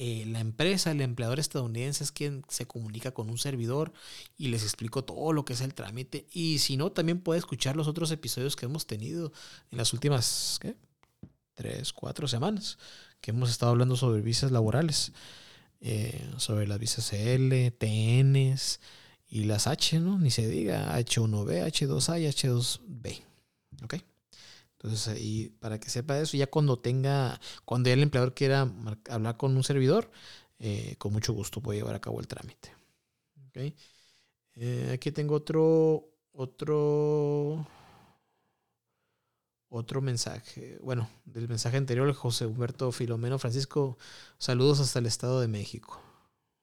eh, 0.00 0.24
la 0.26 0.38
empresa, 0.38 0.92
el 0.92 1.00
empleador 1.00 1.40
estadounidense 1.40 2.04
es 2.04 2.12
quien 2.12 2.44
se 2.48 2.66
comunica 2.66 3.10
con 3.10 3.28
un 3.28 3.36
servidor 3.36 3.92
y 4.36 4.46
les 4.46 4.62
explico 4.62 5.02
todo 5.02 5.32
lo 5.32 5.44
que 5.44 5.54
es 5.54 5.60
el 5.60 5.74
trámite. 5.74 6.28
Y 6.30 6.58
si 6.60 6.76
no, 6.76 6.92
también 6.92 7.20
puede 7.20 7.40
escuchar 7.40 7.74
los 7.74 7.88
otros 7.88 8.12
episodios 8.12 8.54
que 8.54 8.66
hemos 8.66 8.86
tenido 8.86 9.32
en 9.72 9.78
las 9.78 9.92
últimas, 9.92 10.58
¿qué? 10.60 10.76
Tres, 11.54 11.92
cuatro 11.92 12.28
semanas, 12.28 12.78
que 13.20 13.32
hemos 13.32 13.50
estado 13.50 13.72
hablando 13.72 13.96
sobre 13.96 14.22
visas 14.22 14.52
laborales, 14.52 15.12
eh, 15.80 16.28
sobre 16.38 16.66
las 16.66 16.78
visas 16.78 17.12
L, 17.12 17.70
TNs 17.70 18.80
y 19.28 19.44
las 19.44 19.66
H, 19.66 20.00
¿no? 20.00 20.18
Ni 20.18 20.30
se 20.30 20.48
diga 20.48 20.98
H1B, 20.98 21.64
H2A 21.66 22.20
y 22.20 22.26
H2B. 22.26 23.22
¿Ok? 23.84 23.94
Entonces 24.72 25.08
ahí, 25.08 25.48
para 25.60 25.80
que 25.80 25.90
sepa 25.90 26.18
eso, 26.20 26.36
ya 26.36 26.46
cuando 26.46 26.78
tenga, 26.78 27.40
cuando 27.64 27.90
el 27.90 28.02
empleador 28.02 28.32
quiera 28.34 28.72
hablar 29.10 29.36
con 29.36 29.56
un 29.56 29.64
servidor, 29.64 30.10
eh, 30.60 30.94
con 30.98 31.12
mucho 31.12 31.32
gusto 31.32 31.60
puede 31.60 31.80
llevar 31.80 31.96
a 31.96 32.00
cabo 32.00 32.20
el 32.20 32.28
trámite. 32.28 32.72
¿Okay? 33.48 33.74
Eh, 34.54 34.90
aquí 34.94 35.10
tengo 35.10 35.34
otro, 35.34 36.08
otro, 36.32 37.66
otro 39.68 40.00
mensaje. 40.00 40.78
Bueno, 40.82 41.08
del 41.24 41.48
mensaje 41.48 41.76
anterior, 41.76 42.12
José 42.12 42.46
Humberto 42.46 42.90
Filomeno 42.92 43.38
Francisco, 43.38 43.98
saludos 44.38 44.80
hasta 44.80 44.98
el 44.98 45.06
Estado 45.06 45.40
de 45.40 45.48
México. 45.48 46.00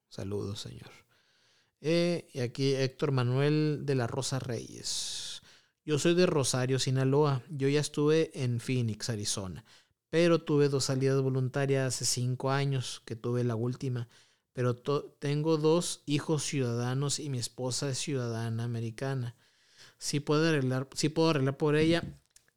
Saludos, 0.09 0.61
señor. 0.61 0.91
Eh, 1.81 2.29
y 2.33 2.39
aquí 2.39 2.73
Héctor 2.73 3.11
Manuel 3.11 3.81
de 3.83 3.95
la 3.95 4.07
Rosa 4.07 4.39
Reyes. 4.39 5.41
Yo 5.83 5.99
soy 5.99 6.15
de 6.15 6.25
Rosario, 6.25 6.79
Sinaloa. 6.79 7.43
Yo 7.49 7.67
ya 7.67 7.79
estuve 7.79 8.31
en 8.33 8.59
Phoenix, 8.59 9.09
Arizona. 9.09 9.63
Pero 10.09 10.41
tuve 10.41 10.69
dos 10.69 10.85
salidas 10.85 11.21
voluntarias 11.21 11.93
hace 11.93 12.05
cinco 12.05 12.49
años, 12.49 13.01
que 13.05 13.15
tuve 13.15 13.43
la 13.43 13.55
última. 13.55 14.07
Pero 14.53 14.75
tengo 14.75 15.57
dos 15.57 16.01
hijos 16.05 16.43
ciudadanos 16.43 17.19
y 17.19 17.29
mi 17.29 17.37
esposa 17.37 17.89
es 17.89 17.99
ciudadana 17.99 18.63
americana. 18.63 19.35
¿Sí 19.97 20.19
puedo 20.19 20.47
arreglar, 20.47 20.87
sí 20.93 21.09
puedo 21.09 21.29
arreglar 21.29 21.57
por 21.57 21.75
ella? 21.75 22.03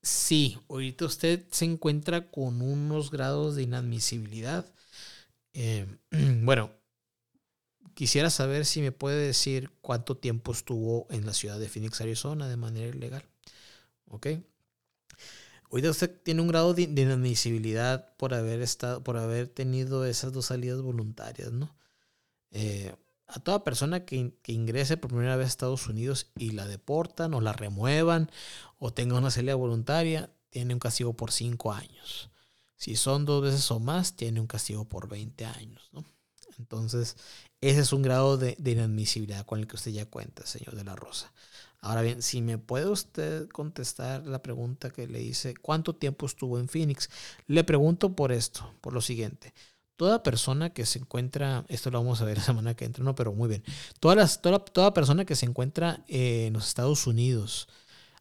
Sí, 0.02 0.58
ahorita 0.68 1.04
usted 1.06 1.44
se 1.50 1.64
encuentra 1.64 2.30
con 2.30 2.62
unos 2.62 3.10
grados 3.10 3.56
de 3.56 3.62
inadmisibilidad. 3.64 4.66
Eh, 5.52 5.86
bueno, 6.42 6.70
Quisiera 7.98 8.30
saber 8.30 8.64
si 8.64 8.80
me 8.80 8.92
puede 8.92 9.26
decir 9.26 9.72
cuánto 9.80 10.16
tiempo 10.16 10.52
estuvo 10.52 11.08
en 11.10 11.26
la 11.26 11.34
ciudad 11.34 11.58
de 11.58 11.68
Phoenix, 11.68 12.00
Arizona, 12.00 12.46
de 12.46 12.56
manera 12.56 12.86
ilegal. 12.94 13.24
¿Ok? 14.06 14.28
Ahorita 15.68 15.90
usted 15.90 16.22
tiene 16.22 16.40
un 16.42 16.46
grado 16.46 16.74
de 16.74 16.82
inadmisibilidad 16.82 18.14
por 18.16 18.34
haber, 18.34 18.62
estado, 18.62 19.02
por 19.02 19.16
haber 19.16 19.48
tenido 19.48 20.04
esas 20.04 20.32
dos 20.32 20.46
salidas 20.46 20.80
voluntarias, 20.80 21.50
¿no? 21.50 21.76
Eh, 22.52 22.94
a 23.28 23.40
toda 23.40 23.62
persona 23.62 24.04
que, 24.04 24.32
ingrese 24.46 24.96
por 24.96 25.10
primera 25.10 25.36
vez 25.36 25.46
a 25.46 25.48
Estados 25.48 25.86
Unidos 25.86 26.30
y 26.36 26.50
la 26.52 26.66
deportan 26.66 27.34
o 27.34 27.40
la 27.40 27.52
remuevan 27.52 28.30
o 28.78 28.92
tenga 28.92 29.16
una 29.16 29.30
salida 29.30 29.54
voluntaria, 29.54 30.30
tiene 30.50 30.74
un 30.74 30.80
castigo 30.80 31.12
por 31.12 31.30
cinco 31.30 31.72
años. 31.72 32.30
Si 32.76 32.96
son 32.96 33.26
dos 33.26 33.42
veces 33.42 33.70
o 33.70 33.80
más, 33.80 34.14
tiene 34.16 34.40
un 34.40 34.46
castigo 34.46 34.86
por 34.86 35.08
20 35.08 35.44
años. 35.44 35.90
Entonces, 36.58 37.16
ese 37.60 37.80
es 37.80 37.92
un 37.92 38.02
grado 38.02 38.38
de, 38.38 38.56
inadmisibilidad 38.64 39.44
con 39.44 39.60
el 39.60 39.66
que 39.66 39.76
usted 39.76 39.90
ya 39.90 40.06
cuenta, 40.06 40.46
señor 40.46 40.74
de 40.74 40.84
la 40.84 40.96
Rosa. 40.96 41.32
Ahora 41.80 42.02
bien, 42.02 42.22
si 42.22 42.40
me 42.40 42.58
puede 42.58 42.86
usted 42.86 43.48
contestar 43.48 44.26
la 44.26 44.42
pregunta 44.42 44.90
que 44.90 45.06
le 45.06 45.22
hice, 45.22 45.54
¿cuánto 45.54 45.94
tiempo 45.94 46.26
estuvo 46.26 46.58
en 46.58 46.68
Phoenix? 46.68 47.10
Le 47.46 47.62
pregunto 47.62 48.16
por 48.16 48.32
esto, 48.32 48.72
por 48.80 48.92
lo 48.92 49.00
siguiente. 49.00 49.54
Toda 49.98 50.22
persona 50.22 50.70
que 50.70 50.86
se 50.86 51.00
encuentra, 51.00 51.64
esto 51.66 51.90
lo 51.90 51.98
vamos 51.98 52.22
a 52.22 52.24
ver 52.24 52.36
la 52.36 52.44
semana 52.44 52.74
que 52.74 52.84
entra, 52.84 53.02
no, 53.02 53.16
pero 53.16 53.32
muy 53.32 53.48
bien. 53.48 53.64
Todas 53.98 54.40
toda, 54.40 54.60
toda 54.60 54.94
persona 54.94 55.24
que 55.24 55.34
se 55.34 55.44
encuentra 55.44 56.04
en 56.06 56.52
los 56.52 56.68
Estados 56.68 57.08
Unidos, 57.08 57.66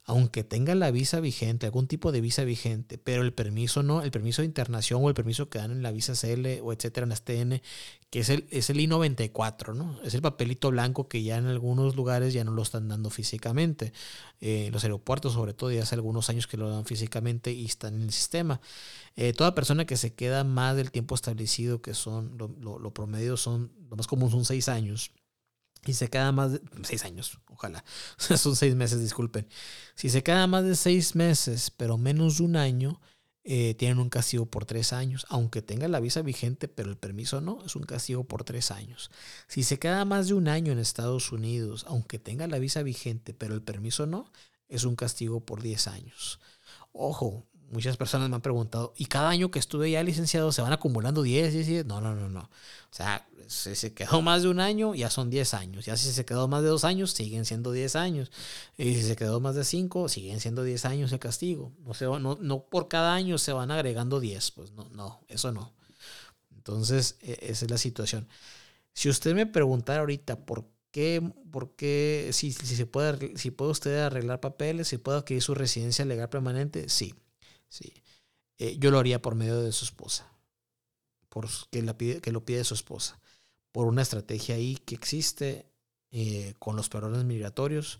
aunque 0.09 0.45
tenga 0.45 0.73
la 0.73 0.89
visa 0.89 1.19
vigente, 1.19 1.65
algún 1.65 1.87
tipo 1.87 2.13
de 2.13 2.21
visa 2.21 2.45
vigente, 2.45 2.97
pero 2.97 3.23
el 3.23 3.33
permiso 3.33 3.83
no, 3.83 4.01
el 4.01 4.09
permiso 4.09 4.41
de 4.41 4.45
internación 4.45 5.03
o 5.03 5.09
el 5.09 5.13
permiso 5.13 5.49
que 5.49 5.59
dan 5.59 5.71
en 5.71 5.83
la 5.83 5.91
visa 5.91 6.13
CL 6.13 6.61
o 6.63 6.71
etcétera 6.71 7.03
en 7.03 7.09
las 7.09 7.23
TN, 7.23 7.61
que 8.09 8.21
es 8.21 8.29
el, 8.29 8.47
es 8.49 8.69
el 8.69 8.79
I-94, 8.79 9.75
¿no? 9.75 10.01
Es 10.03 10.13
el 10.13 10.21
papelito 10.21 10.71
blanco 10.71 11.09
que 11.09 11.23
ya 11.23 11.35
en 11.35 11.47
algunos 11.47 11.97
lugares 11.97 12.33
ya 12.33 12.45
no 12.45 12.51
lo 12.51 12.61
están 12.61 12.87
dando 12.87 13.09
físicamente. 13.09 13.91
Eh, 14.39 14.69
los 14.71 14.85
aeropuertos, 14.85 15.33
sobre 15.33 15.53
todo, 15.53 15.71
ya 15.73 15.83
hace 15.83 15.95
algunos 15.95 16.29
años 16.29 16.47
que 16.47 16.55
lo 16.55 16.69
dan 16.69 16.85
físicamente 16.85 17.51
y 17.51 17.65
están 17.65 17.95
en 17.95 18.03
el 18.03 18.13
sistema. 18.13 18.61
Eh, 19.17 19.33
toda 19.33 19.55
persona 19.55 19.83
que 19.85 19.97
se 19.97 20.13
queda 20.13 20.45
más 20.45 20.77
del 20.77 20.89
tiempo 20.89 21.15
establecido, 21.15 21.81
que 21.81 21.93
son, 21.93 22.37
lo, 22.37 22.79
lo 22.79 22.93
promedio 22.93 23.35
son, 23.35 23.73
lo 23.89 23.97
más 23.97 24.07
común 24.07 24.31
son 24.31 24.45
seis 24.45 24.69
años 24.69 25.11
y 25.85 25.93
se 25.93 26.09
queda 26.09 26.31
más 26.31 26.53
de 26.53 26.61
seis 26.83 27.05
años, 27.05 27.39
ojalá. 27.47 27.83
Son 28.17 28.55
seis 28.55 28.75
meses, 28.75 29.01
disculpen. 29.01 29.47
Si 29.95 30.09
se 30.09 30.23
queda 30.23 30.47
más 30.47 30.63
de 30.63 30.75
seis 30.75 31.15
meses, 31.15 31.71
pero 31.71 31.97
menos 31.97 32.37
de 32.37 32.43
un 32.43 32.55
año, 32.55 32.99
eh, 33.49 33.75
tienen 33.75 33.99
un 33.99 34.09
castigo 34.09 34.45
por 34.45 34.65
tres 34.65 34.91
años. 34.91 35.25
Aunque 35.29 35.61
tenga 35.61 35.87
la 35.87 36.01
visa 36.01 36.21
vigente, 36.21 36.67
pero 36.67 36.89
el 36.89 36.97
permiso 36.97 37.39
no, 37.39 37.63
es 37.65 37.77
un 37.77 37.83
castigo 37.83 38.25
por 38.25 38.43
tres 38.43 38.71
años. 38.71 39.09
Si 39.47 39.63
se 39.63 39.79
queda 39.79 40.03
más 40.03 40.27
de 40.27 40.33
un 40.33 40.49
año 40.49 40.73
en 40.73 40.79
Estados 40.79 41.31
Unidos, 41.31 41.85
aunque 41.87 42.19
tenga 42.19 42.47
la 42.47 42.59
visa 42.59 42.83
vigente, 42.83 43.33
pero 43.33 43.53
el 43.53 43.61
permiso 43.61 44.05
no, 44.05 44.31
es 44.67 44.83
un 44.83 44.97
castigo 44.97 45.39
por 45.39 45.61
diez 45.61 45.87
años. 45.87 46.41
Ojo, 46.91 47.45
muchas 47.71 47.97
personas 47.97 48.29
me 48.29 48.35
han 48.35 48.41
preguntado, 48.41 48.93
¿y 48.97 49.05
cada 49.05 49.29
año 49.29 49.51
que 49.51 49.59
estuve 49.59 49.91
ya 49.91 50.03
licenciado 50.03 50.51
se 50.51 50.61
van 50.61 50.73
acumulando 50.73 51.21
10, 51.21 51.53
10, 51.53 51.67
10? 51.67 51.85
No, 51.85 52.01
no, 52.01 52.15
no, 52.15 52.29
no. 52.29 52.41
O 52.41 52.95
sea, 52.95 53.27
si 53.47 53.75
se 53.75 53.93
quedó 53.93 54.21
más 54.21 54.43
de 54.43 54.49
un 54.49 54.59
año, 54.59 54.95
ya 54.95 55.09
son 55.09 55.29
10 55.29 55.53
años. 55.53 55.85
Ya 55.85 55.97
si 55.97 56.11
se 56.11 56.25
quedó 56.25 56.47
más 56.47 56.63
de 56.63 56.69
dos 56.69 56.83
años, 56.83 57.11
siguen 57.11 57.45
siendo 57.45 57.71
10 57.71 57.95
años. 57.95 58.31
Y 58.77 58.95
si 58.95 59.03
se 59.03 59.15
quedó 59.15 59.39
más 59.39 59.55
de 59.55 59.63
5, 59.63 60.09
siguen 60.09 60.39
siendo 60.39 60.63
10 60.63 60.85
años 60.85 61.11
el 61.11 61.19
castigo. 61.19 61.73
No, 61.85 61.93
se 61.93 62.05
no, 62.05 62.37
no 62.39 62.63
por 62.63 62.87
cada 62.87 63.13
año 63.13 63.37
se 63.37 63.53
van 63.53 63.71
agregando 63.71 64.19
10. 64.19 64.51
Pues 64.51 64.71
no, 64.73 64.89
no, 64.89 65.21
eso 65.27 65.51
no. 65.51 65.73
Entonces, 66.55 67.17
e, 67.21 67.37
esa 67.41 67.65
es 67.65 67.71
la 67.71 67.77
situación. 67.77 68.27
Si 68.93 69.09
usted 69.09 69.33
me 69.35 69.45
preguntara 69.45 70.01
ahorita 70.01 70.45
por 70.45 70.65
qué, 70.91 71.21
por 71.51 71.75
qué, 71.75 72.29
si, 72.33 72.51
si, 72.51 72.75
se 72.75 72.85
puede, 72.85 73.37
si 73.37 73.51
puede 73.51 73.71
usted 73.71 73.99
arreglar 73.99 74.39
papeles, 74.39 74.87
si 74.89 74.97
puede 74.97 75.19
adquirir 75.19 75.43
su 75.43 75.55
residencia 75.55 76.05
legal 76.05 76.29
permanente, 76.29 76.89
sí. 76.89 77.13
Sí. 77.69 77.93
Eh, 78.57 78.77
yo 78.79 78.91
lo 78.91 78.99
haría 78.99 79.21
por 79.21 79.35
medio 79.35 79.61
de 79.61 79.71
su 79.71 79.85
esposa. 79.85 80.31
Por 81.29 81.47
que, 81.69 81.81
la 81.83 81.97
pide, 81.97 82.21
que 82.21 82.31
lo 82.31 82.45
pide 82.45 82.63
su 82.63 82.73
esposa 82.73 83.19
por 83.77 83.85
una 83.85 84.01
estrategia 84.01 84.55
ahí 84.55 84.75
que 84.75 84.95
existe 84.95 85.67
eh, 86.09 86.55
con 86.57 86.75
los 86.75 86.89
perdones 86.89 87.23
migratorios 87.25 87.99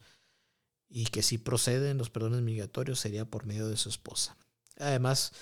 y 0.89 1.05
que 1.05 1.22
si 1.22 1.38
proceden 1.38 1.99
los 1.99 2.09
perdones 2.09 2.41
migratorios 2.41 2.99
sería 2.99 3.26
por 3.26 3.45
medio 3.45 3.68
de 3.68 3.78
su 3.78 3.89
esposa. 3.89 4.36
Además, 4.80 5.34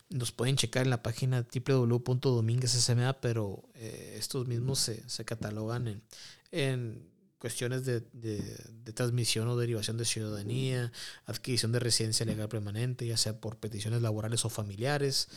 Los 0.09 0.31
pueden 0.31 0.55
checar 0.55 0.83
en 0.83 0.89
la 0.89 1.03
página 1.03 1.45
www.dominguezsma, 1.53 3.13
pero 3.21 3.63
eh, 3.75 4.15
estos 4.17 4.47
mismos 4.47 4.79
se, 4.79 5.07
se 5.07 5.25
catalogan 5.25 5.87
en, 5.87 6.03
en 6.51 7.12
cuestiones 7.43 7.83
de, 7.83 7.99
de, 7.99 8.93
transmisión 8.93 9.49
o 9.49 9.57
derivación 9.57 9.97
de 9.97 10.05
ciudadanía, 10.05 10.93
adquisición 11.25 11.73
de 11.73 11.79
residencia 11.79 12.25
legal 12.25 12.47
permanente, 12.47 13.05
ya 13.05 13.17
sea 13.17 13.41
por 13.41 13.57
peticiones 13.57 14.01
laborales 14.01 14.45
o 14.45 14.49
familiares, 14.49 15.27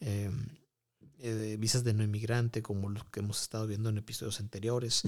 em, 0.00 0.48
eh, 1.20 1.56
visas 1.60 1.84
de 1.84 1.94
no 1.94 2.02
inmigrante, 2.02 2.60
como 2.60 2.90
los 2.90 3.04
que 3.04 3.20
hemos 3.20 3.40
estado 3.40 3.68
viendo 3.68 3.88
en 3.88 3.98
episodios 3.98 4.40
anteriores, 4.40 5.02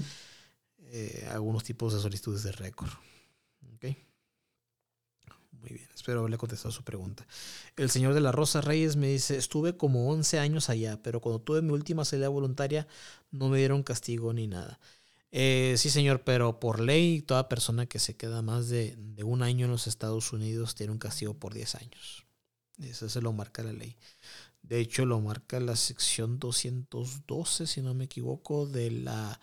eh, 0.79 1.27
algunos 1.31 1.65
tipos 1.65 1.93
de 1.93 1.99
solicitudes 1.99 2.43
de 2.43 2.53
récord. 2.53 2.91
Muy 5.59 5.71
bien, 5.73 5.89
espero 5.93 6.19
haberle 6.19 6.37
contestado 6.37 6.71
su 6.71 6.85
pregunta. 6.85 7.27
El 7.75 7.89
señor 7.89 8.13
de 8.13 8.21
la 8.21 8.31
Rosa 8.31 8.61
Reyes 8.61 8.95
me 8.95 9.07
dice, 9.07 9.35
estuve 9.35 9.75
como 9.75 10.09
11 10.09 10.39
años 10.39 10.69
allá, 10.69 11.01
pero 11.03 11.19
cuando 11.19 11.41
tuve 11.41 11.61
mi 11.61 11.71
última 11.71 12.05
salida 12.05 12.29
voluntaria 12.29 12.87
no 13.31 13.49
me 13.49 13.57
dieron 13.57 13.83
castigo 13.83 14.31
ni 14.31 14.47
nada. 14.47 14.79
Eh, 15.31 15.75
sí, 15.77 15.89
señor, 15.89 16.23
pero 16.23 16.59
por 16.59 16.79
ley, 16.79 17.21
toda 17.21 17.49
persona 17.49 17.85
que 17.85 17.99
se 17.99 18.15
queda 18.15 18.41
más 18.41 18.69
de, 18.69 18.97
un 19.23 19.43
año 19.43 19.65
en 19.65 19.71
los 19.71 19.87
Estados 19.87 20.31
Unidos 20.31 20.75
tiene 20.75 20.93
un 20.93 20.99
castigo 20.99 21.33
por 21.33 21.53
10 21.53 21.75
años. 21.75 22.25
Eso 22.79 23.09
se 23.09 23.21
lo 23.21 23.33
marca 23.33 23.63
la 23.63 23.73
ley. 23.73 23.97
De 24.61 24.79
hecho, 24.79 25.05
lo 25.05 25.19
marca 25.19 25.59
la 25.59 25.75
sección 25.75 26.39
212, 26.39 27.67
si 27.67 27.81
no 27.81 27.93
me 27.93 28.05
equivoco, 28.05 28.67
de 28.67 28.91
la, 28.91 29.39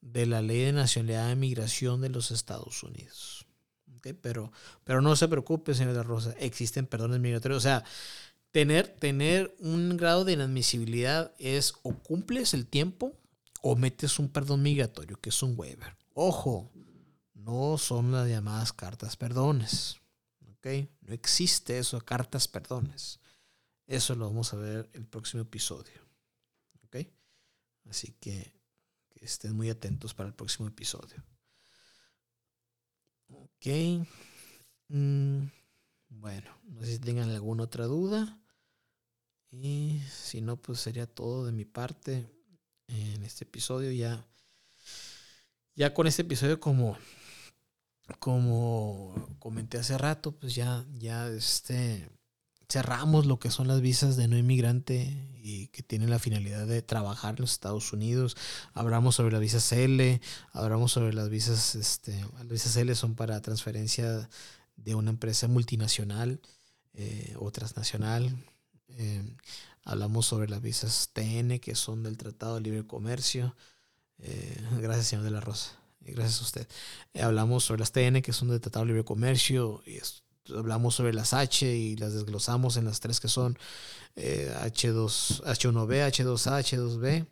de 0.00 0.26
la 0.26 0.42
Ley 0.42 0.60
de 0.60 0.72
Nacionalidad 0.72 1.28
de 1.28 1.36
Migración 1.36 2.00
de 2.00 2.08
los 2.08 2.30
Estados 2.30 2.82
Unidos. 2.82 3.46
Pero, 4.20 4.52
pero 4.84 5.00
no 5.00 5.16
se 5.16 5.28
preocupe, 5.28 5.74
señor 5.74 5.94
de 5.94 6.02
Rosa, 6.02 6.34
existen 6.38 6.86
perdones 6.86 7.20
migratorios. 7.20 7.58
O 7.58 7.60
sea, 7.60 7.84
tener, 8.52 8.88
tener 8.88 9.54
un 9.58 9.96
grado 9.96 10.24
de 10.24 10.34
inadmisibilidad 10.34 11.32
es 11.38 11.74
o 11.82 11.94
cumples 11.94 12.54
el 12.54 12.66
tiempo 12.66 13.16
o 13.68 13.74
metes 13.74 14.20
un 14.20 14.28
perdón 14.28 14.62
migratorio, 14.62 15.20
que 15.20 15.30
es 15.30 15.42
un 15.42 15.58
waiver. 15.58 15.96
Ojo, 16.14 16.70
no 17.34 17.76
son 17.78 18.12
las 18.12 18.28
llamadas 18.28 18.72
cartas 18.72 19.16
perdones. 19.16 19.96
¿Ok? 20.52 20.88
No 21.00 21.12
existe 21.12 21.76
eso, 21.76 22.00
cartas 22.00 22.46
perdones. 22.46 23.18
Eso 23.88 24.14
lo 24.14 24.26
vamos 24.26 24.54
a 24.54 24.56
ver 24.56 24.88
el 24.92 25.04
próximo 25.04 25.42
episodio. 25.42 26.00
¿Ok? 26.84 27.08
Así 27.90 28.12
que, 28.20 28.52
estén 29.20 29.56
muy 29.56 29.68
atentos 29.68 30.14
para 30.14 30.28
el 30.28 30.34
próximo 30.36 30.68
episodio. 30.68 31.24
Ok. 33.28 34.06
Mm, 34.90 35.46
bueno, 36.08 36.56
no 36.68 36.82
sé 36.82 36.92
si 36.92 36.98
tengan 37.00 37.30
alguna 37.30 37.64
otra 37.64 37.86
duda. 37.86 38.40
Y 39.50 40.00
si 40.08 40.40
no, 40.40 40.56
pues 40.56 40.78
sería 40.78 41.08
todo 41.08 41.46
de 41.46 41.50
mi 41.50 41.64
parte 41.64 42.35
en 42.88 43.22
este 43.22 43.44
episodio. 43.44 43.90
Ya, 43.92 44.24
ya 45.74 45.94
con 45.94 46.06
este 46.06 46.22
episodio, 46.22 46.60
como, 46.60 46.96
como 48.18 49.36
comenté 49.38 49.78
hace 49.78 49.98
rato, 49.98 50.32
pues 50.32 50.54
ya, 50.54 50.84
ya 50.94 51.28
este, 51.28 52.08
cerramos 52.68 53.26
lo 53.26 53.38
que 53.38 53.50
son 53.50 53.68
las 53.68 53.80
visas 53.80 54.16
de 54.16 54.28
no 54.28 54.36
inmigrante 54.36 55.30
y 55.42 55.68
que 55.68 55.82
tienen 55.82 56.10
la 56.10 56.18
finalidad 56.18 56.66
de 56.66 56.82
trabajar 56.82 57.36
en 57.36 57.42
los 57.42 57.52
Estados 57.52 57.92
Unidos. 57.92 58.36
Hablamos 58.74 59.14
sobre 59.14 59.32
las 59.32 59.40
visas 59.40 59.70
L, 59.72 60.20
hablamos 60.52 60.92
sobre 60.92 61.12
las 61.12 61.28
visas, 61.28 61.74
este, 61.74 62.20
las 62.34 62.48
visas 62.48 62.76
L 62.76 62.94
son 62.94 63.14
para 63.14 63.40
transferencia 63.40 64.28
de 64.76 64.94
una 64.94 65.10
empresa 65.10 65.46
multinacional 65.48 66.40
eh, 66.94 67.34
o 67.38 67.50
transnacional. 67.52 68.34
Eh, 68.88 69.22
Hablamos 69.86 70.26
sobre 70.26 70.48
las 70.48 70.60
visas 70.60 71.10
TN, 71.12 71.60
que 71.60 71.76
son 71.76 72.02
del 72.02 72.18
Tratado 72.18 72.56
de 72.56 72.60
Libre 72.60 72.84
Comercio. 72.84 73.54
Eh, 74.18 74.60
gracias, 74.80 75.06
señor 75.06 75.24
de 75.24 75.30
la 75.30 75.40
Rosa. 75.40 75.78
Gracias 76.00 76.40
a 76.40 76.44
usted. 76.44 76.68
Eh, 77.14 77.22
hablamos 77.22 77.62
sobre 77.62 77.78
las 77.78 77.92
TN, 77.92 78.20
que 78.20 78.32
son 78.32 78.48
del 78.48 78.60
Tratado 78.60 78.84
de 78.84 78.88
Libre 78.88 79.04
Comercio. 79.04 79.84
Y 79.86 80.00
hablamos 80.52 80.96
sobre 80.96 81.14
las 81.14 81.32
H 81.32 81.64
y 81.64 81.94
las 81.96 82.14
desglosamos 82.14 82.76
en 82.76 82.84
las 82.84 82.98
tres 82.98 83.20
que 83.20 83.28
son 83.28 83.56
H2, 84.16 85.44
H1B, 85.44 86.10
H2A, 86.10 86.62
H2B. 86.64 87.26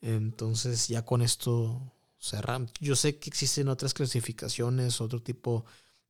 Entonces, 0.00 0.88
ya 0.88 1.04
con 1.04 1.20
esto 1.20 1.92
cerramos. 2.18 2.72
Yo 2.80 2.96
sé 2.96 3.18
que 3.18 3.28
existen 3.28 3.68
otras 3.68 3.92
clasificaciones, 3.92 5.02
otro 5.02 5.20
tipo 5.20 5.66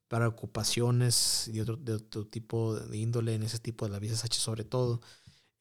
para 0.06 0.28
ocupaciones 0.28 1.48
y 1.48 1.58
otro, 1.58 1.76
de 1.76 1.94
otro 1.94 2.24
tipo 2.26 2.76
de 2.76 2.98
índole 2.98 3.34
en 3.34 3.42
ese 3.42 3.58
tipo 3.58 3.84
de 3.84 3.90
las 3.90 4.00
visas 4.00 4.24
H 4.24 4.38
sobre 4.38 4.62
todo. 4.62 5.00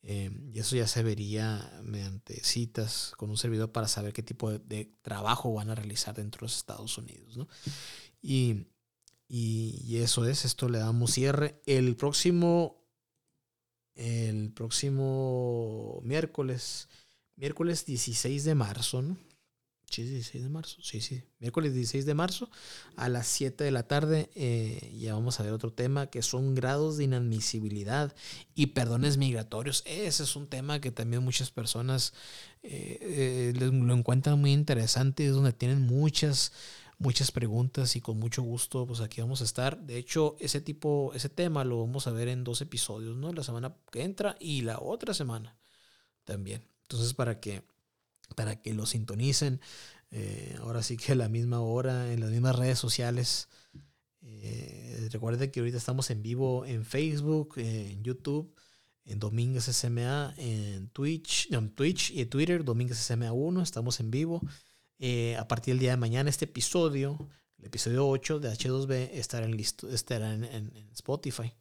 Eh, 0.03 0.31
y 0.51 0.59
eso 0.59 0.75
ya 0.75 0.87
se 0.87 1.03
vería 1.03 1.79
mediante 1.83 2.43
citas 2.43 3.13
con 3.17 3.29
un 3.29 3.37
servidor 3.37 3.71
para 3.71 3.87
saber 3.87 4.13
qué 4.13 4.23
tipo 4.23 4.51
de, 4.51 4.95
trabajo 5.01 5.53
van 5.53 5.69
a 5.69 5.75
realizar 5.75 6.15
dentro 6.15 6.39
de 6.39 6.45
los 6.45 6.57
Estados 6.57 6.97
Unidos. 6.97 7.37
¿no? 7.37 7.47
Y, 8.21 8.67
y, 9.27 9.97
eso 9.97 10.25
es, 10.25 10.45
esto 10.45 10.69
le 10.69 10.79
damos 10.79 11.11
cierre. 11.11 11.61
El 11.65 11.95
próximo, 11.95 12.83
el 13.95 14.51
próximo 14.53 16.01
miércoles, 16.03 16.89
miércoles 17.35 17.85
16 17.85 18.43
de 18.43 18.55
marzo, 18.55 19.01
¿no? 19.01 19.17
Sí, 19.91 20.03
16 20.03 20.43
de 20.45 20.49
marzo. 20.49 20.77
Sí, 20.81 21.01
sí. 21.01 21.21
Miércoles 21.39 21.73
16 21.73 22.05
de 22.05 22.13
marzo 22.13 22.49
a 22.95 23.09
las 23.09 23.27
7 23.27 23.65
de 23.65 23.71
la 23.71 23.83
tarde. 23.83 24.29
Eh, 24.35 24.95
ya 24.97 25.15
vamos 25.15 25.37
a 25.39 25.43
ver 25.43 25.51
otro 25.51 25.73
tema 25.73 26.07
que 26.07 26.21
son 26.21 26.55
grados 26.55 26.95
de 26.95 27.03
inadmisibilidad 27.03 28.15
y 28.55 28.67
perdones 28.67 29.17
migratorios. 29.17 29.83
Ese 29.85 30.23
es 30.23 30.35
un 30.37 30.47
tema 30.47 30.79
que 30.79 30.91
también 30.91 31.23
muchas 31.23 31.51
personas 31.51 32.13
eh, 32.63 32.99
eh, 33.01 33.53
lo 33.59 33.93
encuentran 33.93 34.39
muy 34.39 34.53
interesante. 34.53 35.25
Es 35.25 35.33
donde 35.33 35.51
tienen 35.51 35.81
muchas, 35.81 36.53
muchas 36.97 37.29
preguntas 37.33 37.97
y 37.97 38.01
con 38.01 38.17
mucho 38.17 38.43
gusto, 38.43 38.87
pues 38.87 39.01
aquí 39.01 39.19
vamos 39.19 39.41
a 39.41 39.43
estar. 39.43 39.77
De 39.77 39.97
hecho, 39.97 40.37
ese 40.39 40.61
tipo, 40.61 41.11
ese 41.15 41.27
tema 41.27 41.65
lo 41.65 41.81
vamos 41.81 42.07
a 42.07 42.11
ver 42.11 42.29
en 42.29 42.45
dos 42.45 42.61
episodios, 42.61 43.17
¿no? 43.17 43.33
La 43.33 43.43
semana 43.43 43.75
que 43.91 44.03
entra 44.03 44.37
y 44.39 44.61
la 44.61 44.79
otra 44.79 45.13
semana 45.13 45.57
también. 46.23 46.63
Entonces, 46.83 47.13
para 47.13 47.41
que 47.41 47.63
para 48.35 48.61
que 48.61 48.73
lo 48.73 48.85
sintonicen. 48.85 49.61
Eh, 50.11 50.57
ahora 50.59 50.83
sí 50.83 50.97
que 50.97 51.13
a 51.13 51.15
la 51.15 51.29
misma 51.29 51.61
hora, 51.61 52.11
en 52.11 52.19
las 52.19 52.31
mismas 52.31 52.55
redes 52.55 52.79
sociales. 52.79 53.49
Eh, 54.21 55.07
recuerden 55.11 55.49
que 55.51 55.61
ahorita 55.61 55.77
estamos 55.77 56.09
en 56.09 56.21
vivo 56.21 56.65
en 56.65 56.85
Facebook, 56.85 57.55
en 57.57 58.03
YouTube, 58.03 58.53
en 59.05 59.19
Domínguez 59.19 59.65
SMA, 59.65 60.35
en 60.37 60.89
Twitch, 60.89 61.51
en 61.51 61.71
Twitch 61.71 62.11
y 62.11 62.21
en 62.21 62.29
Twitter, 62.29 62.63
Domínguez 62.63 62.97
SMA 62.97 63.31
1, 63.31 63.61
estamos 63.61 63.99
en 63.99 64.11
vivo. 64.11 64.41
Eh, 64.99 65.35
a 65.37 65.47
partir 65.47 65.73
del 65.73 65.79
día 65.79 65.91
de 65.91 65.97
mañana, 65.97 66.29
este 66.29 66.45
episodio, 66.45 67.29
el 67.57 67.65
episodio 67.65 68.07
8 68.07 68.39
de 68.39 68.49
H2B, 68.51 69.09
estará 69.13 69.45
en, 69.45 69.57
listo, 69.57 69.89
estará 69.89 70.33
en, 70.33 70.71
Spotify. 70.93 71.53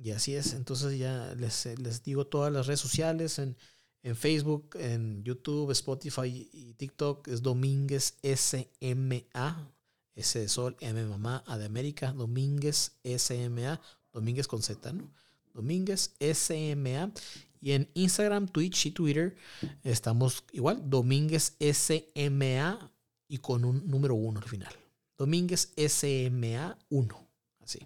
Y, 0.00 0.10
así 0.10 0.34
es, 0.34 0.54
entonces 0.54 0.98
ya 0.98 1.34
les, 1.34 1.66
les 1.78 2.02
digo 2.02 2.26
todas 2.26 2.52
las 2.52 2.66
redes 2.66 2.80
sociales, 2.80 3.38
en 3.38 3.56
en 4.02 4.16
Facebook, 4.16 4.76
en 4.78 5.22
YouTube, 5.24 5.70
Spotify 5.72 6.48
y 6.52 6.74
TikTok 6.74 7.28
es 7.28 7.42
Domínguez 7.42 8.18
SMA. 8.22 9.72
S 10.14 10.38
de 10.38 10.48
Sol, 10.48 10.76
M 10.80 11.04
Mamá, 11.04 11.44
A 11.46 11.58
de 11.58 11.66
América, 11.66 12.12
Domínguez 12.12 12.98
SMA, 13.04 13.80
Domínguez 14.12 14.48
con 14.48 14.62
Z, 14.62 14.92
¿no? 14.92 15.12
Domínguez 15.54 16.14
SMA. 16.18 17.12
Y 17.60 17.72
en 17.72 17.88
Instagram, 17.94 18.48
Twitch 18.48 18.86
y 18.86 18.90
Twitter 18.92 19.36
estamos 19.82 20.44
igual, 20.52 20.88
Domínguez 20.88 21.56
SMA 21.58 22.90
y 23.28 23.38
con 23.38 23.64
un 23.64 23.88
número 23.88 24.14
uno 24.14 24.40
al 24.40 24.48
final. 24.48 24.72
Domínguez 25.16 25.72
SMA 25.76 26.78
1. 26.88 27.28
Así. 27.60 27.80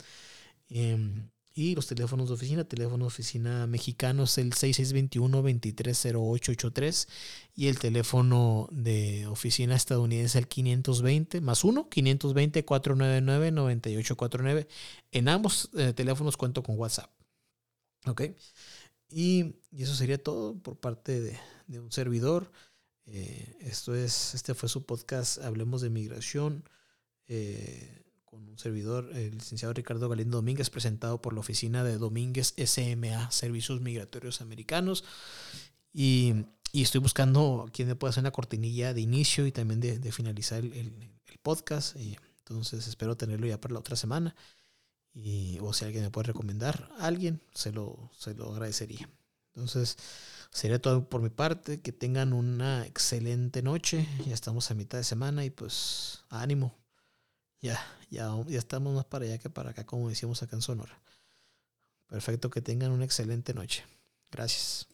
Y 1.52 1.74
los 1.74 1.88
teléfonos 1.88 2.28
de 2.28 2.34
oficina, 2.34 2.62
teléfono 2.64 3.04
de 3.04 3.08
oficina 3.08 3.66
mexicano 3.66 4.22
es 4.22 4.38
el 4.38 4.52
6621-230883 4.52 7.08
y 7.56 7.66
el 7.66 7.76
teléfono 7.78 8.68
de 8.70 9.26
oficina 9.26 9.74
estadounidense 9.74 10.38
el 10.38 10.46
520 10.46 11.40
más 11.40 11.64
1, 11.64 11.90
520-499-9849. 11.90 14.68
En 15.10 15.28
ambos 15.28 15.70
eh, 15.76 15.92
teléfonos 15.92 16.36
cuento 16.36 16.62
con 16.62 16.78
WhatsApp. 16.78 17.10
¿Ok? 18.06 18.22
Y, 19.10 19.56
eso 19.76 19.94
sería 19.94 20.22
todo 20.22 20.56
por 20.58 20.78
parte 20.78 21.20
de, 21.20 21.38
un 21.80 21.92
servidor. 21.92 22.50
Eh, 23.12 23.56
esto 23.60 23.94
es, 23.94 24.34
este 24.34 24.54
fue 24.54 24.68
su 24.68 24.86
podcast 24.86 25.38
Hablemos 25.38 25.82
de 25.82 25.90
Migración. 25.90 26.64
Eh, 27.26 28.02
con 28.24 28.48
un 28.48 28.58
servidor, 28.58 29.10
el 29.16 29.32
licenciado 29.32 29.74
Ricardo 29.74 30.08
Galindo 30.08 30.36
Domínguez, 30.36 30.70
presentado 30.70 31.20
por 31.20 31.32
la 31.32 31.40
oficina 31.40 31.82
de 31.82 31.98
Domínguez 31.98 32.54
SMA, 32.56 33.30
Servicios 33.32 33.80
Migratorios 33.80 34.40
Americanos. 34.40 35.04
Y, 35.92 36.34
estoy 36.72 37.00
buscando 37.00 37.64
a 37.66 37.72
quien 37.72 37.88
me 37.88 37.96
pueda 37.96 38.10
hacer 38.10 38.22
una 38.22 38.30
cortinilla 38.30 38.94
de 38.94 39.00
inicio 39.00 39.44
y 39.46 39.52
también 39.52 39.80
de, 39.80 40.12
finalizar 40.12 40.64
el, 40.64 41.10
podcast. 41.42 41.96
Y 41.96 42.16
entonces 42.38 42.86
espero 42.86 43.16
tenerlo 43.16 43.46
ya 43.46 43.60
para 43.60 43.74
la 43.74 43.80
otra 43.80 43.96
semana. 43.96 44.36
Y, 45.12 45.58
o 45.60 45.72
si 45.72 45.84
alguien 45.84 46.04
me 46.04 46.10
puede 46.10 46.28
recomendar 46.28 46.88
a 46.98 47.06
alguien, 47.06 47.42
se 47.52 47.72
lo, 47.72 48.12
se 48.16 48.34
lo 48.34 48.52
agradecería. 48.52 49.08
Entonces, 49.54 49.96
sería 50.50 50.80
todo 50.80 51.08
por 51.08 51.22
mi 51.22 51.30
parte. 51.30 51.80
Que 51.80 51.92
tengan 51.92 52.32
una 52.32 52.86
excelente 52.86 53.62
noche. 53.62 54.06
Ya 54.26 54.34
estamos 54.34 54.70
a 54.70 54.74
mitad 54.74 54.98
de 54.98 55.04
semana 55.04 55.44
y 55.44 55.50
pues 55.50 56.24
ánimo. 56.28 56.76
Ya, 57.60 57.78
ya, 58.10 58.30
ya 58.46 58.58
estamos 58.58 58.94
más 58.94 59.04
para 59.04 59.26
allá 59.26 59.38
que 59.38 59.50
para 59.50 59.70
acá, 59.70 59.84
como 59.84 60.08
decíamos 60.08 60.42
acá 60.42 60.56
en 60.56 60.62
Sonora. 60.62 61.00
Perfecto, 62.06 62.50
que 62.50 62.62
tengan 62.62 62.90
una 62.90 63.04
excelente 63.04 63.54
noche. 63.54 63.84
Gracias. 64.30 64.89